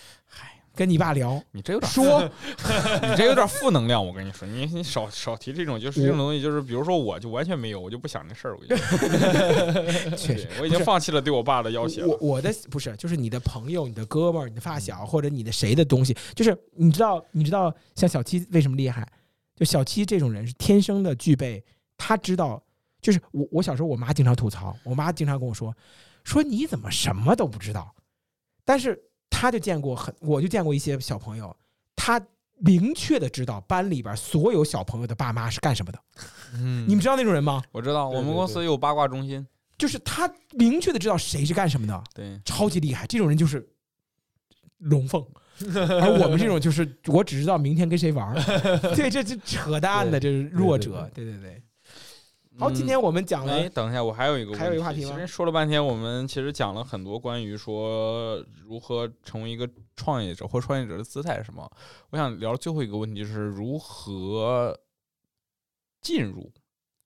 [0.78, 2.22] 跟你爸聊你这有点说，
[3.02, 8.76] 你这有点负能量，我跟你说，你你少少提这种，就是这种东西，就是比如说我就完全没有，我就不想这事儿，我就
[10.16, 12.08] 确实我已经放弃了对我爸的要挟了。
[12.08, 19.08] 我我的不是，就是你的朋友、你的哥们儿、你的发小或者你的谁的东西，就是你知道，你知道像小七为什么厉害？
[19.56, 21.64] 就小七这种人是天生的具备，
[21.98, 22.62] 他知道，
[23.02, 25.76] 就是我我小时候我妈经常吐槽，我妈经常跟我说，
[26.24, 27.96] 说你怎么什么都不知道？
[28.64, 29.02] 但是
[29.40, 31.56] 他就见过很，我就见过一些小朋友，
[31.96, 32.20] 他
[32.58, 36.00] 明确的知道班里边所有小朋友的爸妈是干什么的。
[36.56, 37.62] 嗯你们知道那种人吗？
[37.72, 39.46] 我知道，我们公司有八卦中心，
[39.78, 42.04] 就是他明确的知道谁是干什么的。
[42.16, 43.70] 对，超级厉害，这种人就是
[44.80, 45.24] 龙凤，
[45.76, 48.42] 而 我们这种就是我只知道明天跟谁玩儿，
[48.96, 51.62] 对，这这扯淡的，这是弱者，对对对。
[52.60, 61.70] 好，今天我们讲了哎，，等一下，我还有一个还有一个话题其吗实说了半天，我们其实讲了很多关于说如何成为一个创业者或创业者的姿态是什么。
[62.10, 64.76] 我想聊最后一个问题，就是如何
[66.02, 66.52] 进入。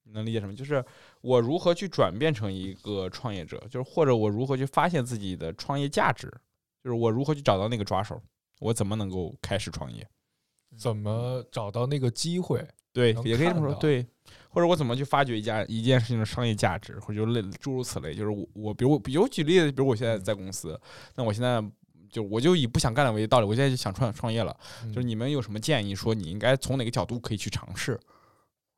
[0.03, 0.55] 你能理解什么？
[0.55, 0.83] 就是
[1.21, 6.27] 我如何去转变成一个创业者，就是或者我如何去发现自己的创业价值，
[6.83, 8.21] 就是我如何去找到那个抓手，
[8.59, 10.07] 我怎么能够开始创业？
[10.77, 12.67] 怎么找到那个机会？
[12.93, 14.05] 对，也可以这么说，对，
[14.49, 18.13] 或者我怎么去发掘一家一件事情的商业价值，或者就类诸如此类。
[18.13, 20.77] 就是我我比如我比如举例子，比如我现在在公司，
[21.15, 21.63] 那我现在
[22.09, 24.53] 就我就以不想干了为道理，我现在就想创创业了。
[24.83, 27.97] 嗯就是你们有什么建议，说你应该从哪个角度可以去尝试，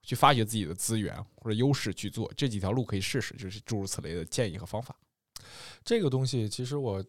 [0.04, 4.96] 去发掘自己的资源或者优势去做这几条路可以试试，就是诸如此类的建议和方法。
[5.84, 7.04] 这个东西，其实我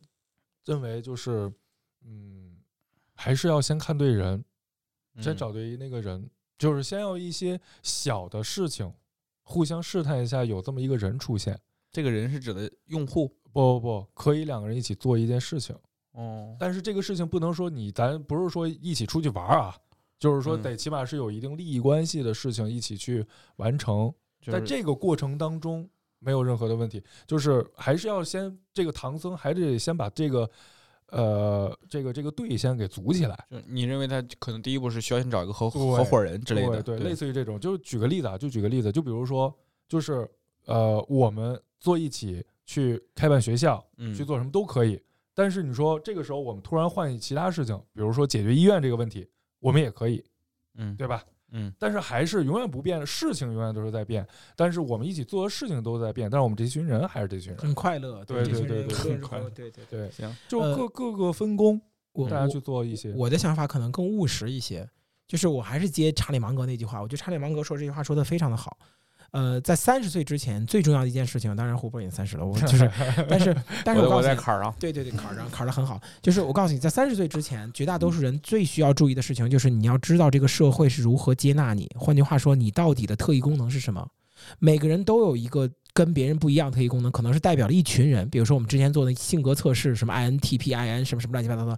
[0.64, 1.52] 认为就是，
[2.06, 2.56] 嗯，
[3.14, 4.42] 还是要先看对人，
[5.20, 6.28] 先嗯找对那个人，
[6.58, 8.92] 就是先要一些小的事情，
[9.42, 11.58] 互相试探一下，有这么一个人出现。
[11.92, 15.76] 这个人是指的用户不不不，可以两个人一起做一件事情，
[16.12, 19.76] 哦，但是这个事情不能说你咱不是说一起出去玩儿啊，
[20.18, 23.24] 就是说嗯得起码是有一定利益关系的事情一起去
[23.56, 24.12] 完成。
[24.44, 25.88] 在就是这个过程当中
[26.18, 30.50] 没有任何的问题，就是还是要先这个唐僧还得先把这个
[31.14, 33.46] 呃这个这个队先给组起来。
[33.50, 39.54] 就你认为他可能第一步是需要先找一个合合伙人之类的，对，类似于这种，就举个例子啊，就举个例子，就比如说，
[39.88, 40.28] 就是
[40.66, 45.00] 呃，我们坐一起去开办学校，嗯去做什么都可以。
[45.34, 49.28] 但是你说这个时候我们突然换其他事情，比如说解决医院这个问题，
[49.60, 50.24] 我们也可以，
[50.74, 51.24] 嗯对吧？
[51.56, 54.26] 嗯但是还是永远不变的事情，永远都是在变。
[54.56, 57.58] 但是我们一起做的事情都在变，但是我们这群人还是这群人。
[57.58, 60.10] 很快乐，对对对对很快乐对对对。
[60.10, 61.80] 行，就呃各各个分工，
[62.12, 63.12] 我我大家去做一些。
[63.14, 64.88] 我的想法可能更务实一些，
[65.28, 68.76] 就是我还是接查理芒格那句话，我觉得查理芒格说这句话说的非常的好。
[69.34, 72.88] 呃，在三十岁之前，最重要的一件事情，当然胡波已经三十了，我就是，
[73.28, 76.00] 但是但是我我我告诉你，在坎儿上，对对对，坎儿上坎儿的很好。
[76.22, 81.90] 就是我告诉你，在三十岁之前，绝大多数人最需要注意的事情，就是你要知道这个社会是如何接纳你。
[81.98, 84.06] 换句话说，你到底的特异功能是什么？
[84.60, 88.28] 每个人都有一个跟别人不一样的特异功能，可能是代表了一群人。
[88.28, 91.76] 比如说我们之前做的性格测试，什么 INTP、IN 什么什么乱七八糟的，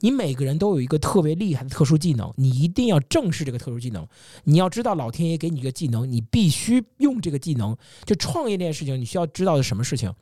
[0.00, 4.06] 你每个人都有一个特别厉害的特殊技能，你一定要正视这个特殊技能。
[4.44, 7.76] 你要知道，老天爷给你一个技能，你必须用这个技能。
[8.04, 10.12] 就创业这件事情，你需要知道的什么事情，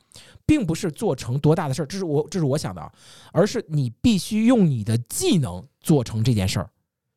[0.45, 2.91] 并不是做成多大的事儿，这是我这是我想的啊，
[3.31, 6.69] 而是你必须用你的技能做成这件事儿。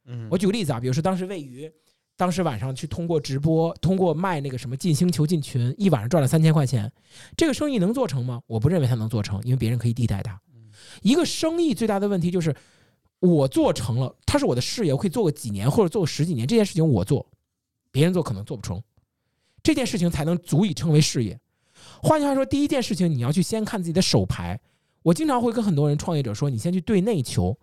[0.08, 1.70] 嗯我举个例子啊，比如说当时喂鱼，
[2.16, 6.90] 当时晚上去通过直播，通过卖那个什么进星球进群，一晚上赚了三千块钱，
[7.36, 8.40] 这个生意能做成吗？
[8.46, 10.40] 我不认为它能做成，因为别人可以替代它。
[11.02, 12.54] 一个生意最大的问题就是，
[13.20, 17.26] 我做成了，它是我的事业，我可以做个几年或者做个十几年，这件事情我做，
[17.90, 18.82] 别人做可能做不成，
[19.62, 21.38] 这件事情才能足以称为事业。
[22.02, 24.60] 换句话说，第一件事情你要去先看自己的手牌。
[25.02, 27.56] 我经常会跟很多人创业者说，你先去对内求。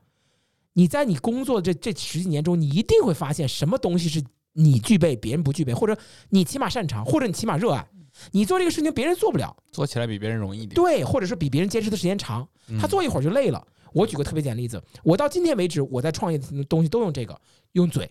[0.74, 4.24] 你在你工作这这十几年中，你一定会发现什么东西是
[4.54, 5.96] 你具备，别人不具备，或者
[6.30, 7.88] 你起码擅长，或者你起码热爱。
[8.32, 10.76] 你做这个事情，别人做不了，做起来比别人容易一点。
[10.76, 13.66] 对，或者是比别人坚持的时间长，嗯他做一会儿就累了。
[13.92, 17.40] 我举个特别简单的例子，我到今天为止，我在创业的东西都用这个，
[17.74, 18.10] 用嘴，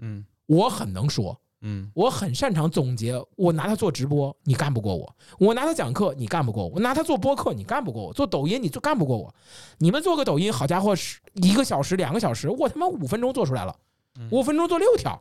[0.00, 3.20] 嗯我很能说，嗯我很擅长总结。
[3.36, 5.04] 我拿它做直播，你干不过我；
[5.38, 9.34] 我拿它讲课，你干不过我；我拿它做播客，你干不过我；做抖音，你做干不过我。
[9.78, 13.74] 你们做个抖音，好家伙，是一个小时、两个小时，我他妈五分钟做出来了，
[14.18, 15.20] 嗯五分钟做六条。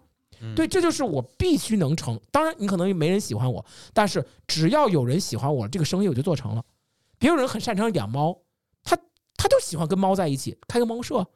[0.55, 2.19] 对，这就是我必须能成。
[2.31, 6.63] 当然，你可能没人喜欢我，但是只要有人喜欢我，这个生意我就做成了。
[7.17, 8.41] 别有人很擅长养猫，
[8.83, 8.97] 他
[9.35, 11.27] 他就喜欢跟猫在一起，开个猫舍。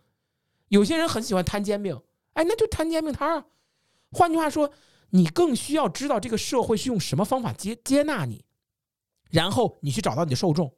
[0.69, 1.99] 有些人很喜欢摊煎饼，
[2.33, 3.45] 哎，那就摊煎饼摊儿啊。
[4.11, 4.71] 换句话说，
[5.11, 8.43] 你更需要知道这个社会是用什么方法接接纳你，
[9.29, 10.73] 然后你去找到你的受众。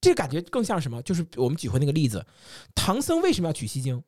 [0.00, 1.00] 这个感觉更像什么？
[1.02, 2.26] 就是我们举回那个例子，
[2.74, 4.02] 唐僧为什么要取西经？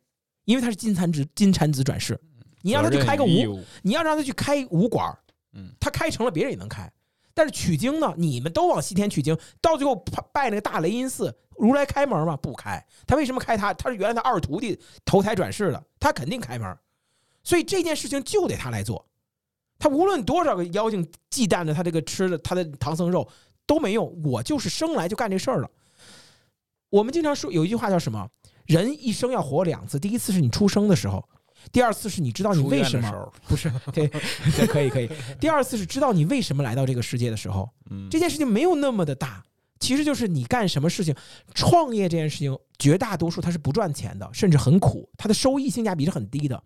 [0.44, 2.20] 因为他是金蝉子金蝉子转世。
[2.66, 5.16] 你让他去开个武，你要让他去开武馆儿，
[5.52, 6.90] 嗯他开成了，别人也能开。
[7.32, 12.36] 但是取经呢，你们都往西天取经，到最后拜拜那个大雷音寺，如来开门吗？
[12.38, 12.84] 不开。
[13.06, 13.72] 他为什么开他？
[13.74, 16.76] 他是原来他二徒弟投胎转世的，他肯定开门。
[17.44, 19.06] 所以这件事情就得他来做。
[19.78, 23.28] 他无论多少个妖精忌惮着他这个吃的他的唐僧肉
[23.64, 25.70] 都没用，我就是生来就干这事儿了。
[26.90, 28.28] 我们经常说有一句话叫什么？
[28.64, 31.28] 人一生要活两次，第一次是你出生的时候，
[31.72, 34.06] 第二次是你知道你为什么不是 对，
[34.56, 35.10] 对可以可以。
[35.40, 39.44] 第二次是知道你为什么来到这个世界的时候，嗯这件事情没有那么的大，
[39.80, 41.14] 其实就是你干什么事情，
[41.54, 46.62] 创业这件事情，绝大多数它是不赚钱的，甚至很苦，它的收益性价比是很低的。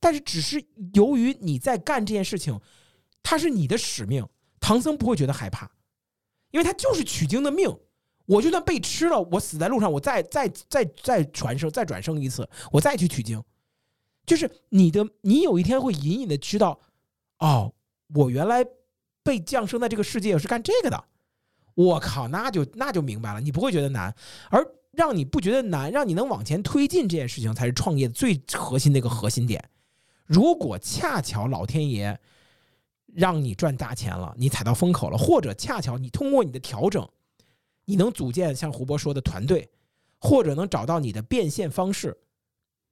[0.00, 0.64] 但是只是
[0.94, 2.58] 由于你在干这件事情，
[3.22, 4.26] 它是你的使命，
[4.60, 5.70] 唐僧不会觉得害怕，
[6.50, 7.68] 因为他就是取经的命。
[8.26, 13.42] 我就算被吃了，我死在路上，我再再再再传生，再转生一次，我再去取经。
[14.26, 16.78] 就是你的，你有一天会隐隐的知道，
[17.38, 17.72] 哦，
[18.14, 18.64] 我原来
[19.22, 21.04] 被降生在这个世界是干这个的。
[21.74, 24.14] 我靠，那就那就明白了，你不会觉得难，
[24.48, 29.62] 而让你不觉得难，让你能往前推进这件事情，才是创业最核心的一个核心点。
[30.24, 32.18] 如果恰巧老天爷
[33.06, 37.06] 让你赚大钱了，你踩到风口了，或者恰巧你通过你的调整。
[37.86, 39.68] 你能组建像胡博说的团队，
[40.18, 42.16] 或者能找到你的变现方式，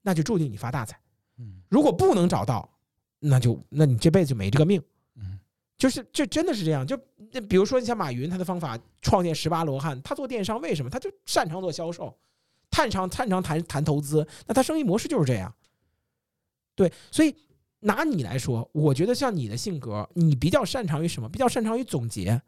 [0.03, 1.01] 那就注定你发大财。
[1.39, 2.69] 嗯，如果不能找到，
[3.19, 4.83] 那就那你这辈子就没这个命。
[5.17, 5.39] 嗯，
[5.77, 6.87] 就是这真的是这样。
[6.87, 6.99] 就
[7.31, 10.91] 那比如说你像马云，他的方法创建十八罗汉，他做电商为什么？
[10.91, 12.17] 他就擅长做销售，
[12.71, 15.55] 擅长擅长谈谈投资，那他生意模式就是这样。
[16.75, 17.35] 对，所以
[17.81, 21.29] 拿你来说，我觉得像你的性格，你比较擅长于什么？
[21.29, 22.41] 比较擅长于总结。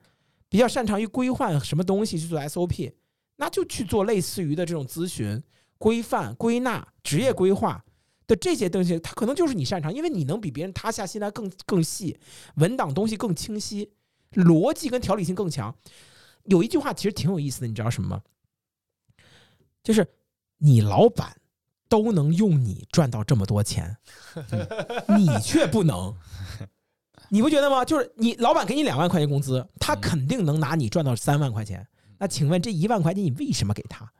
[0.46, 2.92] 比较擅长于规划什么东西去做 SOP，
[3.36, 5.42] 那就去做类似于的这种咨询、
[5.78, 7.84] 规范、归纳、职业规划
[8.26, 12.18] 的这些东西，它可能就是你擅长，因为你能比别人塌下心来更更细，
[12.56, 13.92] 文档东西更清晰，
[14.32, 15.74] 逻辑跟条理性更强。
[16.44, 18.22] 有一句话其实挺有意思的，你知道什么吗？
[19.82, 20.06] 就是
[20.58, 21.36] 你老板
[21.88, 23.96] 都能用你赚到这么多钱，
[25.16, 26.14] 你却不能。
[27.30, 27.84] 你不觉得吗？
[27.84, 31.86] 就是你老板给你两万块钱工资，他肯定能拿你赚到三万块钱。
[32.18, 34.10] 那请问这一万块钱你为什么给他？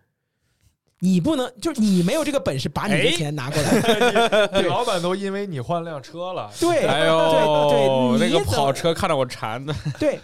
[1.05, 4.49] 你不能，就是你没有这个本事把你的钱拿过来。
[4.55, 6.51] 你 老板都因为你换辆车了。
[6.59, 9.75] 对，哎呦，对对，那个跑车看着我馋的。
[10.01, 10.19] 对，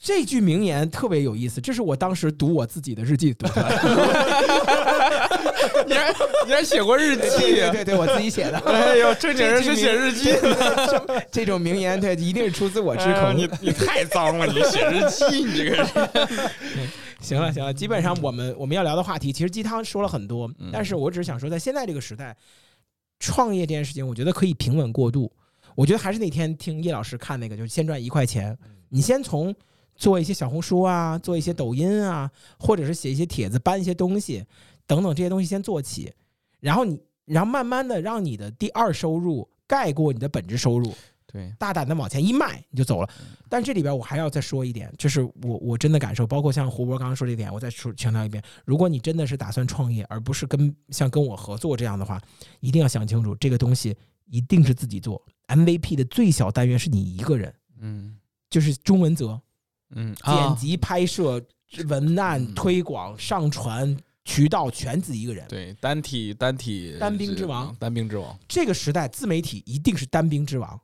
[0.00, 3.62] 这句名言特别有意思，这是我当时读我自己的日记读的。
[5.86, 6.14] 你还
[6.46, 7.38] 你还写过日记？
[7.38, 8.58] 对对对，我自己写的。
[8.60, 11.26] 哎呦，正经人是写日记的。
[11.30, 13.34] 这种名言，对，一定是出自我之口。
[13.34, 15.86] 你你太脏了，你写日记，你这个人。
[17.20, 22.36] 行了行了，基本上我们我们要聊的话题，其实鸡汤说了很多，但是我只是想说，在现在这个时代，
[23.18, 25.30] 创业这件事情，我觉得可以平稳过渡。
[25.74, 28.56] 我觉得还是那天听叶老师看那个，就是先赚一块钱，
[28.88, 29.54] 你先从
[29.94, 34.44] 做一些小红书啊，做一些抖音啊，或者是写一些帖子，搬一些东西。
[34.88, 36.12] 等等这些东西先做起，
[36.60, 40.94] 然后你，然后慢慢的让你的第二收入盖过你的本职收入，
[41.36, 43.08] 对，大胆的往前一迈你就走了。
[43.48, 52.18] 但这里边我还要再说一点，就是我我真的感受，包括像胡博刚刚说这点，我再说强调一遍：如果你真的是打算创业，而不是跟像跟我合作这样的话，
[52.60, 53.94] 一定要想清楚，这个东西
[54.24, 55.22] 一定是自己做。
[55.48, 58.16] MVP 的最小单元是你一个人，嗯，
[58.48, 59.38] 就是中文则，
[59.90, 61.44] 嗯，剪辑、拍摄、
[61.86, 63.94] 文案、推广、上传。
[64.28, 68.36] 渠道全自己一个人，对单体单体单兵之王，单兵之王。
[68.48, 70.76] 这个时代自媒体一定是单兵之王，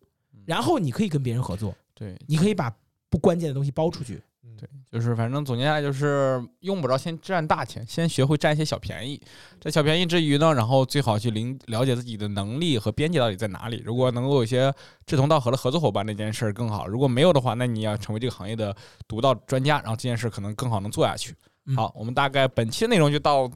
[0.46, 2.74] 然后你可以跟别人合作，对，你可以把
[3.08, 4.22] 不关键的东西包出去，
[4.58, 9.20] 对，就是反正总结下来就是用不着先占大钱，先学会占一些小便宜。
[9.60, 13.82] 在小便宜之余呢，然后最好去了了解自己的能力和边界到底在哪里。
[13.84, 14.72] 如果能够有一些
[15.06, 16.86] 志同道合的合作伙伴，那件事儿更好。
[16.86, 18.74] 如果没有的话，那你要成为这个行业的
[19.06, 21.34] 独到专家，然后这件事可能更好能做下去。
[21.76, 23.48] 好，我们大概本期的内容就到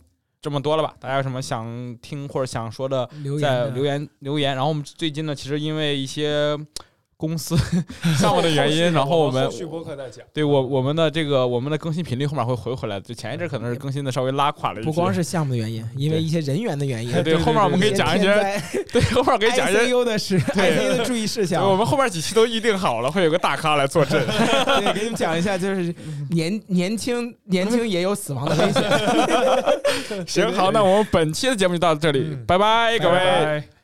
[0.47, 0.95] 这么多了吧？
[1.01, 3.11] 大家有什么想听或者想说的，
[3.41, 4.55] 在留言留言。
[4.55, 6.57] 然后我们最近呢，其实因为一些。
[7.19, 7.57] 公司
[8.19, 9.49] 项目的原因， 然后我们
[10.33, 13.01] 对我我们的这个我们的更新频率后面会回回来。
[13.01, 17.13] 就前一阵可能是更新的稍微拉垮了一些，不光是项目的原因，因为一些人员的原因。
[17.23, 18.27] 对，后面我们可以讲一些，
[18.93, 21.67] 对，后面可以讲一些 U 的是 ICU 的注意事项。
[21.67, 25.95] 我们后面几期都预定好了，会有个大咖来坐镇，对，给你们讲一下，就是
[26.31, 28.83] 年年轻年轻也有死亡的危险。
[30.27, 33.76] 行，好，那我们本期的节目就到这里，拜拜，各位。